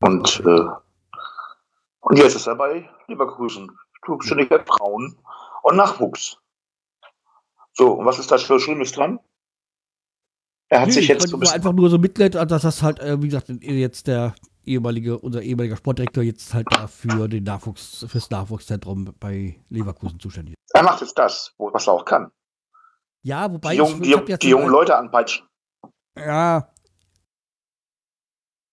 Und, 0.00 0.40
äh, 0.44 0.68
und 2.00 2.18
jetzt 2.18 2.36
ist 2.36 2.46
er 2.46 2.54
bei 2.54 2.88
Leverkusen. 3.08 3.70
Zuständig 4.04 4.48
für 4.48 4.64
Frauen 4.64 5.16
und 5.62 5.76
Nachwuchs. 5.76 6.38
So, 7.72 7.92
und 7.92 8.06
was 8.06 8.18
ist 8.18 8.30
da 8.30 8.38
für 8.38 8.58
Schlimmes 8.58 8.92
dran? 8.92 9.18
Er 10.68 10.80
hat 10.80 10.88
Nee, 10.88 10.94
sich 10.94 11.04
ich 11.04 11.08
jetzt 11.08 11.28
so 11.28 11.38
einfach 11.38 11.72
nur 11.72 11.88
so 11.90 11.98
Mitleid, 11.98 12.34
dass 12.34 12.62
das 12.62 12.82
halt, 12.82 13.00
äh, 13.00 13.20
wie 13.22 13.28
gesagt, 13.28 13.48
jetzt 13.48 14.06
der 14.06 14.34
ehemalige, 14.64 15.18
unser 15.18 15.42
ehemaliger 15.42 15.76
Sportdirektor 15.76 16.22
jetzt 16.22 16.52
halt 16.54 16.66
da 16.70 16.86
für 16.86 17.28
den 17.28 17.44
Nachwuchs, 17.44 18.04
fürs 18.08 18.30
Nachwuchszentrum 18.30 19.14
bei 19.18 19.58
Leverkusen 19.70 20.20
zuständig 20.20 20.54
ist. 20.54 20.74
Er 20.74 20.82
macht 20.82 21.00
jetzt 21.00 21.18
das, 21.18 21.54
was 21.58 21.86
er 21.86 21.94
auch 21.94 22.04
kann. 22.04 22.30
Ja, 23.22 23.50
wobei 23.50 23.72
Die, 23.72 23.78
jungen, 23.78 24.02
ich, 24.02 24.14
die, 24.14 24.22
ich 24.22 24.28
jetzt 24.28 24.42
die 24.42 24.50
jungen 24.50 24.68
Leute 24.68 24.96
anpeitschen. 24.96 25.46
Ja. 26.18 26.68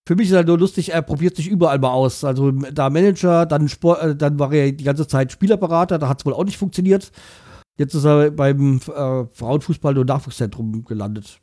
Für 0.08 0.16
mich 0.16 0.30
ist 0.30 0.36
halt 0.36 0.48
nur 0.48 0.60
lustig, 0.60 0.94
er 0.94 1.02
probiert 1.02 1.36
sich 1.36 1.48
überall 1.48 1.80
mal 1.80 1.90
aus. 1.90 2.24
Also 2.24 2.52
da 2.52 2.92
Manager, 2.92 3.46
dann 3.48 3.68
Sport, 3.68 4.02
äh, 4.02 4.16
dann 4.16 4.38
war 4.38 4.54
er 4.54 4.72
die 4.72 4.84
ganze 4.84 5.08
Zeit 5.08 5.32
Spielerberater, 5.32 5.98
da 5.98 6.08
hat 6.08 6.20
es 6.20 6.26
wohl 6.26 6.34
auch 6.34 6.44
nicht 6.44 6.58
funktioniert. 6.58 7.12
Jetzt 7.78 7.96
ist 7.96 8.06
er 8.06 8.30
beim 8.32 8.78
äh, 8.88 8.90
Frauenfußball- 8.90 9.98
und 9.98 10.08
Nachwuchszentrum 10.08 10.86
gelandet. 10.86 11.42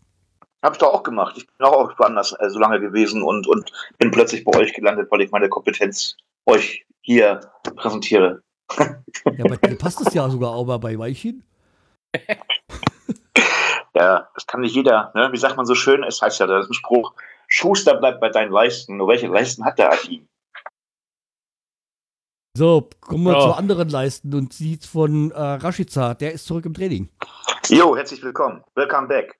Habe 0.63 0.75
ich 0.75 0.79
doch 0.79 0.95
auch 0.95 1.03
gemacht. 1.03 1.35
Ich 1.37 1.47
bin 1.47 1.67
auch 1.67 1.99
woanders 1.99 2.37
äh, 2.39 2.49
so 2.49 2.61
lange 2.61 2.81
gewesen 2.81 3.23
und, 3.23 3.49
und 3.49 3.71
bin 3.99 4.13
plötzlich 4.13 4.45
bei 4.45 4.57
euch 4.57 4.73
gelandet, 4.73 5.09
weil 5.11 5.23
ich 5.23 5.33
meine 5.33 5.49
Kompetenz 5.49 6.17
euch 6.47 6.87
hier 7.01 7.41
präsentiere. 7.77 8.43
Ja, 8.79 9.45
bei 9.49 9.57
dir 9.57 9.77
passt 9.77 10.01
es 10.01 10.15
ja 10.15 10.31
sogar 10.31 10.53
auch 10.53 10.65
mal 10.65 10.79
bei 10.79 10.97
Weichin. 10.99 11.43
Ja, 13.95 14.29
das 14.35 14.47
kann 14.47 14.61
nicht 14.63 14.75
jeder. 14.75 15.13
Ne? 15.15 15.31
Wie 15.33 15.37
sagt 15.37 15.57
man 15.57 15.67
so 15.67 15.75
schön? 15.75 16.03
Es 16.03 16.23
heißt 16.23 16.41
ja, 16.41 16.47
da 16.47 16.59
ist 16.61 16.71
ein 16.71 16.75
Spruch, 16.75 17.15
Schuster 17.47 17.95
bleibt 17.97 18.21
bei 18.21 18.31
deinen 18.31 18.51
Leisten. 18.51 18.97
Nur 18.97 19.09
welche 19.09 19.27
Leisten 19.29 19.65
hat 19.65 19.79
der 19.79 19.93
Achim? 19.93 20.27
So, 22.57 22.89
kommen 23.01 23.25
wir 23.25 23.33
Ja. 23.33 23.41
zu 23.41 23.53
anderen 23.55 23.89
Leisten 23.89 24.35
und 24.35 24.53
sieht 24.53 24.85
von 24.85 25.31
äh, 25.31 25.39
Rashica, 25.41 26.15
der 26.15 26.33
ist 26.33 26.47
zurück 26.47 26.67
im 26.67 26.75
Training. 26.75 27.09
Jo, 27.69 27.97
herzlich 27.97 28.23
willkommen. 28.23 28.63
Welcome 28.75 29.09
back. 29.09 29.39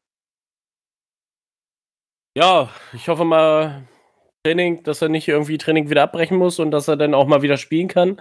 Ja, 2.37 2.71
ich 2.95 3.09
hoffe 3.09 3.25
mal, 3.25 3.87
Training, 4.45 4.83
dass 4.85 5.03
er 5.03 5.09
nicht 5.11 5.29
irgendwie 5.29 5.59
Training 5.59 5.91
wieder 5.91 6.03
abbrechen 6.03 6.39
muss 6.39 6.59
und 6.59 6.71
dass 6.71 6.89
er 6.89 6.97
dann 6.97 7.13
auch 7.15 7.27
mal 7.27 7.43
wieder 7.43 7.59
spielen 7.59 7.89
kann. 7.89 8.17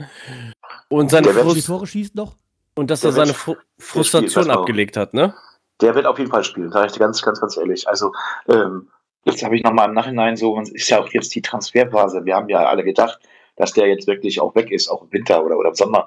Und 0.89 1.09
seine 1.09 1.29
Frust 1.29 1.65
Tore 1.67 1.87
schießt 1.87 2.15
noch. 2.15 2.35
und 2.75 2.89
dass 2.91 3.01
der 3.01 3.11
er 3.11 3.13
seine 3.13 3.33
spielt 3.33 3.59
Frustration 3.79 4.47
das 4.47 4.57
abgelegt 4.57 4.97
hat, 4.97 5.13
ne? 5.13 5.33
Der 5.81 5.95
wird 5.95 6.05
auf 6.05 6.19
jeden 6.19 6.31
Fall 6.31 6.43
spielen, 6.43 6.71
sage 6.71 6.87
ich 6.87 6.93
dir 6.93 6.99
ganz, 6.99 7.21
ganz, 7.21 7.39
ganz 7.39 7.57
ehrlich. 7.57 7.87
Also, 7.87 8.13
ähm, 8.47 8.89
jetzt 9.25 9.43
habe 9.43 9.55
ich 9.55 9.63
nochmal 9.63 9.89
im 9.89 9.95
Nachhinein 9.95 10.37
so, 10.37 10.59
ist 10.59 10.89
ja 10.89 10.99
auch 10.99 11.09
jetzt 11.09 11.33
die 11.35 11.41
Transferphase. 11.41 12.25
Wir 12.25 12.35
haben 12.35 12.49
ja 12.49 12.65
alle 12.65 12.83
gedacht, 12.83 13.19
dass 13.55 13.73
der 13.73 13.87
jetzt 13.87 14.07
wirklich 14.07 14.39
auch 14.39 14.55
weg 14.55 14.71
ist, 14.71 14.89
auch 14.89 15.03
im 15.03 15.11
Winter 15.11 15.43
oder, 15.43 15.57
oder 15.57 15.69
im 15.69 15.75
Sommer. 15.75 16.05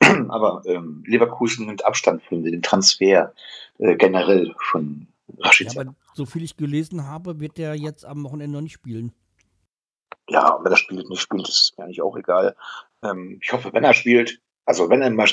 Aber 0.28 0.62
ähm, 0.66 1.02
Leverkusen 1.06 1.66
nimmt 1.66 1.84
Abstand 1.84 2.22
von 2.22 2.42
dem 2.42 2.62
Transfer 2.62 3.32
äh, 3.78 3.96
generell 3.96 4.54
von 4.58 5.06
Rashica. 5.38 5.72
Ja, 5.72 5.80
aber 5.80 5.94
so 6.14 6.26
viel 6.26 6.42
ich 6.42 6.56
gelesen 6.56 7.06
habe, 7.06 7.38
wird 7.38 7.56
der 7.56 7.76
jetzt 7.76 8.04
am 8.04 8.24
Wochenende 8.24 8.56
noch 8.56 8.62
nicht 8.62 8.72
spielen. 8.72 9.12
Ja, 10.28 10.54
und 10.54 10.64
wenn 10.64 10.72
er 10.72 10.76
spielt, 10.76 11.08
nicht 11.08 11.22
spielt, 11.22 11.48
ist 11.48 11.74
mir 11.76 11.84
eigentlich 11.84 12.02
auch 12.02 12.16
egal. 12.16 12.56
Ähm, 13.02 13.38
ich 13.42 13.52
hoffe, 13.52 13.72
wenn 13.72 13.84
er 13.84 13.94
spielt, 13.94 14.40
also 14.64 14.90
wenn 14.90 15.02
er 15.02 15.10
mal, 15.10 15.28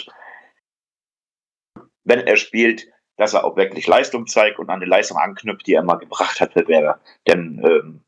wenn 2.03 2.19
er 2.19 2.37
spielt, 2.37 2.87
dass 3.17 3.33
er 3.33 3.43
auch 3.43 3.57
wirklich 3.57 3.87
Leistung 3.87 4.27
zeigt 4.27 4.59
und 4.59 4.69
an 4.69 4.79
die 4.79 4.85
Leistung 4.85 5.17
anknüpft, 5.17 5.67
die 5.67 5.73
er 5.73 5.83
mal 5.83 5.95
gebracht 5.95 6.39
hat 6.39 6.53
für 6.53 6.67
Werder. 6.67 6.99
Denn 7.27 7.61
ähm, 7.63 8.01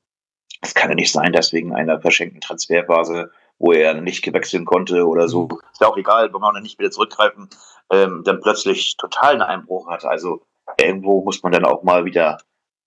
es 0.61 0.73
kann 0.73 0.89
ja 0.89 0.95
nicht 0.95 1.11
sein, 1.11 1.33
dass 1.33 1.53
wegen 1.53 1.73
einer 1.73 1.99
verschenkten 1.99 2.41
Transferphase, 2.41 3.31
wo 3.57 3.73
er 3.73 3.93
nicht 3.95 4.23
gewechseln 4.23 4.65
konnte 4.65 5.05
oder 5.07 5.27
so, 5.27 5.49
ist 5.71 5.81
ja 5.81 5.87
auch 5.87 5.97
egal, 5.97 6.33
wenn 6.33 6.41
man 6.41 6.61
nicht 6.61 6.79
wieder 6.79 6.91
zurückgreifen, 6.91 7.49
ähm, 7.91 8.21
dann 8.23 8.39
plötzlich 8.39 8.95
total 8.97 9.33
einen 9.33 9.41
Einbruch 9.41 9.89
hat. 9.89 10.05
Also 10.05 10.45
irgendwo 10.79 11.23
muss 11.23 11.43
man 11.43 11.51
dann 11.51 11.65
auch 11.65 11.83
mal 11.83 12.05
wieder, 12.05 12.37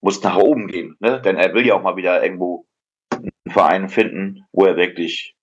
muss 0.01 0.23
nach 0.23 0.37
oben 0.37 0.69
gehen, 0.69 0.97
ne? 1.01 1.21
Denn 1.21 1.37
er 1.37 1.53
will 1.55 1.67
ja 1.67 1.75
auch 1.75 1.83
mal 1.83 1.97
wieder 1.97 2.23
irgendwo 2.23 2.67
einen 3.11 3.33
Verein 3.49 3.89
finden, 3.89 4.47
wo 4.53 4.65
er 4.65 4.77
wirklich 4.77 5.37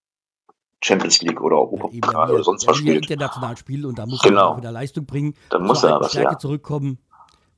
Champions 0.84 1.22
League 1.22 1.42
oder 1.42 1.58
Europapokal 1.58 2.32
oder 2.32 2.44
sonst 2.44 2.65
was 2.68 2.78
spielt. 2.78 3.10
international 3.10 3.58
spielen 3.58 3.86
und 3.86 4.00
da 4.00 4.06
muss 4.06 4.22
Genau. 4.22 4.39
er 4.42 4.48
auch 4.50 4.58
wieder 4.58 4.72
Leistung 4.72 5.06
bringen. 5.06 5.34
Dann 5.50 5.63
muss 5.63 5.84
er 5.84 6.00
was, 6.00 6.12
Stärke 6.12 6.34
ja. 6.34 6.39
zurückkommen. 6.39 7.00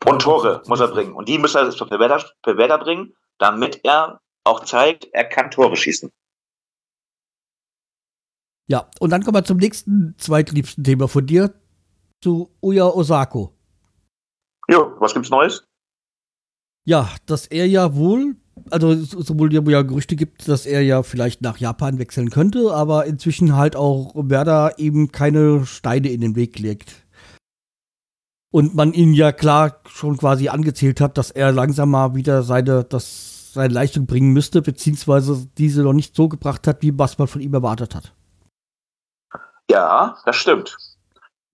Und 0.06 0.22
Tore 0.22 0.64
muss 0.66 0.80
er 0.80 0.88
bringen. 0.88 1.14
Und 1.14 1.30
die 1.30 1.38
muss 1.38 1.54
er 1.54 1.72
für 1.72 1.90
Werder, 2.00 2.26
für 2.44 2.58
Werder 2.58 2.80
bringen, 2.80 3.14
damit 3.38 3.82
er 3.84 4.20
auch 4.44 4.62
zeigt, 4.62 5.08
er 5.14 5.26
kann 5.26 5.52
Tore 5.52 5.76
schießen. 5.76 6.10
Ja, 8.68 8.90
und 9.00 9.10
dann 9.12 9.24
kommen 9.24 9.36
wir 9.36 9.44
zum 9.44 9.58
nächsten 9.58 10.16
zweitliebsten 10.18 10.84
Thema 10.84 11.08
von 11.08 11.26
dir, 11.26 11.54
zu 12.24 12.50
Uya 12.62 12.88
Osako. 12.88 13.54
Jo, 14.70 14.96
was 15.00 15.14
gibt's 15.14 15.30
Neues? 15.30 15.66
Ja, 16.86 17.10
dass 17.26 17.48
er 17.48 17.68
ja 17.68 17.94
wohl, 17.96 18.36
also 18.70 18.92
es- 18.92 19.12
sowohl 19.12 19.54
ja, 19.54 19.62
ja 19.62 19.82
Gerüchte 19.82 20.16
gibt, 20.16 20.48
dass 20.48 20.66
er 20.66 20.82
ja 20.82 21.04
vielleicht 21.04 21.42
nach 21.42 21.58
Japan 21.58 21.98
wechseln 22.00 22.30
könnte, 22.30 22.74
aber 22.74 23.06
inzwischen 23.06 23.56
halt 23.56 23.76
auch 23.76 24.14
Werder 24.16 24.78
eben 24.80 25.12
keine 25.12 25.66
Steine 25.66 26.10
in 26.10 26.22
den 26.22 26.36
Weg 26.36 26.60
legt. 26.60 27.06
Und 28.54 28.76
man 28.76 28.94
ihn 28.94 29.14
ja 29.14 29.32
klar 29.32 29.80
schon 29.88 30.18
quasi 30.18 30.50
angezählt 30.50 31.00
hat, 31.00 31.18
dass 31.18 31.32
er 31.32 31.52
langsam 31.54 31.92
mal 31.92 32.16
wieder 32.16 32.44
seine, 32.44 32.84
das, 32.84 33.54
seine 33.54 33.74
Leistung 33.74 34.06
bringen 34.08 34.34
müsste, 34.34 34.62
beziehungsweise 34.62 35.48
diese 35.58 35.84
noch 35.84 35.94
nicht 35.94 36.16
so 36.16 36.28
gebracht 36.28 36.68
hat, 36.68 36.82
wie 36.82 36.98
was 37.00 37.18
man 37.18 37.30
von 37.30 37.42
ihm 37.42 37.54
erwartet 37.54 37.96
hat. 37.96 38.14
Ja, 39.70 40.18
das 40.26 40.36
stimmt. 40.36 40.78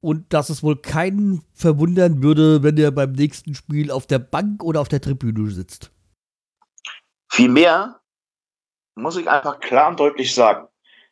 Und 0.01 0.31
dass 0.33 0.49
es 0.49 0.63
wohl 0.63 0.77
keinen 0.77 1.43
verwundern 1.53 2.23
würde, 2.23 2.63
wenn 2.63 2.77
er 2.77 2.91
beim 2.91 3.11
nächsten 3.11 3.53
Spiel 3.53 3.91
auf 3.91 4.07
der 4.07 4.19
Bank 4.19 4.63
oder 4.63 4.81
auf 4.81 4.89
der 4.89 5.01
Tribüne 5.01 5.51
sitzt. 5.51 5.91
Vielmehr 7.37 8.01
muss 8.95 9.15
ich 9.15 9.29
einfach 9.29 9.59
klar 9.59 9.89
und 9.89 9.99
deutlich 9.99 10.33
sagen, 10.33 10.67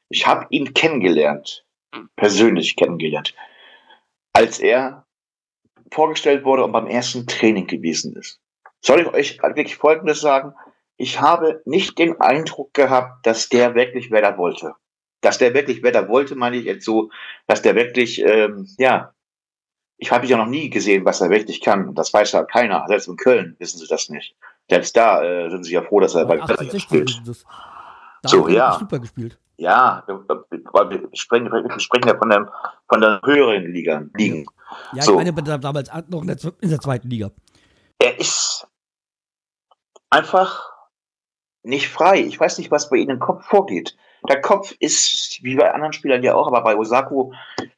ich 0.09 0.25
habe 0.25 0.47
ihn 0.49 0.73
kennengelernt, 0.73 1.67
persönlich 2.15 2.75
kennengelernt, 2.75 3.35
als 4.33 4.57
er 4.57 5.05
vorgestellt 5.91 6.43
wurde 6.43 6.63
und 6.63 6.71
beim 6.71 6.88
ersten 6.88 7.27
Training 7.27 7.67
gewesen 7.67 8.15
ist. 8.15 8.41
Soll 8.81 9.01
ich 9.01 9.07
euch 9.07 9.39
wirklich 9.39 9.75
Folgendes 9.75 10.19
sagen? 10.19 10.55
Ich 10.97 11.21
habe 11.21 11.61
nicht 11.65 11.99
den 11.99 12.19
Eindruck 12.19 12.73
gehabt, 12.73 13.23
dass 13.27 13.47
der 13.49 13.75
wirklich 13.75 14.09
Werder 14.09 14.39
wollte. 14.39 14.73
Dass 15.21 15.38
der 15.38 15.53
wirklich 15.53 15.83
Werder 15.83 16.09
wollte, 16.09 16.33
meine 16.33 16.57
ich 16.57 16.65
jetzt 16.65 16.85
so, 16.85 17.11
dass 17.45 17.61
der 17.61 17.75
wirklich, 17.75 18.19
ähm, 18.19 18.67
ja, 18.79 19.13
ich 19.97 20.11
habe 20.11 20.25
ja 20.25 20.38
noch 20.38 20.47
nie 20.47 20.71
gesehen, 20.71 21.05
was 21.05 21.21
er 21.21 21.29
wirklich 21.29 21.61
kann. 21.61 21.93
Das 21.93 22.11
weiß 22.11 22.31
ja 22.31 22.45
keiner. 22.45 22.83
Selbst 22.88 23.07
in 23.07 23.15
Köln 23.15 23.55
wissen 23.59 23.77
sie 23.77 23.88
das 23.88 24.09
nicht. 24.09 24.35
Selbst 24.69 24.95
da 24.97 25.23
äh, 25.23 25.49
sind 25.49 25.63
sie 25.63 25.73
ja 25.73 25.82
froh, 25.84 25.99
dass 25.99 26.15
er 26.15 26.25
bei 26.25 26.34
1860 26.41 26.82
spielt. 26.82 27.21
So, 28.23 28.47
ja. 28.47 28.73
super 28.80 28.99
gespielt. 28.99 29.38
Ja, 29.58 30.04
wir, 30.08 30.19
wir, 30.28 31.10
sprechen, 31.13 31.51
wir 31.51 31.80
sprechen 31.80 32.08
ja 32.08 32.17
von 32.17 32.30
der, 32.30 32.51
von 32.89 32.99
der 32.99 33.21
höheren 33.23 33.71
Liga, 33.71 34.04
Ligen. 34.15 34.45
Ja, 34.93 35.04
So. 35.04 35.12
ich 35.19 35.25
meine, 35.25 35.43
da- 35.43 35.58
damals 35.58 35.89
noch 36.10 36.21
in 36.21 36.28
der, 36.28 36.38
in 36.60 36.69
der 36.69 36.80
zweiten 36.82 37.10
Liga. 37.10 37.32
Er 37.99 38.19
ist 38.19 38.67
einfach 40.10 40.71
nicht 41.63 41.88
frei. 41.89 42.19
Ich 42.19 42.39
weiß 42.39 42.58
nicht, 42.58 42.71
was 42.71 42.89
bei 42.89 42.97
ihm 42.97 43.10
im 43.10 43.19
Kopf 43.19 43.45
vorgeht. 43.45 43.95
Der 44.28 44.41
Kopf 44.41 44.73
ist, 44.80 45.39
wie 45.43 45.56
bei 45.56 45.71
anderen 45.71 45.93
Spielern 45.93 46.23
ja 46.23 46.34
auch, 46.36 46.47
aber 46.47 46.62
bei 46.63 46.75
Osako, 46.75 47.34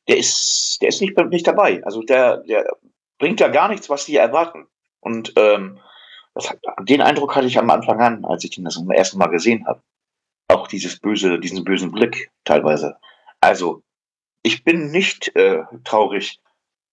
der 0.07 0.17
ist, 0.17 0.79
der 0.81 0.89
ist 0.89 1.01
nicht, 1.01 1.17
nicht 1.17 1.45
dabei. 1.47 1.83
Also 1.83 2.01
der, 2.01 2.37
der 2.37 2.65
bringt 3.19 3.39
ja 3.39 3.49
gar 3.49 3.67
nichts, 3.67 3.89
was 3.89 4.05
die 4.05 4.15
erwarten. 4.15 4.67
Und 5.01 5.33
ähm, 5.35 5.79
das, 6.37 6.55
den 6.83 7.01
Eindruck 7.01 7.35
hatte 7.35 7.47
ich 7.47 7.57
am 7.57 7.69
Anfang 7.69 7.99
an, 7.99 8.25
als 8.25 8.43
ich 8.43 8.57
ihn 8.57 8.63
das 8.63 8.75
zum 8.75 8.89
ersten 8.91 9.17
Mal 9.17 9.27
gesehen 9.27 9.65
habe. 9.65 9.81
Auch 10.47 10.67
dieses 10.67 10.99
böse, 10.99 11.39
diesen 11.39 11.63
bösen 11.63 11.91
Blick 11.91 12.31
teilweise. 12.45 12.97
Also, 13.41 13.83
ich 14.43 14.63
bin 14.63 14.91
nicht 14.91 15.35
äh, 15.35 15.63
traurig, 15.83 16.39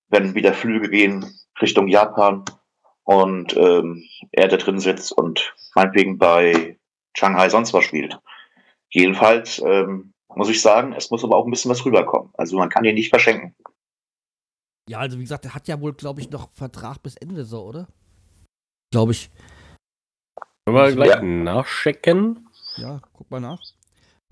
wenn 0.08 0.34
wieder 0.34 0.54
Flüge 0.54 0.90
gehen 0.90 1.24
Richtung 1.60 1.88
Japan 1.88 2.44
und 3.04 3.56
ähm, 3.56 4.02
er 4.32 4.48
da 4.48 4.56
drin 4.56 4.80
sitzt 4.80 5.12
und 5.12 5.54
meinetwegen 5.74 6.18
bei 6.18 6.78
Shanghai 7.16 7.48
sonst 7.48 7.72
was 7.72 7.84
spielt. 7.84 8.18
Jedenfalls 8.88 9.60
ähm, 9.64 10.14
muss 10.34 10.48
ich 10.48 10.60
sagen, 10.60 10.92
es 10.94 11.10
muss 11.10 11.22
aber 11.22 11.36
auch 11.36 11.44
ein 11.44 11.50
bisschen 11.50 11.70
was 11.70 11.84
rüberkommen. 11.84 12.32
Also 12.34 12.56
man 12.56 12.70
kann 12.70 12.84
ihn 12.84 12.94
nicht 12.94 13.10
verschenken. 13.10 13.54
Ja, 14.88 14.98
also 14.98 15.18
wie 15.18 15.22
gesagt, 15.22 15.44
er 15.44 15.54
hat 15.54 15.68
ja 15.68 15.80
wohl, 15.80 15.94
glaube 15.94 16.20
ich, 16.20 16.30
noch 16.30 16.50
Vertrag 16.52 17.02
bis 17.02 17.16
Ende 17.16 17.44
so, 17.44 17.64
oder? 17.64 17.88
Glaube 18.94 19.10
ich. 19.10 19.28
Können 20.64 20.76
wir 20.76 20.92
gleich 20.92 21.08
Ja. 21.08 21.20
nachchecken? 21.20 22.48
Ja, 22.76 23.00
guck 23.12 23.28
mal 23.28 23.40
nach. 23.40 23.58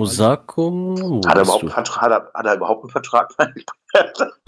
Osako. 0.01 0.95
wo 0.97 1.21
Hat 1.27 1.35
er, 1.35 1.43
überhaupt 1.43 1.63
einen 1.65 1.73
Vertrag, 1.73 2.01
hat, 2.01 2.13
er, 2.13 2.31
hat 2.33 2.47
er 2.47 2.55
überhaupt 2.55 2.85
einen 2.85 2.91
Vertrag? 2.91 3.35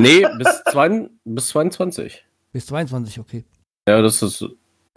Nee, 0.00 0.24
bis, 0.38 0.62
zwei, 0.70 1.10
bis 1.24 1.48
22. 1.48 2.24
Bis 2.52 2.66
22, 2.66 3.18
okay. 3.18 3.44
Ja, 3.88 4.00
das 4.02 4.22
ist. 4.22 4.40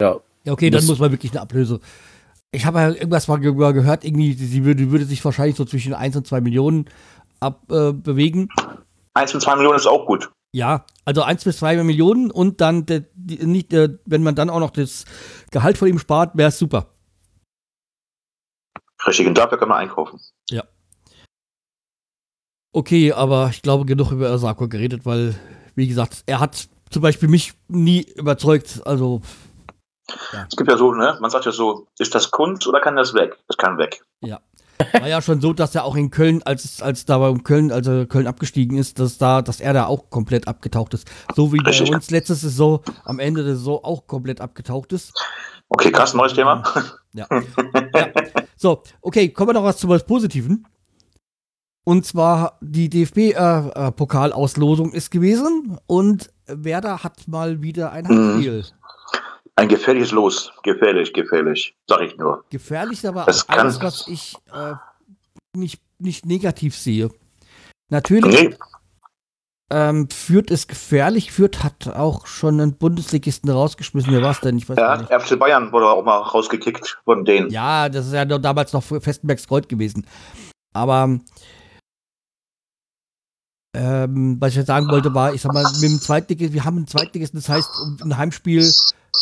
Ja, 0.00 0.20
Ja, 0.44 0.52
okay, 0.52 0.70
dann 0.70 0.86
muss 0.86 1.00
man 1.00 1.10
wirklich 1.10 1.32
eine 1.32 1.40
Ablöse. 1.40 1.80
Ich 2.52 2.64
habe 2.64 2.78
ja 2.78 2.88
irgendwas 2.90 3.26
mal 3.26 3.40
ge 3.40 3.52
gehört, 3.52 4.04
irgendwie, 4.04 4.34
sie 4.34 4.64
würde, 4.64 4.92
würde 4.92 5.04
sich 5.04 5.24
wahrscheinlich 5.24 5.56
so 5.56 5.64
zwischen 5.64 5.94
1 5.94 6.14
und 6.14 6.28
2 6.28 6.40
Millionen 6.42 6.88
abbewegen. 7.40 7.88
Äh, 7.90 8.02
bewegen. 8.02 8.48
Eins 9.14 9.34
und 9.34 9.40
zwei 9.40 9.56
Millionen 9.56 9.78
ist 9.78 9.86
auch 9.88 10.06
gut. 10.06 10.30
Ja, 10.54 10.86
also 11.04 11.22
1 11.22 11.44
bis 11.44 11.58
2 11.58 11.82
Millionen 11.84 12.30
und 12.30 12.60
dann, 12.60 12.86
der, 12.86 13.04
die, 13.14 13.44
nicht, 13.44 13.72
äh, 13.72 13.90
wenn 14.06 14.22
man 14.22 14.34
dann 14.34 14.48
auch 14.50 14.60
noch 14.60 14.70
das 14.70 15.04
Gehalt 15.50 15.76
von 15.76 15.88
ihm 15.88 15.98
spart, 15.98 16.36
wäre 16.36 16.48
es 16.48 16.58
super. 16.58 16.94
Richtig, 19.06 19.26
und 19.26 19.36
dafür 19.36 19.58
kann 19.58 19.68
man 19.68 19.78
einkaufen. 19.78 20.20
Okay, 22.72 23.12
aber 23.12 23.48
ich 23.50 23.62
glaube, 23.62 23.86
genug 23.86 24.12
über 24.12 24.30
Osako 24.32 24.68
geredet, 24.68 25.06
weil, 25.06 25.34
wie 25.74 25.88
gesagt, 25.88 26.22
er 26.26 26.40
hat 26.40 26.68
zum 26.90 27.02
Beispiel 27.02 27.28
mich 27.28 27.54
nie 27.68 28.02
überzeugt. 28.14 28.82
Also, 28.84 29.22
Es 30.48 30.56
gibt 30.56 30.70
ja 30.70 30.76
so, 30.76 30.92
ne, 30.92 31.18
man 31.20 31.30
sagt 31.30 31.46
ja 31.46 31.52
so, 31.52 31.86
ist 31.98 32.14
das 32.14 32.30
Kunst 32.30 32.66
oder 32.66 32.80
kann 32.80 32.96
das 32.96 33.14
weg? 33.14 33.38
Das 33.46 33.56
kann 33.56 33.78
weg. 33.78 34.04
War 34.92 35.08
ja 35.08 35.22
schon 35.22 35.40
so, 35.40 35.52
dass 35.52 35.74
er 35.74 35.84
auch 35.84 35.96
in 35.96 36.10
Köln, 36.10 36.42
als, 36.44 36.82
als 36.82 37.04
da 37.04 37.18
bei 37.18 37.32
Köln, 37.38 37.72
als 37.72 37.86
er 37.86 38.06
Köln 38.06 38.26
abgestiegen 38.26 38.78
ist, 38.78 38.98
dass 38.98 39.18
da, 39.18 39.42
dass 39.42 39.60
er 39.60 39.72
da 39.72 39.86
auch 39.86 40.10
komplett 40.10 40.48
abgetaucht 40.48 40.94
ist. 40.94 41.08
So 41.34 41.52
wie 41.52 41.58
bei 41.58 41.70
Richtig. 41.70 41.92
uns 41.92 42.10
letzte 42.10 42.34
Saison 42.34 42.80
am 43.04 43.18
Ende 43.18 43.44
der 43.44 43.56
Saison 43.56 43.80
auch 43.82 44.06
komplett 44.06 44.40
abgetaucht 44.40 44.92
ist. 44.92 45.12
Okay, 45.68 45.92
krass, 45.92 46.14
neues 46.14 46.34
Thema. 46.34 46.62
Ja. 47.12 47.26
ja. 47.30 48.08
So, 48.56 48.82
okay, 49.00 49.28
kommen 49.30 49.50
wir 49.50 49.54
noch 49.54 49.64
was 49.64 49.78
zu 49.78 49.88
was 49.88 50.04
Positiven. 50.04 50.66
Und 51.84 52.04
zwar 52.04 52.58
die 52.60 52.90
DFB-Pokalauslosung 52.90 54.92
ist 54.92 55.10
gewesen 55.10 55.78
und 55.86 56.30
Werder 56.46 57.02
hat 57.02 57.26
mal 57.28 57.62
wieder 57.62 57.92
ein 57.92 58.04
Mhm. 58.04 58.62
Ein 59.58 59.68
gefährliches 59.68 60.12
Los. 60.12 60.52
Gefährlich, 60.62 61.12
gefährlich. 61.12 61.74
Sag 61.88 62.02
ich 62.02 62.16
nur. 62.16 62.44
Gefährlich, 62.50 63.06
aber 63.06 63.24
Das 63.24 63.48
auch 63.48 63.54
alles, 63.58 63.78
kann- 63.80 63.86
was 63.88 64.06
ich 64.06 64.36
äh, 64.52 64.74
nicht, 65.56 65.82
nicht 65.98 66.26
negativ 66.26 66.76
sehe. 66.76 67.10
Natürlich 67.90 68.50
Nee, 68.50 68.56
ähm, 69.70 70.08
Fürth 70.10 70.50
ist 70.52 70.68
gefährlich. 70.68 71.32
Fürth 71.32 71.64
hat 71.64 71.88
auch 71.88 72.26
schon 72.26 72.60
einen 72.60 72.74
Bundesligisten 72.76 73.50
rausgeschmissen. 73.50 74.12
Wer 74.12 74.22
war 74.22 74.30
es 74.30 74.40
denn? 74.40 74.56
Ich 74.58 74.68
weiß 74.68 74.76
ja, 74.78 74.96
nicht. 74.96 75.10
FC 75.12 75.36
Bayern 75.38 75.72
wurde 75.72 75.88
auch 75.88 76.04
mal 76.04 76.18
rausgekickt 76.18 77.00
von 77.04 77.24
denen. 77.24 77.50
Ja, 77.50 77.88
das 77.88 78.06
ist 78.06 78.12
ja 78.12 78.24
damals 78.24 78.72
noch 78.72 78.82
Festenbergs 78.84 79.48
Gold 79.48 79.68
gewesen. 79.68 80.06
Aber 80.72 81.18
Ähm, 83.74 84.36
was 84.40 84.50
ich 84.52 84.56
jetzt 84.56 84.66
sagen 84.68 84.88
wollte, 84.88 85.14
war, 85.14 85.34
ich 85.34 85.42
sag 85.42 85.52
mal, 85.52 85.62
mit 85.62 85.82
dem 85.82 86.00
Zweitligisten, 86.00 86.54
wir 86.54 86.64
haben 86.64 86.78
ein 86.78 86.86
Zweitligisten, 86.86 87.38
das 87.38 87.48
heißt, 87.50 87.68
ein 88.02 88.16
Heimspiel, 88.16 88.62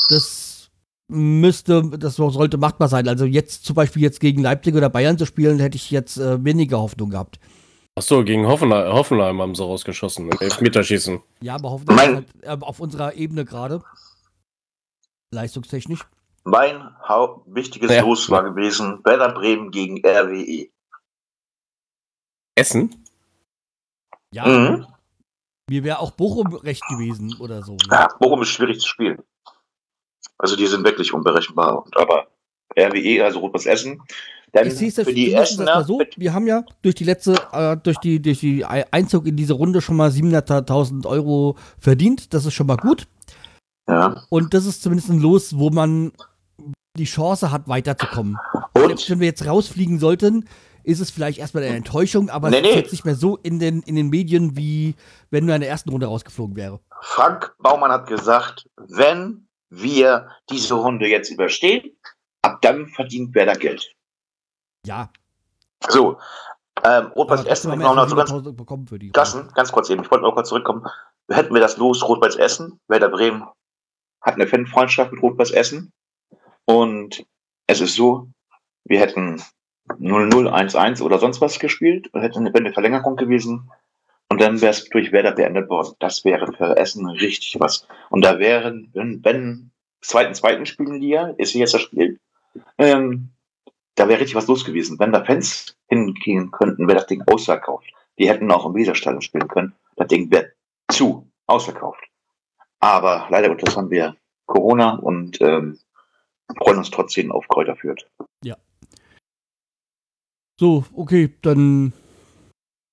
das 0.09 0.71
müsste, 1.09 1.83
das 1.99 2.17
sollte 2.17 2.59
machbar 2.59 2.89
sein. 2.89 3.09
Also 3.09 3.25
jetzt 3.25 3.65
zum 3.65 3.75
Beispiel 3.77 4.03
jetzt 4.03 4.21
gegen 4.21 4.43
Leipzig 4.43 4.75
oder 4.75 4.89
Bayern 4.91 5.19
zu 5.19 5.27
spielen, 5.27 5.59
hätte 5.59 5.77
ich 5.77 5.91
jetzt 5.91 6.17
äh, 6.19 6.43
weniger 6.45 6.79
Hoffnung 6.81 7.11
gehabt. 7.11 7.39
Achso, 7.99 8.25
gegen 8.25 8.47
Hoffenheim, 8.47 8.93
Hoffenheim 8.93 9.41
haben 9.41 9.55
sie 9.55 9.63
rausgeschossen, 9.63 10.31
Elfmeterschießen. 10.39 11.23
Ja, 11.41 11.55
aber 11.55 11.71
Hoffenheim 11.71 12.19
ist 12.19 12.47
halt 12.47 12.63
äh, 12.63 12.65
auf 12.65 12.81
unserer 12.81 13.15
Ebene 13.15 13.45
gerade. 13.45 13.83
Leistungstechnisch. 15.33 16.01
Mein 16.45 16.77
wichtiges 17.47 17.91
Ja. 17.91 18.03
Los 18.03 18.31
war 18.31 18.45
gewesen, 18.45 19.01
Werder 19.05 19.33
Bremen 19.33 19.71
gegen. 19.71 19.99
RWE. 20.05 20.69
Essen? 22.55 23.05
Ja, 24.33 24.47
Mhm. 24.47 24.87
mir 25.69 25.85
wäre 25.85 25.99
auch 25.99 26.13
Bochum 26.13 26.55
recht 26.55 26.83
gewesen 26.89 27.35
oder 27.41 27.63
so. 27.63 27.73
Ne? 27.73 27.79
Ja, 27.91 28.09
Bochum 28.19 28.43
ist 28.43 28.49
schwierig 28.51 28.81
zu 28.81 28.89
spielen. 28.89 29.23
Also 30.39 30.57
die 30.57 30.67
sind 30.67 30.85
wirklich 30.85 31.13
unberechenbar. 31.13 31.85
Und, 31.85 31.97
aber 31.97 32.27
RWE, 32.79 33.25
also 33.25 33.39
Rot-Weiß 33.41 33.67
Essen, 33.67 34.03
dann 34.53 34.67
Ich 34.69 34.75
sehe 34.75 34.89
es 34.89 34.95
für 34.95 35.13
die 35.13 35.33
Essener 35.35 35.77
mal 35.77 35.85
so. 35.85 36.01
Wir 36.17 36.33
haben 36.33 36.47
ja 36.47 36.65
durch 36.83 36.95
die 36.95 37.05
letzte, 37.05 37.35
äh, 37.53 37.77
durch 37.77 37.99
die, 37.99 38.21
durch 38.23 38.41
die 38.41 38.65
Ei- 38.65 38.85
Einzug 38.91 39.27
in 39.27 39.37
diese 39.37 39.55
Runde 39.55 39.81
schon 39.81 39.97
mal 39.97 40.11
700.000 40.11 41.07
Euro 41.07 41.57
verdient. 41.79 42.33
Das 42.33 42.45
ist 42.47 42.55
schon 42.55 42.67
mal 42.67 42.77
gut. 42.77 43.07
Ja. 43.89 44.23
Und 44.31 44.55
das 44.55 44.67
ist 44.67 44.83
zumindest 44.83 45.11
ein 45.11 45.21
Los, 45.21 45.59
wo 45.59 45.71
man 45.71 46.13
die 46.97 47.05
Chance 47.05 47.51
hat, 47.53 47.69
weiterzukommen. 47.69 48.37
Selbst 48.77 49.05
Und 49.05 49.11
wenn 49.11 49.21
wir 49.21 49.27
jetzt 49.27 49.47
rausfliegen 49.47 49.99
sollten, 49.99 50.49
ist 50.83 51.01
es 51.01 51.11
vielleicht 51.11 51.39
erstmal 51.39 51.65
eine 51.65 51.77
Enttäuschung, 51.77 52.31
aber 52.31 52.49
Nee, 52.49 52.59
es 52.61 52.63
ist 52.67 52.71
nee. 52.73 52.81
jetzt 52.81 52.93
nicht 52.93 53.05
mehr 53.05 53.17
so 53.17 53.37
in 53.39 53.59
den, 53.59 53.83
in 53.83 53.97
den 53.97 54.09
Medien, 54.09 54.57
wie 54.57 54.95
wenn 55.31 55.47
wir 55.47 55.55
in 55.57 55.61
der 55.61 55.69
ersten 55.71 55.91
Runde 55.91 56.07
rausgeflogen 56.07 56.57
wäre. 56.57 56.81
Frank 57.03 57.55
Baumann 57.59 57.91
hat 57.91 58.07
gesagt, 58.07 58.69
wenn 58.77 59.46
wir 59.81 60.31
diese 60.51 60.75
Runde 60.75 61.09
jetzt 61.09 61.31
überstehen, 61.31 61.97
ab 62.43 62.61
dann 62.63 62.89
verdient 62.89 63.35
Werder 63.35 63.55
Geld. 63.55 63.93
Ja, 64.85 65.11
So, 65.89 66.19
ähm, 66.85 67.07
Rot-Weiß 67.09 67.45
Essen, 67.45 67.71
wir 67.71 67.77
noch 67.77 68.09
so 68.09 68.17
ganz, 68.17 68.31
100.000 68.31 68.53
bekommen 68.53 68.87
für 68.87 68.99
die. 68.99 69.11
Gassen, 69.11 69.51
ganz 69.55 69.73
kurz 69.73 69.91
eben, 69.91 70.03
ich 70.03 70.11
wollte 70.11 70.25
noch 70.25 70.35
kurz 70.35 70.49
zurückkommen. 70.49 70.87
Hätten 71.29 71.55
wir 71.55 71.61
das 71.61 71.77
Los 71.77 72.07
Rot-Weiß 72.07 72.37
Essen, 72.37 72.81
Werder 72.89 73.09
Bremen 73.09 73.47
hat 74.27 74.35
eine 74.35 74.49
Fanfreundschaft 74.49 75.13
mit 75.13 75.23
Rot-Weiß 75.23 75.53
Essen 75.53 75.93
und 76.65 77.25
es 77.69 77.81
ist 77.81 77.95
so, 77.95 78.29
wir 78.85 78.99
hätten 79.01 79.41
0-0, 79.89 80.51
1-1 80.51 81.01
oder 81.01 81.19
sonst 81.19 81.41
was 81.41 81.61
gespielt 81.61 82.13
und 82.13 82.21
hätten 82.23 82.47
eine 82.47 82.73
Verlängerung 82.73 83.17
gewesen 83.17 83.71
und 84.29 84.41
dann 84.41 84.61
wäre 84.61 84.73
es 84.73 84.89
durch 84.89 85.13
Werder 85.13 85.33
beendet 85.33 85.69
worden. 85.69 85.95
Das 85.99 86.25
wäre 86.25 86.53
für 86.53 86.77
Essen 86.77 87.07
richtig 87.07 87.57
was. 87.59 87.87
Und 88.11 88.25
da 88.25 88.39
wären, 88.39 88.91
wenn, 88.93 89.25
wenn 89.25 89.71
zweiten, 90.01 90.35
zweiten 90.35 90.67
spielen 90.67 91.01
die 91.01 91.09
ja, 91.09 91.29
ist 91.39 91.55
jetzt 91.55 91.75
das 91.75 91.83
Spiel, 91.83 92.19
ähm, 92.79 93.31
da 93.95 94.09
wäre 94.09 94.21
richtig 94.21 94.35
was 94.35 94.47
los 94.47 94.65
gewesen. 94.65 94.99
Wenn 94.99 95.13
da 95.13 95.25
Fans 95.25 95.77
hingehen 95.89 96.51
könnten, 96.51 96.87
wäre 96.87 96.99
das 96.99 97.07
Ding 97.07 97.23
ausverkauft. 97.27 97.87
Die 98.19 98.29
hätten 98.29 98.51
auch 98.51 98.67
im 98.67 98.75
Weserstadion 98.75 99.23
spielen 99.23 99.49
können. 99.49 99.75
Das 99.97 100.09
Ding 100.09 100.31
wäre 100.31 100.53
zu, 100.91 101.31
ausverkauft. 101.47 102.03
Aber 102.81 103.27
leider 103.31 103.49
Gottes 103.49 103.77
haben 103.77 103.91
wir 103.91 104.17
Corona 104.47 104.97
und 104.97 105.41
ähm, 105.41 105.79
freuen 106.59 106.79
uns 106.79 106.91
trotzdem 106.91 107.33
auf 107.33 107.49
Kräuter 107.49 107.77
führt. 107.77 108.09
So, 110.59 110.85
okay, 110.95 111.35
dann 111.43 111.93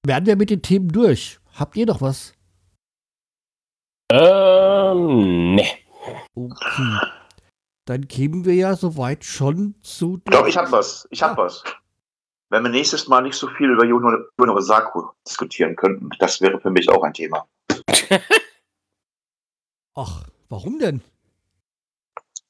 werden 0.06 0.26
wir 0.26 0.36
mit 0.36 0.50
den 0.50 0.62
Themen 0.62 0.90
durch. 0.90 1.40
Habt 1.56 1.76
ihr 1.78 1.86
noch 1.86 2.02
was? 2.02 2.34
Ähm, 4.12 5.56
ne. 5.56 5.66
Okay. 6.36 7.00
Dann 7.86 8.08
kämen 8.08 8.46
wir 8.46 8.54
ja 8.56 8.76
soweit 8.76 9.24
schon 9.26 9.76
zu. 9.82 10.18
Doch, 10.26 10.48
ich 10.48 10.58
hab 10.58 10.72
was. 10.72 11.08
Ich 11.12 11.22
hab 11.24 11.38
Ah. 11.38 11.44
was. 11.44 11.64
Wenn 12.50 12.64
wir 12.64 12.70
nächstes 12.70 13.08
Mal 13.08 13.22
nicht 13.22 13.36
so 13.36 13.48
viel 13.48 13.70
über 13.72 13.84
Juno 13.86 14.16
Juno 14.40 14.54
Osako 14.56 15.14
diskutieren 15.28 15.76
könnten, 15.76 16.10
das 16.20 16.40
wäre 16.40 16.60
für 16.60 16.70
mich 16.70 16.88
auch 16.90 17.04
ein 17.04 17.14
Thema. 17.14 17.48
Ach, 19.96 20.24
warum 20.50 20.78
denn? 20.80 21.02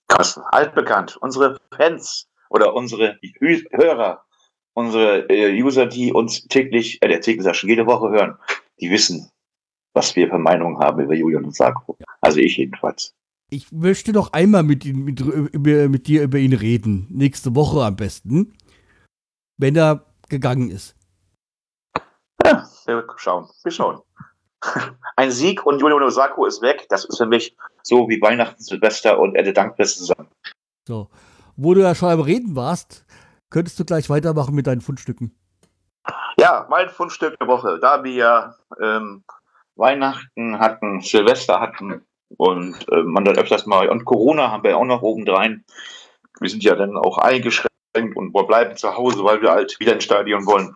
Krass, 0.08 0.38
altbekannt. 0.52 1.18
Unsere 1.18 1.58
Fans 1.76 2.30
oder 2.50 2.74
unsere 2.74 3.14
Hü- 3.40 3.66
Hörer, 3.72 4.26
unsere 4.74 5.30
äh, 5.30 5.62
User, 5.62 5.86
die 5.86 6.12
uns 6.12 6.48
täglich, 6.48 7.00
äh, 7.02 7.08
der 7.08 7.22
täglich 7.22 7.56
schon 7.56 7.70
jede 7.70 7.86
Woche 7.86 8.10
hören, 8.10 8.38
die 8.80 8.90
wissen, 8.90 9.30
was 9.94 10.16
wir 10.16 10.28
für 10.30 10.38
Meinungen 10.40 10.80
haben 10.80 11.02
über 11.04 11.14
Julian 11.14 11.46
und 11.46 11.56
Sarko. 11.56 11.98
Also 12.22 12.40
ich 12.40 12.58
jedenfalls. 12.58 13.14
Ich 13.50 13.72
möchte 13.72 14.12
noch 14.14 14.34
einmal 14.34 14.64
mit, 14.64 14.84
ihm- 14.86 15.04
mit, 15.06 15.20
über, 15.20 15.88
mit 15.90 16.08
dir 16.08 16.24
über 16.24 16.40
ihn 16.40 16.54
reden. 16.54 17.08
Nächste 17.10 17.56
Woche 17.56 17.84
am 17.86 17.96
besten. 17.96 18.58
Wenn 19.58 19.76
er 19.76 20.06
gegangen 20.30 20.72
ist. 20.72 20.96
Ja, 22.44 22.68
wir 22.86 23.06
schauen. 23.18 23.48
Wir 23.64 23.72
schauen. 23.72 24.02
Ein 25.16 25.30
Sieg 25.32 25.66
und 25.66 25.80
Julian 25.80 26.02
Osako 26.02 26.46
ist 26.46 26.62
weg. 26.62 26.88
Das 26.90 27.06
ist 27.06 27.18
für 27.18 27.28
mich 27.28 27.56
so 27.84 28.10
wie 28.10 28.20
Weihnachten, 28.22 28.62
Silvester 28.64 29.20
und 29.20 29.36
Ende 29.36 29.54
Dankfest 29.54 30.00
zusammen. 30.00 30.30
So. 30.88 31.10
Wo 31.56 31.74
du 31.76 31.82
ja 31.82 31.94
schon 31.94 32.10
am 32.10 32.22
Reden 32.22 32.56
warst, 32.56 33.06
könntest 33.54 33.80
du 33.80 33.86
gleich 33.86 34.10
weitermachen 34.10 34.56
mit 34.56 34.68
deinen 34.68 34.82
Fundstücken. 34.82 35.34
Ja, 36.38 36.66
mein 36.70 36.90
Fundstück 36.90 37.38
der 37.40 37.48
Woche. 37.48 37.80
Da 37.80 38.04
wir 38.04 38.12
ja 38.12 38.56
ähm, 38.82 39.24
Weihnachten 39.76 40.60
hatten, 40.60 41.02
Silvester 41.02 41.60
hatten 41.62 42.04
und 42.38 42.76
äh, 42.92 43.04
man 43.04 43.24
dann 43.24 43.38
öfters 43.38 43.66
mal 43.66 43.90
und 43.90 44.06
Corona 44.06 44.52
haben 44.52 44.64
wir 44.64 44.78
auch 44.78 44.86
noch 44.86 45.04
obendrein. 45.04 45.64
Wir 46.40 46.50
sind 46.50 46.64
ja 46.64 46.76
dann 46.76 46.98
auch 46.98 47.20
eingeschränkt 47.20 47.70
und 48.16 48.34
bleiben 48.34 48.76
zu 48.76 48.98
Hause, 48.98 49.24
weil 49.24 49.42
wir 49.42 49.52
halt 49.52 49.80
wieder 49.80 49.94
ins 49.94 50.04
Stadion 50.04 50.46
wollen. 50.48 50.76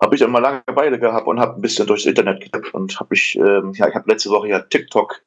Habe 0.00 0.14
ich 0.14 0.26
mal 0.26 0.40
Langeweile 0.40 0.98
gehabt 0.98 1.26
und 1.26 1.38
habe 1.38 1.56
ein 1.56 1.62
bisschen 1.62 1.86
durchs 1.86 2.06
Internet 2.06 2.42
getippt 2.42 2.72
und 2.74 2.98
habe 2.98 3.14
ich, 3.14 3.36
ähm, 3.36 3.72
ja, 3.74 3.88
ich 3.88 3.94
habe 3.94 4.10
letzte 4.10 4.30
Woche 4.30 4.48
ja 4.48 4.60
TikTok 4.60 5.22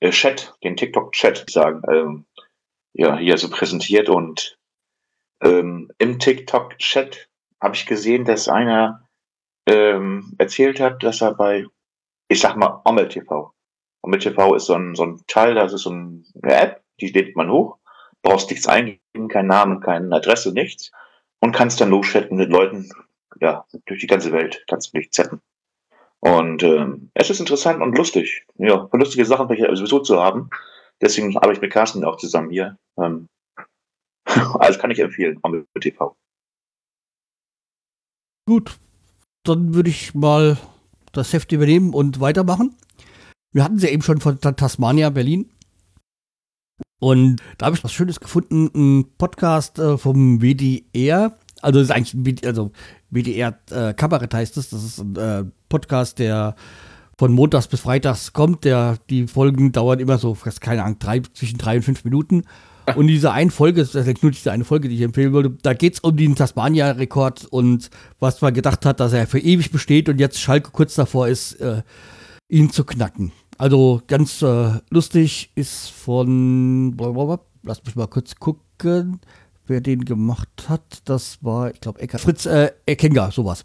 äh, 0.00 0.10
Chat, 0.10 0.54
den 0.64 0.76
TikTok 0.76 1.12
Chat 1.12 1.44
sagen, 1.48 1.82
ähm, 1.88 2.26
ja, 2.92 3.16
hier 3.16 3.38
so 3.38 3.48
präsentiert 3.48 4.08
und 4.08 4.58
ähm, 5.42 5.90
im 5.98 6.18
TikTok 6.18 6.78
Chat 6.78 7.28
habe 7.60 7.74
ich 7.74 7.86
gesehen, 7.86 8.24
dass 8.24 8.48
einer 8.48 9.06
ähm, 9.66 10.34
erzählt 10.38 10.80
hat, 10.80 11.02
dass 11.02 11.20
er 11.22 11.34
bei, 11.34 11.66
ich 12.28 12.40
sag 12.40 12.56
mal, 12.56 12.82
Ommel 12.84 13.08
TV. 13.08 13.52
Ommel 14.02 14.18
TV 14.20 14.54
ist 14.54 14.66
so 14.66 14.74
ein, 14.74 14.94
so 14.94 15.04
ein 15.04 15.22
Teil, 15.26 15.54
das 15.54 15.72
ist 15.72 15.82
so 15.82 15.90
ein- 15.90 16.26
eine 16.42 16.54
App, 16.56 16.82
die 17.00 17.08
lädt 17.08 17.36
man 17.36 17.50
hoch, 17.50 17.78
brauchst 18.22 18.50
nichts 18.50 18.66
eingeben, 18.66 19.28
keinen 19.28 19.48
Namen, 19.48 19.80
keine 19.80 20.14
Adresse, 20.14 20.52
nichts 20.52 20.92
und 21.40 21.52
kannst 21.52 21.80
dann 21.80 21.90
loschatten 21.90 22.36
mit 22.36 22.50
Leuten, 22.50 22.90
ja, 23.40 23.64
durch 23.86 24.00
die 24.00 24.06
ganze 24.06 24.32
Welt, 24.32 24.64
kannst 24.68 24.92
du 24.94 24.98
dich 24.98 25.10
chatten. 25.10 25.40
Und 26.20 26.62
ähm, 26.62 27.10
es 27.14 27.28
ist 27.30 27.40
interessant 27.40 27.82
und 27.82 27.96
lustig. 27.96 28.46
Ja, 28.56 28.88
lustige 28.92 29.26
Sachen 29.26 29.48
welche 29.48 29.74
sowieso 29.76 30.00
zu 30.00 30.22
haben. 30.22 30.48
Deswegen 31.02 31.36
arbeite 31.36 31.54
ich 31.54 31.60
mit 31.60 31.72
Carsten 31.72 32.04
auch 32.04 32.16
zusammen 32.16 32.50
hier. 32.50 32.78
Ähm, 32.98 33.28
also 34.58 34.78
kann 34.78 34.90
ich 34.90 34.98
empfehlen, 34.98 35.38
Ommel 35.42 35.66
TV. 35.80 36.16
Gut, 38.46 38.78
dann 39.44 39.74
würde 39.74 39.90
ich 39.90 40.14
mal 40.14 40.58
das 41.12 41.32
Heft 41.32 41.52
übernehmen 41.52 41.94
und 41.94 42.20
weitermachen. 42.20 42.74
Wir 43.52 43.64
hatten 43.64 43.78
sie 43.78 43.88
eben 43.88 44.02
schon 44.02 44.20
von 44.20 44.40
Ta- 44.40 44.52
Tasmania, 44.52 45.10
Berlin. 45.10 45.50
Und 47.00 47.40
da 47.58 47.66
habe 47.66 47.76
ich 47.76 47.84
was 47.84 47.92
Schönes 47.92 48.20
gefunden, 48.20 48.70
ein 48.74 49.16
Podcast 49.16 49.78
äh, 49.78 49.96
vom 49.96 50.40
WDR. 50.40 51.36
Also 51.62 51.78
das 51.78 51.88
ist 51.88 51.94
eigentlich 51.94 52.14
ein 52.14 52.26
WD, 52.26 52.46
also 52.46 52.72
WDR 53.10 53.58
äh, 53.70 53.94
Kabarett 53.94 54.34
heißt 54.34 54.56
es. 54.56 54.70
Das 54.70 54.82
ist 54.82 54.98
ein 54.98 55.16
äh, 55.16 55.44
Podcast, 55.68 56.18
der 56.18 56.56
von 57.18 57.32
Montags 57.32 57.68
bis 57.68 57.80
Freitags 57.80 58.32
kommt. 58.32 58.64
Der, 58.64 58.98
die 59.08 59.26
Folgen 59.28 59.72
dauern 59.72 60.00
immer 60.00 60.18
so, 60.18 60.36
keine 60.60 60.82
Ahnung, 60.82 60.98
drei, 60.98 61.20
zwischen 61.20 61.58
drei 61.58 61.76
und 61.76 61.82
fünf 61.82 62.04
Minuten. 62.04 62.42
Und 62.96 63.06
diese 63.06 63.32
eine 63.32 63.50
Folge, 63.50 63.80
das 63.82 63.94
ist 63.94 64.22
nur 64.22 64.32
diese 64.32 64.52
eine 64.52 64.64
Folge, 64.64 64.88
die 64.88 64.96
ich 64.96 65.02
empfehlen 65.02 65.32
würde, 65.32 65.50
da 65.62 65.72
geht 65.72 65.94
es 65.94 66.00
um 66.00 66.16
den 66.16 66.36
Tasmania-Rekord 66.36 67.46
und 67.46 67.90
was 68.18 68.40
man 68.40 68.52
gedacht 68.52 68.84
hat, 68.84 69.00
dass 69.00 69.12
er 69.12 69.26
für 69.26 69.38
ewig 69.38 69.70
besteht 69.70 70.08
und 70.08 70.20
jetzt 70.20 70.40
Schalke 70.40 70.70
kurz 70.70 70.94
davor 70.94 71.28
ist, 71.28 71.54
äh, 71.60 71.82
ihn 72.48 72.70
zu 72.70 72.84
knacken. 72.84 73.32
Also 73.56 74.02
ganz 74.06 74.42
äh, 74.42 74.80
lustig 74.90 75.50
ist 75.54 75.90
von, 75.90 76.96
lass 77.62 77.84
mich 77.84 77.96
mal 77.96 78.06
kurz 78.08 78.34
gucken, 78.36 79.20
wer 79.66 79.80
den 79.80 80.04
gemacht 80.04 80.68
hat. 80.68 81.02
Das 81.04 81.38
war, 81.42 81.70
ich 81.70 81.80
glaube, 81.80 82.06
Fritz 82.18 82.46
äh, 82.46 82.72
Ekenga, 82.86 83.30
sowas. 83.30 83.64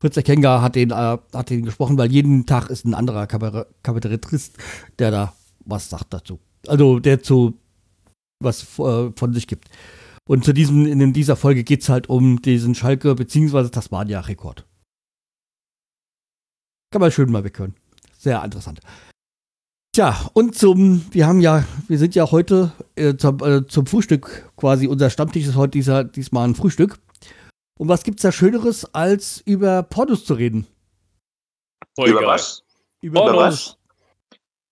Fritz 0.00 0.16
Ekenga 0.16 0.62
hat 0.62 0.76
den, 0.76 0.90
äh, 0.92 1.18
hat 1.34 1.50
den 1.50 1.64
gesprochen, 1.64 1.98
weil 1.98 2.10
jeden 2.10 2.46
Tag 2.46 2.70
ist 2.70 2.86
ein 2.86 2.94
anderer 2.94 3.24
Kabarett- 3.26 3.66
Kabarettist, 3.82 4.56
der 4.98 5.10
da 5.10 5.34
was 5.66 5.90
sagt 5.90 6.14
dazu. 6.14 6.38
Also 6.66 7.00
der 7.00 7.22
zu 7.22 7.58
was 8.40 8.78
äh, 8.78 9.12
von 9.16 9.32
sich 9.32 9.46
gibt. 9.46 9.68
Und 10.28 10.44
zu 10.44 10.52
diesem, 10.52 10.86
in 10.86 11.12
dieser 11.12 11.36
Folge 11.36 11.64
geht 11.64 11.82
es 11.82 11.88
halt 11.88 12.08
um 12.08 12.40
diesen 12.42 12.74
Schalke 12.74 13.14
bzw. 13.14 13.68
Tasmania-Rekord. 13.68 14.66
Kann 16.92 17.00
man 17.00 17.12
schön 17.12 17.30
mal 17.30 17.44
weghören. 17.44 17.74
Sehr 18.18 18.42
interessant. 18.44 18.80
Tja, 19.92 20.28
und 20.34 20.56
zum, 20.56 21.04
wir 21.12 21.26
haben 21.26 21.40
ja, 21.40 21.64
wir 21.88 21.98
sind 21.98 22.14
ja 22.14 22.30
heute 22.30 22.72
äh, 22.94 23.16
zum, 23.16 23.40
äh, 23.42 23.66
zum 23.66 23.86
Frühstück 23.86 24.52
quasi, 24.56 24.86
unser 24.86 25.10
Stammtisch 25.10 25.46
ist 25.46 25.56
heute 25.56 25.72
dieser, 25.72 26.04
diesmal 26.04 26.48
ein 26.48 26.54
Frühstück. 26.54 26.98
Und 27.78 27.88
was 27.88 28.04
gibt's 28.04 28.22
da 28.22 28.30
Schöneres, 28.30 28.94
als 28.94 29.40
über 29.40 29.82
Pornos 29.82 30.24
zu 30.24 30.34
reden? 30.34 30.66
Voll 31.96 32.10
Über 32.10 32.20
geil. 32.20 32.28
was? 32.28 32.62
Über 33.00 33.22
Über 33.22 33.32
Pornos. 33.32 33.42
was? 33.42 33.78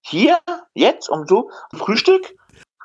Hier? 0.02 0.38
Jetzt? 0.74 1.08
Um 1.08 1.26
so? 1.26 1.50
Frühstück? 1.74 2.37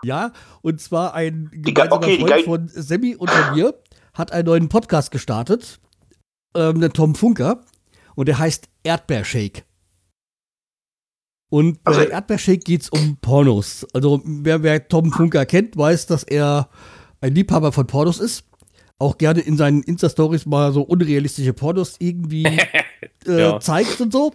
Ja, 0.04 0.32
und 0.62 0.82
zwar 0.82 1.14
ein 1.14 1.50
gemeinsamer 1.54 1.96
okay, 1.96 2.20
Freund 2.20 2.46
von 2.46 2.68
Sammy 2.68 3.16
und 3.16 3.30
von 3.30 3.56
mir 3.56 3.74
hat 4.14 4.32
einen 4.32 4.46
neuen 4.46 4.70
Podcast 4.70 5.12
gestartet, 5.12 5.80
ähm, 6.56 6.80
der 6.80 6.92
Tom 6.92 7.16
Funker, 7.16 7.62
und 8.16 8.28
der 8.28 8.38
heißt 8.40 8.68
Erdbeershake. 8.84 9.64
Und 11.50 11.84
bei 11.84 11.92
Also- 11.92 12.02
Erdbeershake 12.10 12.60
geht's 12.60 12.90
um 12.90 13.18
Pornos. 13.22 13.86
Also 13.94 14.22
wer, 14.26 14.64
wer 14.64 14.88
Tom 14.88 15.12
Funker 15.12 15.46
kennt, 15.46 15.78
weiß, 15.78 16.08
dass 16.08 16.24
er 16.24 16.70
ein 17.22 17.34
Liebhaber 17.36 17.72
von 17.72 17.88
Pornos 17.88 18.20
ist. 18.20 18.46
Auch 19.00 19.18
gerne 19.18 19.42
in 19.42 19.58
seinen 19.58 19.84
Insta-Stories 19.84 20.46
mal 20.46 20.72
so 20.72 20.82
unrealistische 20.84 21.54
Pornos 21.54 21.96
irgendwie 22.00 22.44
äh, 23.28 23.40
Ja. 23.40 23.60
zeigt 23.60 24.00
und 24.02 24.12
so. 24.14 24.34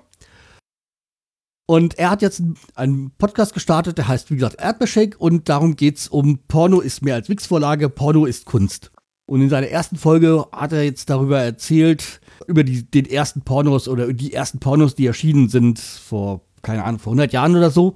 Und 1.70 1.98
er 1.98 2.10
hat 2.10 2.22
jetzt 2.22 2.42
einen- 2.76 3.10
Podcast 3.18 3.52
gestartet, 3.52 3.98
der 3.98 4.08
heißt, 4.08 4.30
wie 4.30 4.36
gesagt, 4.36 4.58
Erdbeershake 4.58 5.18
und 5.18 5.50
darum 5.50 5.76
geht's 5.76 6.08
um 6.08 6.38
Porno 6.48 6.80
ist 6.80 7.02
mehr 7.02 7.16
als 7.16 7.28
Wix-Vorlage, 7.28 7.90
Porno 7.90 8.24
ist 8.24 8.46
Kunst. 8.46 8.90
Und 9.26 9.42
in 9.42 9.50
seiner 9.50 9.68
ersten 9.68 9.96
Folge 9.96 10.46
hat 10.50 10.72
er 10.72 10.82
jetzt 10.82 11.10
darüber 11.10 11.38
erzählt, 11.40 12.22
über 12.46 12.64
die, 12.64 12.90
den 12.90 13.04
ersten 13.04 13.42
Pornos 13.42 13.86
oder 13.86 14.10
die 14.14 14.32
ersten 14.32 14.58
Pornos, 14.60 14.94
die 14.94 15.04
erschienen 15.04 15.50
sind 15.50 15.78
vor, 15.78 16.40
keine 16.62 16.84
Ahnung, 16.84 17.00
vor 17.00 17.10
100 17.12 17.34
Jahren 17.34 17.54
oder 17.54 17.70
so. 17.70 17.92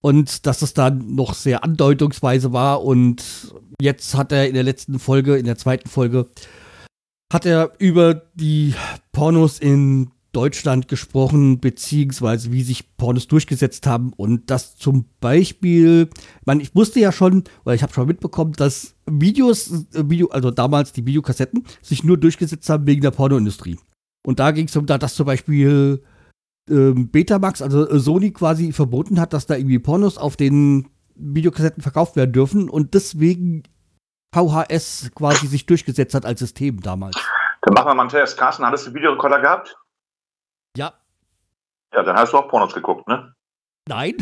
Und 0.00 0.46
dass 0.46 0.62
es 0.62 0.72
dann 0.74 1.16
noch 1.16 1.34
sehr 1.34 1.64
andeutungsweise 1.64 2.52
war 2.52 2.84
und 2.84 3.52
jetzt 3.80 4.14
hat 4.14 4.30
er 4.30 4.46
in 4.46 4.54
der 4.54 4.62
letzten 4.62 5.00
Folge, 5.00 5.36
in 5.36 5.46
der 5.46 5.56
zweiten 5.58 5.88
Folge, 5.88 6.28
hat 7.32 7.44
er 7.44 7.72
über 7.78 8.14
die 8.34 8.74
Pornos 9.10 9.58
in 9.58 10.12
Deutschland 10.34 10.88
gesprochen, 10.88 11.60
beziehungsweise 11.60 12.52
wie 12.52 12.62
sich 12.62 12.96
Pornos 12.96 13.28
durchgesetzt 13.28 13.86
haben 13.86 14.12
und 14.16 14.50
das 14.50 14.76
zum 14.76 15.06
Beispiel, 15.20 16.10
ich 16.12 16.46
meine, 16.46 16.62
ich 16.62 16.74
wusste 16.74 17.00
ja 17.00 17.12
schon, 17.12 17.44
weil 17.64 17.76
ich 17.76 17.82
habe 17.82 17.92
schon 17.94 18.06
mitbekommen, 18.06 18.52
dass 18.52 18.94
Videos, 19.06 19.86
äh, 19.94 20.10
Video, 20.10 20.28
also 20.28 20.50
damals 20.50 20.92
die 20.92 21.06
Videokassetten, 21.06 21.64
sich 21.80 22.04
nur 22.04 22.18
durchgesetzt 22.18 22.68
haben 22.68 22.86
wegen 22.86 23.00
der 23.00 23.12
Pornoindustrie. 23.12 23.78
Und 24.26 24.40
da 24.40 24.50
ging 24.50 24.66
es 24.66 24.76
um, 24.76 24.86
da 24.86 24.98
dass 24.98 25.14
zum 25.14 25.26
Beispiel 25.26 26.02
ähm, 26.68 27.10
Betamax, 27.10 27.62
also 27.62 27.88
äh, 27.88 27.98
Sony 27.98 28.32
quasi 28.32 28.72
verboten 28.72 29.20
hat, 29.20 29.32
dass 29.32 29.46
da 29.46 29.56
irgendwie 29.56 29.78
Pornos 29.78 30.18
auf 30.18 30.36
den 30.36 30.88
Videokassetten 31.14 31.82
verkauft 31.82 32.16
werden 32.16 32.32
dürfen 32.32 32.68
und 32.68 32.94
deswegen 32.94 33.62
VHS 34.34 35.12
quasi 35.14 35.46
sich 35.46 35.66
durchgesetzt 35.66 36.14
hat 36.14 36.26
als 36.26 36.40
System 36.40 36.80
damals. 36.80 37.16
Dann 37.62 37.74
machen 37.74 37.88
wir 37.88 37.94
mal 37.94 38.02
einen 38.02 38.10
Test. 38.10 38.36
Carsten, 38.36 38.66
hattest 38.66 38.88
du 38.88 38.94
Videorekorder 38.94 39.40
gehabt? 39.40 39.76
Ja, 40.76 40.92
Ja, 41.92 42.02
dann 42.02 42.16
hast 42.16 42.32
du 42.32 42.38
auch 42.38 42.48
Pornos 42.48 42.74
geguckt, 42.74 43.06
ne? 43.08 43.34
nein, 43.88 44.16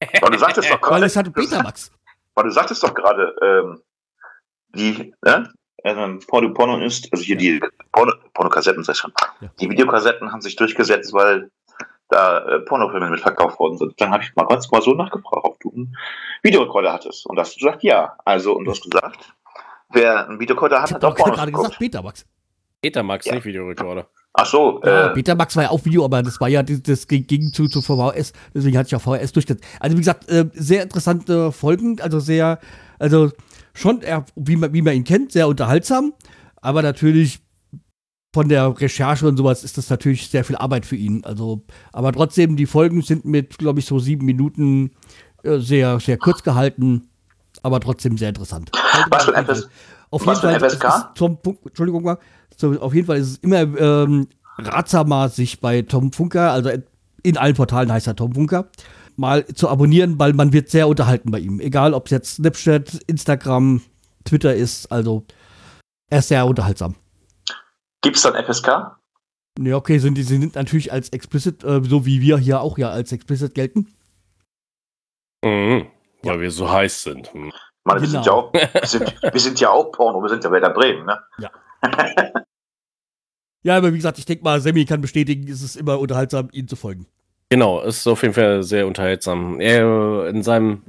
Weil 0.20 0.30
du 0.30 0.38
sagtest 0.38 0.68
doch 0.70 0.80
weil 0.80 0.88
gerade, 0.90 1.06
es 1.06 1.16
hatte 1.16 1.30
Betamax. 1.30 1.90
weil 2.34 2.44
du 2.44 2.50
sagtest 2.50 2.82
doch 2.84 2.94
gerade, 2.94 3.34
ähm, 3.42 3.82
die, 4.74 5.12
ne? 5.24 5.52
Ähm, 5.84 6.20
Porno, 6.26 6.52
Porno 6.54 6.78
ist, 6.84 7.08
also 7.12 7.22
hier 7.24 7.36
die 7.36 7.60
Porno, 7.92 8.12
Pornokassetten, 8.34 8.82
sag 8.84 8.94
ich 8.94 9.00
schon. 9.00 9.12
Ja. 9.40 9.48
Die 9.60 9.70
Videokassetten 9.70 10.30
haben 10.32 10.40
sich 10.40 10.54
durchgesetzt, 10.56 11.12
weil 11.12 11.50
da 12.08 12.38
äh, 12.46 12.60
Pornofilme 12.60 13.10
mit 13.10 13.20
verkauft 13.20 13.58
worden 13.60 13.78
sind. 13.78 14.00
Dann 14.00 14.10
habe 14.12 14.22
ich 14.24 14.34
mal 14.34 14.46
ganz 14.46 14.70
mal 14.70 14.82
so 14.82 14.92
nachgefragt, 14.94 15.44
ob 15.44 15.58
du 15.60 15.70
einen 15.70 15.96
Videorekorder 16.42 16.92
hattest. 16.92 17.26
Und 17.26 17.36
da 17.36 17.42
hast 17.42 17.54
du 17.54 17.64
gesagt, 17.64 17.82
ja. 17.84 18.16
Also, 18.24 18.54
und 18.56 18.64
du 18.64 18.70
hast 18.72 18.82
gesagt, 18.82 19.32
wer 19.90 20.28
einen 20.28 20.38
Videorekorder 20.40 20.80
hat, 20.82 20.88
Ich 20.90 20.94
hat 20.96 21.04
auch 21.04 21.10
doch 21.10 21.16
Pornos 21.16 21.36
gerade 21.38 21.50
geguckt. 21.52 21.66
gesagt 21.68 21.78
Betamax. 21.80 22.26
Ethermax, 22.82 23.26
Ja. 23.26 23.34
nicht 23.36 23.44
Videorekorder. 23.44 24.08
Ach 24.40 24.46
so, 24.46 24.80
Ja, 24.84 25.10
äh, 25.10 25.14
Betamax 25.14 25.56
war 25.56 25.64
ja 25.64 25.70
auch 25.70 25.84
Video, 25.84 26.04
aber 26.04 26.22
das 26.22 26.40
war 26.40 26.48
ja, 26.48 26.62
das, 26.62 27.08
ging, 27.08 27.52
zu, 27.52 27.66
zu 27.66 27.82
VHS, 27.82 28.32
deswegen 28.54 28.78
hatte 28.78 28.86
ich 28.86 28.94
auch 28.94 29.00
VHS 29.00 29.32
durchgesetzt. 29.32 29.64
Also 29.80 29.96
wie 29.96 30.00
gesagt, 30.00 30.28
äh, 30.30 30.48
sehr 30.54 30.84
interessante 30.84 31.50
Folgen, 31.50 32.00
also 32.00 32.20
sehr, 32.20 32.60
also 33.00 33.32
schon, 33.74 34.00
eher, 34.00 34.24
wie, 34.36 34.54
man, 34.54 34.72
wie 34.72 34.82
man 34.82 34.94
ihn 34.94 35.02
kennt, 35.02 35.32
sehr 35.32 35.48
unterhaltsam, 35.48 36.12
aber 36.62 36.82
natürlich 36.82 37.40
von 38.32 38.48
der 38.48 38.80
Recherche 38.80 39.26
und 39.26 39.36
sowas 39.36 39.64
ist 39.64 39.76
das 39.76 39.90
natürlich 39.90 40.28
sehr 40.28 40.44
viel 40.44 40.54
Arbeit 40.54 40.86
für 40.86 40.94
ihn. 40.94 41.24
Also, 41.24 41.64
aber 41.92 42.12
trotzdem, 42.12 42.54
die 42.54 42.66
Folgen 42.66 43.02
sind 43.02 43.24
mit, 43.24 43.58
glaube 43.58 43.80
ich, 43.80 43.86
so 43.86 43.98
sieben 43.98 44.24
Minuten 44.24 44.92
äh, 45.42 45.58
sehr, 45.58 45.98
sehr 45.98 46.16
kurz 46.16 46.44
gehalten, 46.44 47.08
aber 47.64 47.80
trotzdem 47.80 48.16
sehr 48.16 48.28
interessant. 48.28 48.70
Was 49.10 49.24
für 49.24 49.36
Auf 49.36 49.68
Auf 50.10 50.26
was 50.26 50.42
jeden 50.42 50.58
Fall, 50.58 50.68
es 50.68 50.74
FSK? 50.74 51.14
Punkt, 51.14 51.66
Entschuldigung 51.66 52.16
so, 52.56 52.78
auf 52.80 52.94
jeden 52.94 53.06
Fall 53.06 53.18
ist 53.18 53.28
es 53.28 53.36
immer 53.38 53.60
ähm, 53.60 54.28
ratsamer, 54.58 55.28
sich 55.28 55.60
bei 55.60 55.82
Tom 55.82 56.12
Funker, 56.12 56.50
also 56.50 56.70
in 57.22 57.36
allen 57.36 57.54
Portalen 57.54 57.92
heißt 57.92 58.06
er 58.06 58.16
Tom 58.16 58.34
Funker, 58.34 58.68
mal 59.16 59.46
zu 59.46 59.68
abonnieren, 59.68 60.18
weil 60.18 60.32
man 60.32 60.52
wird 60.52 60.68
sehr 60.68 60.88
unterhalten 60.88 61.30
bei 61.30 61.38
ihm. 61.38 61.60
Egal, 61.60 61.94
ob 61.94 62.06
es 62.06 62.10
jetzt 62.10 62.36
Snapchat, 62.36 63.00
Instagram, 63.06 63.82
Twitter 64.24 64.54
ist, 64.54 64.90
also 64.90 65.24
er 66.10 66.20
ist 66.20 66.28
sehr 66.28 66.46
unterhaltsam. 66.46 66.96
gibt's 68.02 68.22
dann 68.22 68.34
FSK? 68.34 68.96
Ja, 69.60 69.76
okay, 69.76 69.98
sind 69.98 70.14
die 70.16 70.22
sie 70.22 70.38
sind 70.38 70.54
natürlich 70.54 70.92
als 70.92 71.08
explicit, 71.10 71.64
äh, 71.64 71.80
so 71.82 72.06
wie 72.06 72.20
wir 72.20 72.38
hier 72.38 72.60
auch 72.60 72.78
ja 72.78 72.90
als 72.90 73.12
explicit 73.12 73.54
gelten. 73.54 73.88
Mhm. 75.44 75.86
Weil 76.22 76.40
wir 76.40 76.50
so 76.50 76.70
heiß 76.70 77.02
sind. 77.02 77.32
Hm. 77.32 77.52
Meine, 77.88 78.00
wir, 78.02 78.08
sind 78.08 78.24
ja 78.24 78.32
Genau. 78.32 78.48
auch, 78.48 78.52
wir, 78.52 78.86
sind, 78.86 79.14
wir 79.32 79.40
sind 79.40 79.60
ja 79.60 79.70
auch 79.70 79.90
Porno, 79.90 80.22
wir 80.22 80.28
sind 80.28 80.44
ja 80.44 80.50
Werder 80.52 80.70
Bremen, 80.70 81.04
ne? 81.06 81.18
Ja, 83.64 83.76
aber 83.76 83.92
wie 83.92 83.96
gesagt, 83.96 84.18
ich 84.18 84.24
denke 84.24 84.44
mal, 84.44 84.60
Sammy 84.60 84.84
kann 84.84 85.00
bestätigen, 85.00 85.48
es 85.50 85.62
ist 85.62 85.76
immer 85.76 85.98
unterhaltsam, 85.98 86.48
ihm 86.52 86.68
zu 86.68 86.76
folgen. 86.76 87.06
Genau, 87.50 87.80
ist 87.80 88.06
auf 88.06 88.22
jeden 88.22 88.34
Fall 88.34 88.62
sehr 88.62 88.86
unterhaltsam. 88.86 89.58
Er, 89.60 90.28
in 90.28 90.42
seinem 90.42 90.82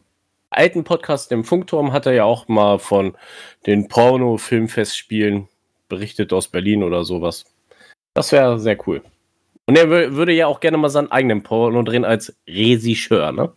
alten 0.49 0.83
Podcast, 0.83 1.31
dem 1.31 1.43
Funkturm, 1.43 1.93
hat 1.93 2.05
er 2.05 2.13
ja 2.13 2.23
auch 2.25 2.47
mal 2.47 2.77
von 2.79 3.15
den 3.65 3.87
Porno-Filmfestspielen 3.87 5.47
berichtet 5.87 6.31
aus 6.33 6.47
Berlin 6.47 6.83
oder 6.83 7.03
sowas. 7.03 7.45
Das 8.13 8.31
wäre 8.31 8.59
sehr 8.59 8.77
cool. 8.87 9.01
Und 9.65 9.77
er 9.77 9.85
wür- 9.87 10.13
würde 10.15 10.33
ja 10.33 10.47
auch 10.47 10.59
gerne 10.59 10.77
mal 10.77 10.89
seinen 10.89 11.11
eigenen 11.11 11.43
Porno 11.43 11.81
drehen 11.83 12.05
als 12.05 12.35
Regisseur, 12.47 13.31
ne? 13.31 13.51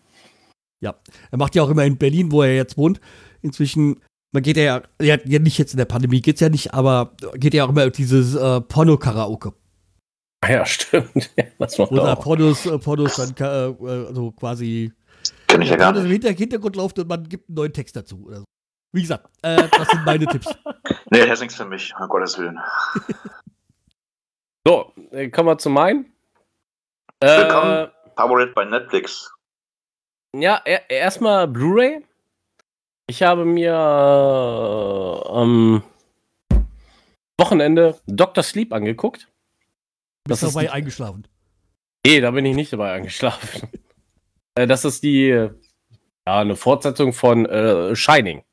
Ja, 0.80 0.94
er 1.30 1.38
macht 1.38 1.54
ja 1.54 1.62
auch 1.62 1.70
immer 1.70 1.84
in 1.84 1.96
Berlin, 1.96 2.32
wo 2.32 2.42
er 2.42 2.54
jetzt 2.56 2.76
wohnt. 2.76 3.00
Inzwischen, 3.42 4.00
man 4.32 4.42
geht 4.42 4.56
ja, 4.56 4.82
ja, 5.00 5.16
ja 5.24 5.38
nicht 5.38 5.58
jetzt 5.58 5.72
in 5.72 5.78
der 5.78 5.84
Pandemie, 5.84 6.20
geht's 6.22 6.40
ja 6.40 6.48
nicht, 6.48 6.72
aber 6.74 7.14
geht 7.34 7.54
ja 7.54 7.64
auch 7.64 7.68
immer 7.70 7.90
dieses 7.90 8.34
äh, 8.34 8.60
Porno-Karaoke. 8.60 9.52
Ja, 10.48 10.64
stimmt. 10.66 11.30
Das 11.58 11.78
macht 11.78 11.92
er 11.92 11.96
da 11.98 12.14
auch. 12.14 12.20
Pornos, 12.22 12.66
äh, 12.66 12.78
Pornos 12.78 13.14
dann 13.16 13.34
äh, 13.38 13.44
also 14.06 14.32
quasi 14.32 14.92
Kenn 15.46 15.62
ich 15.62 15.68
ja 15.70 15.76
gar 15.76 15.94
im 15.94 16.02
nicht. 16.02 16.10
Hinter- 16.24 16.32
Hintergrund 16.36 16.74
läuft 16.76 16.98
und 16.98 17.08
man 17.08 17.28
gibt 17.28 17.48
einen 17.48 17.54
neuen 17.56 17.72
Text 17.72 17.94
dazu. 17.94 18.24
Oder 18.26 18.38
so. 18.38 18.44
Wie 18.94 19.02
gesagt, 19.02 19.28
äh, 19.42 19.68
das 19.68 19.88
sind 19.88 20.04
meine 20.04 20.26
Tipps. 20.26 20.46
Nee, 21.10 21.20
das 21.26 21.34
ist 21.34 21.40
nichts 21.40 21.56
für 21.56 21.66
mich, 21.66 21.92
um 22.00 22.08
Gottes 22.08 22.38
Willen. 22.38 22.58
So, 24.66 24.92
äh, 25.10 25.28
kommen 25.28 25.48
wir 25.48 25.58
zu 25.58 25.68
meinen. 25.70 26.06
Äh, 27.20 27.26
Willkommen. 27.42 27.88
Favorite 28.16 28.52
bei 28.54 28.64
Netflix. 28.64 29.30
Ja, 30.34 30.60
er- 30.64 30.88
erstmal 30.90 31.46
Blu-ray. 31.48 32.04
Ich 33.08 33.22
habe 33.22 33.44
mir 33.44 33.72
äh, 33.72 35.28
am 35.28 35.82
Wochenende 37.38 38.00
Dr. 38.06 38.42
Sleep 38.44 38.72
angeguckt. 38.72 39.28
Bist 40.24 40.42
Das 40.42 40.48
ist 40.48 40.54
dabei 40.54 40.66
die- 40.66 40.70
eingeschlafen. 40.70 41.26
Nee, 42.06 42.20
da 42.20 42.30
bin 42.30 42.44
ich 42.46 42.54
nicht 42.56 42.72
dabei 42.72 42.92
eingeschlafen. 42.92 43.68
Äh, 44.54 44.66
das 44.66 44.84
ist 44.84 45.02
die, 45.02 45.30
äh, 45.30 45.50
ja, 46.26 46.40
eine 46.40 46.56
Fortsetzung 46.56 47.14
von 47.14 47.46
äh, 47.46 47.96
Shining. 47.96 48.44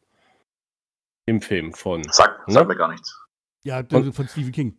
Im 1.26 1.42
Film 1.42 1.74
von 1.74 2.04
Sag, 2.10 2.48
Ne? 2.48 2.54
sag 2.54 2.70
mir 2.70 2.78
gar 2.78 2.88
nichts. 2.90 3.20
Ja, 3.66 3.80
Und- 3.80 4.14
von 4.16 4.26
Stephen 4.30 4.54
King. 4.54 4.78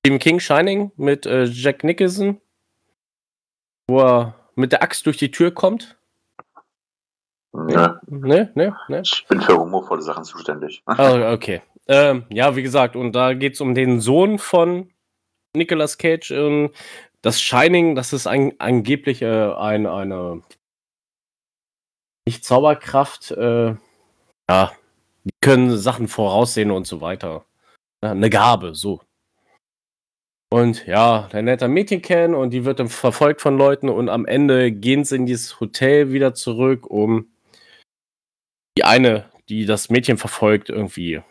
Stephen 0.00 0.18
King 0.18 0.40
Shining 0.40 0.90
mit 0.96 1.26
äh, 1.26 1.44
Jack 1.44 1.84
Nicholson, 1.84 2.40
wo 3.88 4.00
er 4.00 4.34
mit 4.54 4.72
der 4.72 4.82
Axt 4.82 5.04
durch 5.04 5.18
die 5.18 5.30
Tür 5.30 5.52
kommt. 5.52 5.98
Nee, 7.56 7.76
Ne, 8.06 8.50
ne, 8.54 8.76
ne. 8.88 9.02
ich 9.04 9.24
bin 9.28 9.40
für 9.40 9.56
humorvolle 9.56 10.02
Sachen 10.02 10.24
zuständig. 10.24 10.82
Ah, 10.86 11.32
okay. 11.32 11.62
Ähm, 11.86 12.24
ja, 12.28 12.56
wie 12.56 12.62
gesagt, 12.62 12.96
und 12.96 13.12
da 13.12 13.32
geht 13.34 13.54
es 13.54 13.60
um 13.60 13.74
den 13.74 14.00
Sohn 14.00 14.38
von 14.38 14.90
Nicolas 15.54 15.96
Cage. 15.96 16.32
Ähm, 16.32 16.70
das 17.22 17.40
Shining, 17.40 17.94
das 17.94 18.12
ist 18.12 18.26
ein, 18.26 18.54
angeblich 18.58 19.22
äh, 19.22 19.52
ein, 19.54 19.86
eine 19.86 20.42
nicht 22.26 22.44
Zauberkraft, 22.44 23.30
äh, 23.32 23.76
ja, 24.50 24.72
die 25.24 25.30
können 25.40 25.76
Sachen 25.76 26.08
voraussehen 26.08 26.70
und 26.70 26.86
so 26.86 27.00
weiter. 27.00 27.44
Ja, 28.02 28.10
eine 28.10 28.30
Gabe, 28.30 28.74
so. 28.74 29.00
Und 30.50 30.86
ja, 30.86 31.28
der 31.32 31.42
lernt 31.42 31.62
ein 31.62 31.72
Mädchen 31.72 32.02
kennen 32.02 32.34
und 32.34 32.50
die 32.50 32.64
wird 32.64 32.80
dann 32.80 32.88
verfolgt 32.88 33.40
von 33.40 33.58
Leuten 33.58 33.88
und 33.88 34.08
am 34.08 34.26
Ende 34.26 34.72
gehen 34.72 35.04
sie 35.04 35.16
in 35.16 35.26
dieses 35.26 35.60
Hotel 35.60 36.12
wieder 36.12 36.34
zurück, 36.34 36.86
um 36.88 37.28
die 38.76 38.84
eine, 38.84 39.30
die 39.48 39.66
das 39.66 39.90
Mädchen 39.90 40.18
verfolgt, 40.18 40.68
irgendwie 40.68 41.22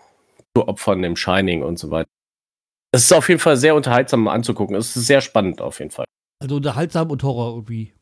zu 0.56 0.68
opfern 0.68 1.04
im 1.04 1.16
Shining 1.16 1.64
und 1.64 1.80
so 1.80 1.92
weiter. 1.92 2.10
Es 2.92 3.06
ist 3.06 3.14
auf 3.14 3.28
jeden 3.28 3.40
Fall 3.40 3.58
sehr 3.58 3.76
unterhaltsam 3.76 4.28
anzugucken. 4.28 4.76
Es 4.76 4.96
ist 4.96 5.08
sehr 5.08 5.22
spannend 5.22 5.62
auf 5.62 5.80
jeden 5.80 5.92
Fall. 5.92 6.06
Also 6.40 6.58
unterhaltsam 6.58 7.10
und 7.10 7.24
Horror 7.24 7.56
irgendwie. 7.56 7.94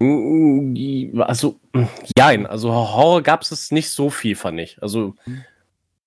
Mm, 0.00 1.20
also, 1.20 1.60
jein. 2.16 2.46
Also 2.46 2.72
Horror 2.72 3.22
gab 3.22 3.42
es 3.42 3.70
nicht 3.70 3.90
so 3.90 4.08
viel, 4.08 4.34
fand 4.34 4.60
ich. 4.60 4.82
Also, 4.82 5.14
mhm. 5.26 5.44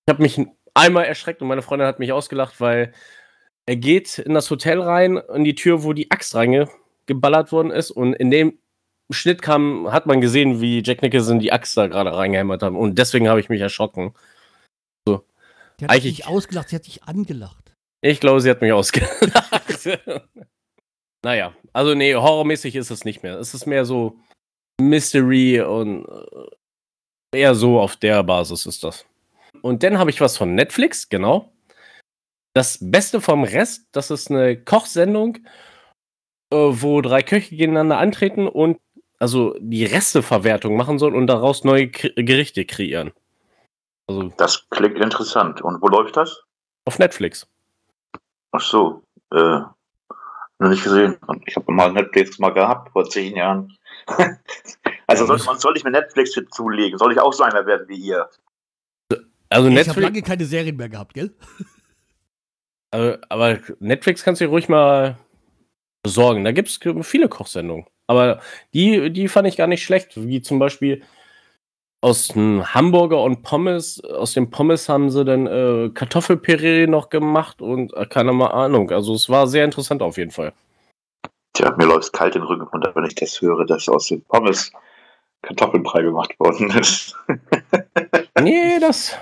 ich 0.05 0.11
habe 0.11 0.23
mich 0.23 0.41
einmal 0.73 1.05
erschreckt 1.05 1.41
und 1.41 1.47
meine 1.47 1.61
Freundin 1.61 1.87
hat 1.87 1.99
mich 1.99 2.11
ausgelacht, 2.11 2.59
weil 2.59 2.93
er 3.65 3.75
geht 3.75 4.17
in 4.17 4.33
das 4.33 4.49
Hotel 4.49 4.81
rein, 4.81 5.17
in 5.35 5.43
die 5.43 5.55
Tür, 5.55 5.83
wo 5.83 5.93
die 5.93 6.09
Axt 6.09 6.35
geballert 7.05 7.51
worden 7.51 7.71
ist 7.71 7.91
und 7.91 8.13
in 8.13 8.31
dem 8.31 8.57
Schnitt 9.11 9.41
kam, 9.41 9.91
hat 9.91 10.05
man 10.05 10.21
gesehen, 10.21 10.61
wie 10.61 10.83
Jack 10.83 11.01
Nicholson 11.01 11.39
die 11.39 11.51
Axt 11.51 11.75
da 11.75 11.87
gerade 11.87 12.15
reingehämmert 12.15 12.61
hat 12.61 12.73
und 12.73 12.97
deswegen 12.97 13.27
habe 13.27 13.39
ich 13.39 13.49
mich 13.49 13.61
erschrocken. 13.61 14.13
So. 15.07 15.25
Die 15.79 15.85
hat 15.85 15.91
Eigentlich, 15.91 16.17
dich 16.17 16.27
ausgelacht, 16.27 16.69
sie 16.69 16.75
hat 16.75 16.85
dich 16.85 17.03
angelacht. 17.03 17.73
Ich 18.01 18.19
glaube, 18.19 18.41
sie 18.41 18.49
hat 18.49 18.61
mich 18.61 18.71
ausgelacht. 18.71 19.89
naja, 21.23 21.53
also 21.73 21.95
nee, 21.95 22.15
horrormäßig 22.15 22.75
ist 22.75 22.91
es 22.91 23.03
nicht 23.03 23.23
mehr. 23.23 23.39
Es 23.39 23.53
ist 23.53 23.65
mehr 23.65 23.85
so 23.85 24.17
Mystery 24.79 25.61
und 25.61 26.05
äh, 26.05 27.39
eher 27.39 27.55
so 27.55 27.79
auf 27.79 27.97
der 27.97 28.23
Basis 28.23 28.65
ist 28.65 28.83
das. 28.83 29.05
Und 29.61 29.83
dann 29.83 29.97
habe 29.97 30.09
ich 30.09 30.21
was 30.21 30.37
von 30.37 30.55
Netflix, 30.55 31.09
genau. 31.09 31.51
Das 32.53 32.77
Beste 32.81 33.21
vom 33.21 33.43
Rest, 33.43 33.87
das 33.91 34.11
ist 34.11 34.31
eine 34.31 34.57
Kochsendung, 34.57 35.37
äh, 36.51 36.55
wo 36.55 37.01
drei 37.01 37.21
Köche 37.21 37.51
gegeneinander 37.51 37.97
antreten 37.97 38.47
und 38.47 38.79
also 39.19 39.55
die 39.59 39.85
Resteverwertung 39.85 40.75
machen 40.75 40.97
sollen 40.97 41.15
und 41.15 41.27
daraus 41.27 41.63
neue 41.63 41.89
K 41.89 42.09
Gerichte 42.15 42.65
kreieren. 42.65 43.11
Also, 44.07 44.31
das 44.37 44.67
klingt 44.69 44.97
interessant. 44.97 45.61
Und 45.61 45.81
wo 45.81 45.87
läuft 45.87 46.17
das? 46.17 46.41
Auf 46.85 46.97
Netflix. 46.97 47.47
Ach 48.51 48.61
so, 48.61 49.03
äh, 49.31 49.59
noch 50.59 50.69
nicht 50.69 50.83
gesehen. 50.83 51.17
Ich 51.45 51.55
habe 51.55 51.71
mal 51.71 51.91
Netflix 51.91 52.39
mal 52.39 52.49
gehabt 52.49 52.91
vor 52.91 53.07
zehn 53.07 53.35
Jahren. 53.35 53.77
also 55.07 55.25
soll, 55.25 55.39
man 55.45 55.59
soll 55.59 55.77
ich 55.77 55.83
mir 55.83 55.91
Netflix 55.91 56.31
zulegen? 56.51 56.97
Soll 56.97 57.11
ich 57.11 57.19
auch 57.19 57.33
so 57.33 57.43
einer 57.43 57.65
werden 57.65 57.87
wie 57.87 57.97
ihr? 57.97 58.29
Also 59.49 59.67
Netflix. 59.67 59.87
Ich 59.87 59.89
habe 59.89 60.01
lange 60.01 60.21
keine 60.21 60.45
Serien 60.45 60.75
mehr 60.75 60.89
gehabt, 60.89 61.13
gell? 61.13 61.33
Aber, 62.91 63.19
aber 63.29 63.59
Netflix 63.79 64.23
kannst 64.23 64.41
du 64.41 64.45
dir 64.45 64.49
ruhig 64.49 64.67
mal 64.67 65.17
besorgen. 66.01 66.43
Da 66.43 66.51
gibt 66.51 66.69
es 66.69 66.79
viele 67.07 67.29
Kochsendungen. 67.29 67.85
Aber 68.09 68.41
die, 68.73 69.13
die 69.13 69.27
fand 69.27 69.47
ich 69.47 69.55
gar 69.55 69.67
nicht 69.67 69.83
schlecht. 69.83 70.13
Wie 70.15 70.41
zum 70.41 70.57
Beispiel 70.57 71.03
aus 72.01 72.29
dem 72.29 72.73
Hamburger 72.73 73.21
und 73.21 73.43
Pommes, 73.43 74.03
aus 74.03 74.33
dem 74.33 74.49
Pommes 74.49 74.89
haben 74.89 75.11
sie 75.11 75.23
dann 75.23 75.45
äh, 75.45 75.91
Kartoffelpüree 75.93 76.87
noch 76.87 77.09
gemacht 77.09 77.61
und 77.61 77.93
äh, 77.93 78.07
keine 78.07 78.31
Ahnung. 78.51 78.89
Also 78.89 79.13
es 79.13 79.29
war 79.29 79.45
sehr 79.45 79.63
interessant 79.63 80.01
auf 80.01 80.17
jeden 80.17 80.31
Fall. 80.31 80.53
Tja, 81.53 81.75
mir 81.77 81.85
läuft 81.85 82.11
kalt 82.11 82.33
den 82.33 82.41
Rücken 82.41 82.63
runter, 82.63 82.95
wenn 82.95 83.05
ich 83.05 83.13
das 83.13 83.39
höre, 83.41 83.63
dass 83.65 83.87
aus 83.87 84.07
den 84.07 84.23
Pommes 84.23 84.71
Kartoffelbrei 85.43 86.01
gemacht 86.01 86.39
worden 86.39 86.71
ist. 86.79 87.15
nee, 88.41 88.79
das. 88.79 89.15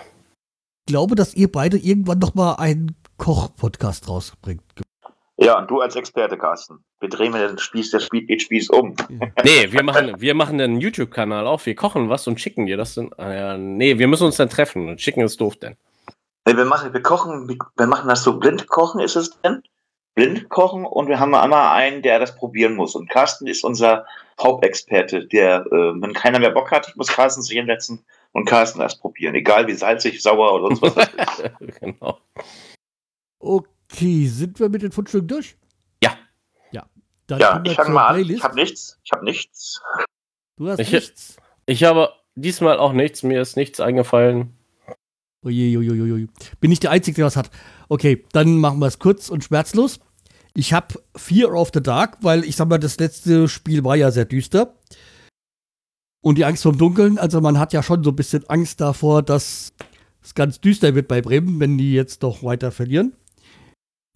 Ich 0.88 0.94
glaube, 0.94 1.16
dass 1.16 1.34
ihr 1.34 1.52
beide 1.52 1.78
irgendwann 1.78 2.20
noch 2.20 2.36
mal 2.36 2.54
einen 2.54 2.96
Koch-Podcast 3.18 4.08
rausbringt. 4.08 4.64
Ja, 5.40 5.60
und 5.60 5.70
du 5.70 5.82
als 5.82 5.96
Experte, 5.96 6.36
Carsten. 6.36 6.84
Wir 7.00 7.10
drehen 7.10 7.34
den 7.34 7.60
Spieß, 7.60 7.92
der 7.92 8.00
Spieß, 8.00 8.42
Spieß 8.42 8.70
um. 8.72 8.96
Nee, 9.44 9.72
wir 9.72 9.84
machen, 9.84 10.20
wir 10.20 10.34
machen 10.34 10.60
einen 10.60 10.82
YouTube-Kanal 10.82 11.46
auf. 11.46 11.68
Wir 11.68 11.76
kochen 11.76 12.10
was 12.10 12.28
und 12.28 12.42
schicken 12.42 12.66
dir 12.66 12.76
das 12.76 12.96
dann. 12.96 13.14
Ah 13.18 13.56
nee, 13.58 14.00
wir 14.00 14.08
müssen 14.08 14.26
uns 14.26 14.38
dann 14.38 14.50
treffen 14.50 14.90
und 14.90 15.00
schicken 15.00 15.22
ist 15.22 15.40
doof 15.40 15.56
denn. 15.58 15.78
Nee, 16.48 16.58
wir 16.58 16.66
machen, 16.66 16.92
wir 16.92 17.02
kochen, 17.04 17.48
wir 17.48 17.88
machen 17.88 18.10
das 18.10 18.24
so 18.24 18.40
blind 18.40 18.68
kochen, 18.68 19.00
ist 19.00 19.16
es 19.16 19.40
denn? 19.42 19.62
Blind 20.16 20.50
kochen 20.50 20.86
und 20.86 21.08
wir 21.08 21.20
haben 21.20 21.36
einmal 21.36 21.76
einen, 21.76 22.02
der 22.02 22.18
das 22.18 22.36
probieren 22.36 22.74
muss. 22.74 22.96
Und 22.96 23.08
Carsten 23.08 23.46
ist 23.46 23.64
unser 23.64 24.08
Hauptexperte, 24.42 25.28
der, 25.28 25.66
äh, 25.68 26.02
wenn 26.02 26.14
keiner 26.14 26.40
mehr 26.40 26.50
Bock 26.50 26.72
hat, 26.72 26.96
muss 26.96 27.10
Carsten 27.10 27.44
sich 27.44 27.56
hinsetzen 27.56 28.04
und 28.32 28.46
Carsten 28.46 28.80
das 28.80 28.98
probieren. 28.98 29.36
Egal 29.36 29.68
wie 29.68 29.74
salzig, 29.74 30.24
sauer 30.24 30.54
oder 30.54 30.76
sonst 30.76 30.96
was. 30.96 31.44
genau. 31.80 32.18
Okay. 33.40 33.76
Okay, 33.92 34.28
sind 34.28 34.60
wir 34.60 34.70
mit 34.70 34.82
den 34.82 34.92
Fundstücken 34.92 35.28
durch? 35.28 35.56
Ja. 36.04 36.18
Ja. 36.72 36.88
Dann 37.28 37.40
ja, 37.40 37.62
ich 37.66 37.74
fange 37.74 37.92
mal 37.92 38.08
an. 38.08 38.30
Ich 38.30 38.44
habe 38.44 38.56
nichts. 38.56 39.00
Ich 39.04 39.12
habe 39.12 39.24
nichts. 39.24 39.82
Du 40.58 40.70
hast 40.70 40.80
ich, 40.80 40.92
nichts. 40.92 41.38
Ich 41.66 41.84
habe 41.84 42.12
diesmal 42.36 42.78
auch 42.78 42.94
nichts. 42.94 43.24
Mir 43.24 43.42
ist 43.42 43.56
nichts 43.56 43.80
eingefallen. 43.80 44.54
Uiuiuiui. 45.44 46.28
Bin 46.60 46.72
ich 46.72 46.80
der 46.80 46.92
Einzige, 46.92 47.16
der 47.16 47.26
was 47.26 47.38
hat. 47.38 47.50
Okay, 47.90 48.26
dann 48.34 48.58
machen 48.58 48.80
wir 48.80 48.88
es 48.88 49.00
kurz 49.00 49.30
und 49.30 49.44
schmerzlos. 49.44 50.00
Ich 50.54 50.74
habe 50.74 50.96
Fear 51.16 51.54
of 51.54 51.70
the 51.74 51.82
Dark, 51.82 52.18
weil 52.22 52.44
ich 52.44 52.56
sag 52.56 52.68
mal, 52.68 52.80
das 52.80 53.00
letzte 53.00 53.48
Spiel 53.48 53.84
war 53.84 53.96
ja 53.96 54.12
sehr 54.12 54.26
düster. 54.26 54.76
Und 56.22 56.38
die 56.38 56.46
Angst 56.46 56.64
vom 56.64 56.78
Dunkeln, 56.78 57.20
also 57.20 57.40
man 57.42 57.60
hat 57.60 57.74
ja 57.74 57.84
schon 57.84 58.04
so 58.04 58.10
ein 58.10 58.16
bisschen 58.16 58.50
Angst 58.50 58.82
davor, 58.82 59.22
dass 59.22 59.74
es 60.24 60.34
ganz 60.34 60.60
düster 60.60 60.96
wird 60.96 61.08
bei 61.08 61.22
Bremen, 61.22 61.60
wenn 61.60 61.78
die 61.78 61.94
jetzt 61.94 62.24
doch 62.24 62.44
weiter 62.44 62.72
verlieren. 62.72 63.14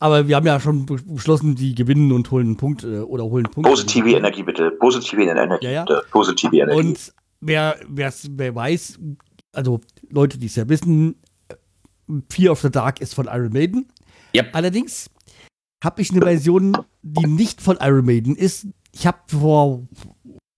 Aber 0.01 0.27
wir 0.27 0.35
haben 0.35 0.47
ja 0.47 0.59
schon 0.59 0.87
beschlossen, 0.87 1.53
die 1.53 1.75
gewinnen 1.75 2.11
und 2.11 2.31
holen 2.31 2.47
einen 2.47 2.57
Punkt 2.57 2.83
äh, 2.83 3.01
oder 3.01 3.23
holen 3.23 3.45
einen 3.45 3.53
Punkt. 3.53 3.69
Positive 3.69 4.09
Energie 4.09 4.41
bitte. 4.41 4.71
Positive 4.71 5.21
Energie. 5.21 5.65
Ja, 5.65 5.71
ja. 5.71 5.85
Bitte. 5.85 6.03
Positive 6.09 6.57
Energie. 6.57 6.79
Und 6.79 7.13
wer, 7.39 7.75
wer 7.87 8.55
weiß, 8.55 8.99
also 9.53 9.79
Leute, 10.09 10.39
die 10.39 10.47
es 10.47 10.55
ja 10.55 10.67
wissen, 10.67 11.21
Fear 12.31 12.51
of 12.51 12.61
the 12.61 12.71
Dark 12.71 12.99
ist 12.99 13.13
von 13.13 13.27
Iron 13.27 13.53
Maiden. 13.53 13.89
Yep. 14.35 14.55
Allerdings 14.55 15.07
habe 15.83 16.01
ich 16.01 16.09
eine 16.09 16.21
Version, 16.21 16.75
die 17.03 17.27
nicht 17.27 17.61
von 17.61 17.77
Iron 17.79 18.05
Maiden 18.05 18.35
ist. 18.35 18.65
Ich 18.93 19.05
habe 19.05 19.19
vor 19.27 19.87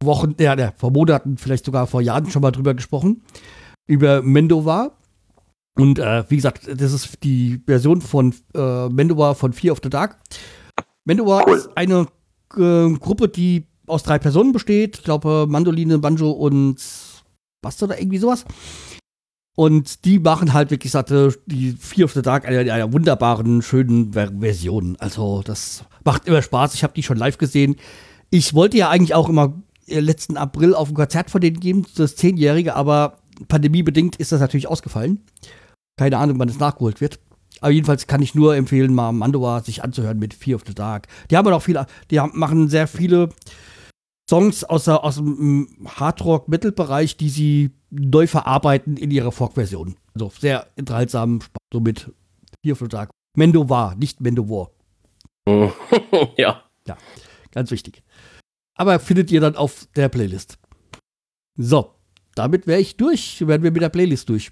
Wochen, 0.01 0.35
ja, 0.39 0.71
vor 0.77 0.91
Monaten, 0.91 1.37
vielleicht 1.37 1.65
sogar 1.65 1.85
vor 1.87 1.99
Jahren 1.99 2.29
schon 2.29 2.41
mal 2.41 2.51
drüber 2.51 2.73
gesprochen. 2.73 3.23
Über 3.87 4.21
Mendova. 4.21 4.97
Und 5.76 5.99
äh, 5.99 6.24
wie 6.30 6.36
gesagt, 6.36 6.67
das 6.67 6.93
ist 6.93 7.24
die 7.24 7.61
Version 7.65 8.01
von 8.01 8.34
äh, 8.53 8.89
Mandovar 8.89 9.36
von 9.36 9.53
Fear 9.53 9.74
of 9.74 9.80
the 9.84 9.89
Dark. 9.89 10.17
Mandovar 11.05 11.47
cool. 11.47 11.57
ist 11.57 11.69
eine 11.76 12.07
äh, 12.55 12.93
Gruppe, 12.93 13.28
die 13.28 13.67
aus 13.88 14.03
drei 14.03 14.19
Personen 14.19 14.51
besteht. 14.51 14.97
Ich 14.97 15.03
glaube, 15.03 15.45
Mandoline, 15.49 15.97
Banjo 15.97 16.32
und 16.32 16.78
Bass 17.61 17.82
oder 17.82 17.99
irgendwie 17.99 18.19
sowas. 18.19 18.45
Und 19.55 20.05
die 20.05 20.19
machen 20.19 20.53
halt 20.53 20.71
wirklich 20.71 20.91
satte, 20.91 21.36
die 21.45 21.71
Fear 21.71 22.05
of 22.05 22.13
the 22.13 22.21
Dark 22.21 22.47
einer, 22.47 22.71
einer 22.74 22.91
wunderbaren, 22.91 23.61
schönen 23.61 24.13
Ver 24.13 24.32
Version. 24.39 24.95
Also, 24.99 25.43
das 25.43 25.86
macht 26.03 26.28
immer 26.28 26.41
Spaß. 26.41 26.74
Ich 26.74 26.84
habe 26.84 26.93
die 26.93 27.03
schon 27.03 27.17
live 27.17 27.38
gesehen. 27.38 27.76
Ich 28.30 28.53
wollte 28.53 28.78
ja 28.78 28.89
eigentlich 28.89 29.13
auch 29.13 29.30
immer 29.30 29.61
äh, 29.88 29.99
letzten 29.99 30.38
April 30.38 30.74
auf 30.74 30.89
ein 30.89 30.95
Konzert 30.95 31.30
von 31.30 31.41
denen 31.41 31.59
geben, 31.59 31.86
das 31.95 32.15
Zehnjährige, 32.15 32.76
aber 32.76 33.19
pandemiebedingt 33.47 34.15
ist 34.15 34.32
das 34.32 34.39
natürlich 34.39 34.67
ausgefallen. 34.67 35.24
Keine 35.97 36.17
Ahnung, 36.17 36.39
wann 36.39 36.49
es 36.49 36.59
nachgeholt 36.59 37.01
wird. 37.01 37.19
Aber 37.61 37.71
jedenfalls 37.71 38.07
kann 38.07 38.21
ich 38.21 38.35
nur 38.35 38.55
empfehlen, 38.55 38.93
mal 38.93 39.11
Mandoa 39.11 39.61
sich 39.61 39.83
anzuhören 39.83 40.19
mit 40.19 40.33
Fear 40.33 40.55
of 40.55 40.63
the 40.65 40.73
Dark. 40.73 41.07
Die 41.29 41.37
haben 41.37 41.47
auch 41.53 41.61
viele, 41.61 41.85
die 42.11 42.19
haben, 42.19 42.37
machen 42.37 42.67
sehr 42.67 42.87
viele 42.87 43.29
Songs 44.29 44.63
aus, 44.63 44.85
der, 44.85 45.03
aus 45.03 45.15
dem 45.15 45.67
Hardrock-Metal-Bereich, 45.85 47.17
die 47.17 47.29
sie 47.29 47.71
neu 47.89 48.27
verarbeiten 48.27 48.97
in 48.97 49.11
ihrer 49.11 49.31
Folk-Version. 49.31 49.95
Also 50.13 50.31
sehr 50.39 50.67
unterhaltsam, 50.77 51.39
so 51.71 51.79
mit 51.79 52.11
Fear 52.63 52.73
of 52.73 52.79
the 52.79 52.87
Dark. 52.87 53.11
Mendo 53.37 53.69
war, 53.69 53.95
nicht 53.95 54.21
Mendo 54.21 54.49
war. 54.49 54.71
ja. 56.37 56.63
Ja, 56.87 56.97
ganz 57.51 57.71
wichtig. 57.71 58.03
Aber 58.75 58.99
findet 58.99 59.31
ihr 59.31 59.41
dann 59.41 59.55
auf 59.55 59.87
der 59.95 60.09
Playlist. 60.09 60.57
So, 61.57 61.93
damit 62.35 62.67
wäre 62.67 62.79
ich 62.79 62.97
durch. 62.97 63.45
Werden 63.45 63.63
wir 63.63 63.71
mit 63.71 63.81
der 63.81 63.89
Playlist 63.89 64.29
durch. 64.29 64.51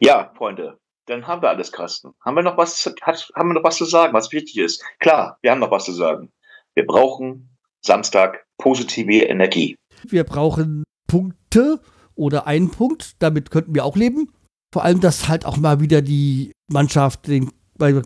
Ja, 0.00 0.32
Freunde, 0.36 0.78
dann 1.06 1.26
haben 1.26 1.42
wir 1.42 1.48
alles, 1.48 1.72
Carsten. 1.72 2.14
Haben 2.24 2.36
wir 2.36 2.42
noch 2.42 2.56
was, 2.56 2.86
hat, 3.02 3.30
haben 3.34 3.48
wir 3.48 3.54
noch 3.54 3.64
was 3.64 3.76
zu 3.76 3.84
sagen, 3.84 4.12
was 4.12 4.32
wichtig 4.32 4.58
ist? 4.58 4.84
Klar, 4.98 5.38
wir 5.42 5.50
haben 5.50 5.60
noch 5.60 5.70
was 5.70 5.84
zu 5.84 5.92
sagen. 5.92 6.30
Wir 6.74 6.86
brauchen 6.86 7.56
Samstag 7.84 8.44
positive 8.58 9.24
Energie. 9.24 9.76
Wir 10.06 10.24
brauchen 10.24 10.84
Punkte 11.08 11.80
oder 12.14 12.46
einen 12.46 12.70
Punkt, 12.70 13.22
damit 13.22 13.50
könnten 13.50 13.74
wir 13.74 13.84
auch 13.84 13.96
leben. 13.96 14.32
Vor 14.72 14.84
allem, 14.84 15.00
dass 15.00 15.28
halt 15.28 15.46
auch 15.46 15.56
mal 15.56 15.80
wieder 15.80 16.02
die 16.02 16.52
Mannschaft 16.70 17.26
den 17.26 17.50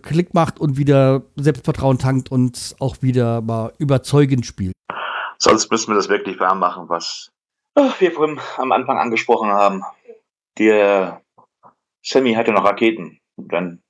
Klick 0.03 0.35
macht 0.35 0.61
und 0.61 0.77
wieder 0.77 1.23
Selbstvertrauen 1.37 1.99
tankt 1.99 2.31
und 2.31 2.77
auch 2.79 2.97
wieder 3.01 3.41
mal 3.41 3.73
überzeugend 3.79 4.47
spielt. 4.47 4.75
Sonst 5.39 5.71
müssen 5.71 5.91
wir 5.91 5.97
das 5.97 6.09
wirklich 6.09 6.39
warm 6.39 6.61
machen, 6.61 6.89
was 6.89 7.31
Ach, 7.75 8.01
wir 8.01 8.13
vorhin 8.13 8.41
am 8.59 8.73
Anfang 8.73 8.99
angesprochen 8.99 9.51
haben. 9.51 9.83
Der 10.59 11.23
Sammy 12.03 12.35
hatte 12.35 12.53
noch 12.53 12.65
Raketen. 12.65 13.21
Dann 13.37 13.83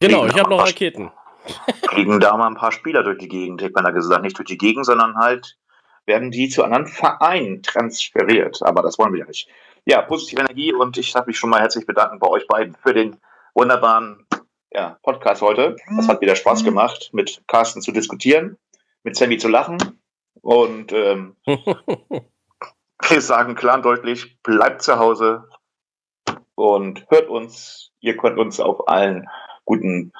Genau, 0.00 0.26
ich 0.26 0.38
habe 0.38 0.50
noch 0.50 0.66
Raketen. 0.66 1.10
fliegen 1.90 2.20
da 2.20 2.36
mal 2.36 2.48
ein 2.48 2.56
paar 2.56 2.72
Spieler 2.72 3.02
durch 3.02 3.18
die 3.18 3.28
Gegend. 3.28 3.62
Ich 3.62 3.72
meine, 3.72 3.92
gesagt, 3.92 4.22
nicht 4.22 4.36
durch 4.36 4.48
die 4.48 4.58
Gegend, 4.58 4.84
sondern 4.84 5.16
halt 5.16 5.56
werden 6.04 6.30
die 6.30 6.48
zu 6.48 6.62
anderen 6.62 6.86
Vereinen 6.86 7.62
transferiert. 7.62 8.62
Aber 8.62 8.82
das 8.82 8.98
wollen 8.98 9.12
wir 9.12 9.20
ja 9.20 9.26
nicht. 9.26 9.48
Ja, 9.84 10.02
positive 10.02 10.40
Energie 10.40 10.72
und 10.72 10.96
ich 10.98 11.12
darf 11.12 11.26
mich 11.26 11.38
schon 11.38 11.50
mal 11.50 11.60
herzlich 11.60 11.86
bedanken 11.86 12.18
bei 12.18 12.28
euch 12.28 12.46
beiden 12.46 12.74
für 12.74 12.92
den 12.92 13.16
wunderbaren 13.54 14.26
ja, 14.72 14.98
Podcast 15.02 15.42
heute. 15.42 15.76
Das 15.96 16.08
hat 16.08 16.20
wieder 16.20 16.36
Spaß 16.36 16.64
gemacht, 16.64 17.10
mit 17.12 17.42
Carsten 17.46 17.80
zu 17.80 17.92
diskutieren, 17.92 18.58
mit 19.04 19.16
Sammy 19.16 19.38
zu 19.38 19.48
lachen. 19.48 19.78
Und 20.42 20.92
ähm, 20.92 21.36
wir 23.08 23.20
sagen 23.20 23.54
klar 23.54 23.76
und 23.76 23.84
deutlich, 23.84 24.40
bleibt 24.42 24.82
zu 24.82 24.98
Hause 24.98 25.48
und 26.54 27.06
hört 27.10 27.28
uns. 27.28 27.92
Ihr 28.00 28.16
könnt 28.16 28.38
uns 28.38 28.60
auf 28.60 28.88
allen 28.88 29.28
guten 29.64 30.12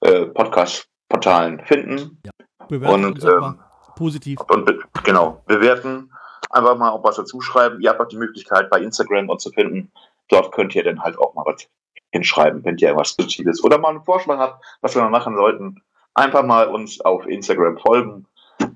äh, 0.00 0.26
Podcast-Portalen 0.26 1.60
finden 1.66 2.20
Bewerten 2.68 3.04
Und, 3.04 3.24
ähm, 3.24 3.60
positiv. 3.96 4.40
und 4.48 4.64
be 4.64 4.78
genau 5.02 5.42
bewerten. 5.46 6.10
Einfach 6.50 6.76
mal 6.76 6.90
auch 6.90 7.04
was 7.04 7.16
dazu 7.16 7.40
schreiben. 7.40 7.80
Ihr 7.80 7.90
habt 7.90 8.00
auch 8.00 8.08
die 8.08 8.16
Möglichkeit, 8.16 8.70
bei 8.70 8.80
Instagram 8.80 9.28
uns 9.28 9.42
zu 9.42 9.50
finden. 9.50 9.92
Dort 10.28 10.52
könnt 10.52 10.74
ihr 10.74 10.84
dann 10.84 11.02
halt 11.02 11.18
auch 11.18 11.34
mal 11.34 11.44
was 11.44 11.68
hinschreiben, 12.12 12.64
wenn 12.64 12.78
ihr 12.78 12.88
irgendwas 12.88 13.16
Positives 13.16 13.62
oder 13.62 13.78
mal 13.78 13.90
einen 13.90 14.04
Vorschlag 14.04 14.38
habt, 14.38 14.64
was 14.80 14.94
wir 14.94 15.02
mal 15.02 15.10
machen 15.10 15.36
sollten. 15.36 15.82
Einfach 16.14 16.44
mal 16.44 16.68
uns 16.68 17.00
auf 17.00 17.26
Instagram 17.26 17.78
folgen 17.78 18.26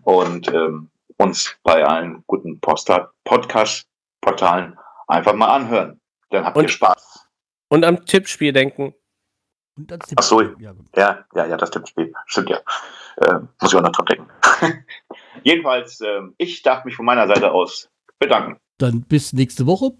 und 0.03 0.53
ähm, 0.53 0.91
uns 1.19 1.57
bei 1.63 1.85
allen 1.85 2.25
guten 2.27 2.61
Podcast-Portalen 2.61 4.79
einfach 5.07 5.35
mal 5.35 5.49
anhören. 5.49 6.01
Dann 6.31 6.45
habt 6.45 6.57
ihr 6.57 6.61
Und- 6.63 6.71
Spaß. 6.71 7.27
Und 7.71 7.85
am 7.85 8.05
Tippspiel 8.07 8.53
denken. 8.53 8.95
Und 9.77 9.91
dann 9.91 10.01
Ach 10.17 10.23
so. 10.23 10.41
Ja. 10.43 10.73
Ja, 10.97 11.25
ja, 11.35 11.47
ja, 11.47 11.57
das 11.57 11.71
Tippspiel. 11.71 12.13
Stimmt 12.27 12.51
ja. 12.51 12.59
Äh, 13.19 13.41
muss 13.61 13.73
ich 13.73 13.79
auch 13.79 13.83
noch 13.83 13.93
dran 13.93 14.07
denken. 14.07 14.29
Jedenfalls, 15.45 16.01
ähm, 16.01 16.35
ich 16.39 16.63
darf 16.63 16.85
mich 16.85 16.97
von 16.97 17.05
meiner 17.05 17.27
Seite 17.29 17.53
aus 17.53 17.89
bedanken. 18.19 18.59
Dann 18.79 19.03
bis 19.03 19.33
nächste 19.33 19.67
Woche. 19.67 19.93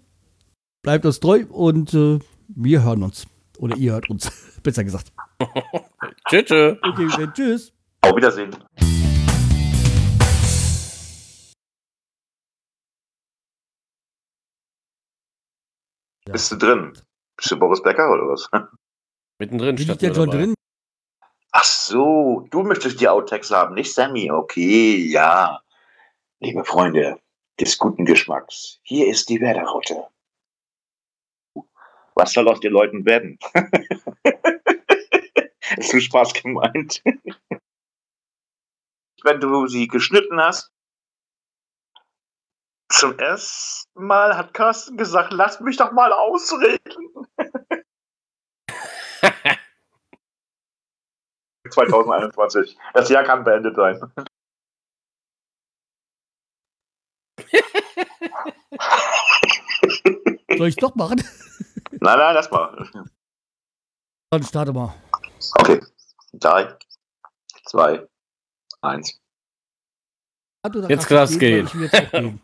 Bleibt 0.81 1.05
uns 1.05 1.19
treu 1.19 1.45
und 1.49 1.93
äh, 1.93 2.19
wir 2.47 2.83
hören 2.83 3.03
uns. 3.03 3.27
Oder 3.59 3.77
ihr 3.77 3.93
hört 3.93 4.09
uns, 4.09 4.31
besser 4.63 4.83
gesagt. 4.83 5.11
Tschüss. 6.29 6.45
tschüss. 6.45 6.77
Okay, 6.81 7.27
tschüss. 7.33 7.73
Auf 8.01 8.15
Wiedersehen. 8.15 8.55
Ja. 16.29 16.33
Bist 16.33 16.51
du 16.51 16.57
drin? 16.57 16.93
Bist 17.37 17.49
du 17.49 17.57
Boris 17.57 17.81
Becker 17.81 18.11
oder 18.11 18.27
was? 18.27 18.47
Mittendrin 19.39 19.75
Bin 19.75 19.97
ich 19.99 20.15
schon 20.15 20.29
drin? 20.29 20.53
Ach 21.51 21.63
so, 21.63 22.45
du 22.51 22.61
möchtest 22.61 23.01
die 23.01 23.07
Outtakes 23.07 23.49
haben, 23.49 23.73
nicht 23.73 23.91
Sammy. 23.91 24.29
Okay, 24.29 25.07
ja. 25.07 25.59
Liebe 26.39 26.63
Freunde 26.63 27.19
des 27.59 27.79
guten 27.79 28.05
Geschmacks, 28.05 28.79
hier 28.83 29.07
ist 29.07 29.27
die 29.29 29.41
Werderaute. 29.41 30.05
Was 32.13 32.33
soll 32.33 32.47
aus 32.47 32.59
den 32.59 32.73
Leuten 32.73 33.03
werden? 33.07 33.39
ist 35.77 35.91
du 35.91 35.99
Spaß 35.99 36.35
gemeint? 36.35 37.01
Wenn 39.23 39.39
du 39.39 39.65
sie 39.65 39.87
geschnitten 39.87 40.39
hast, 40.39 40.71
zum 42.89 43.17
ersten 43.17 44.05
Mal 44.05 44.35
hat 44.35 44.53
Carsten 44.53 44.97
gesagt, 44.97 45.31
lass 45.31 45.59
mich 45.59 45.77
doch 45.77 45.91
mal 45.91 46.11
ausreden. 46.11 47.27
2021. 51.69 52.77
Das 52.93 53.09
Jahr 53.09 53.23
kann 53.23 53.43
beendet 53.43 53.75
sein. 53.75 53.99
Soll 60.57 60.67
ich 60.67 60.77
doch 60.77 60.95
machen? 60.95 61.17
Nein, 62.01 62.17
nein, 62.17 62.33
lass 62.33 62.49
mal. 62.49 62.89
Dann 64.31 64.43
starte 64.43 64.71
mal. 64.71 64.95
Okay. 65.59 65.81
Drei, 66.33 66.77
zwei, 67.65 68.07
eins. 68.81 69.19
Ah, 70.63 70.69
du, 70.69 70.87
Jetzt 70.87 71.07
kann's 71.07 71.37
gehen, 71.37 71.67
gehen. 72.11 72.41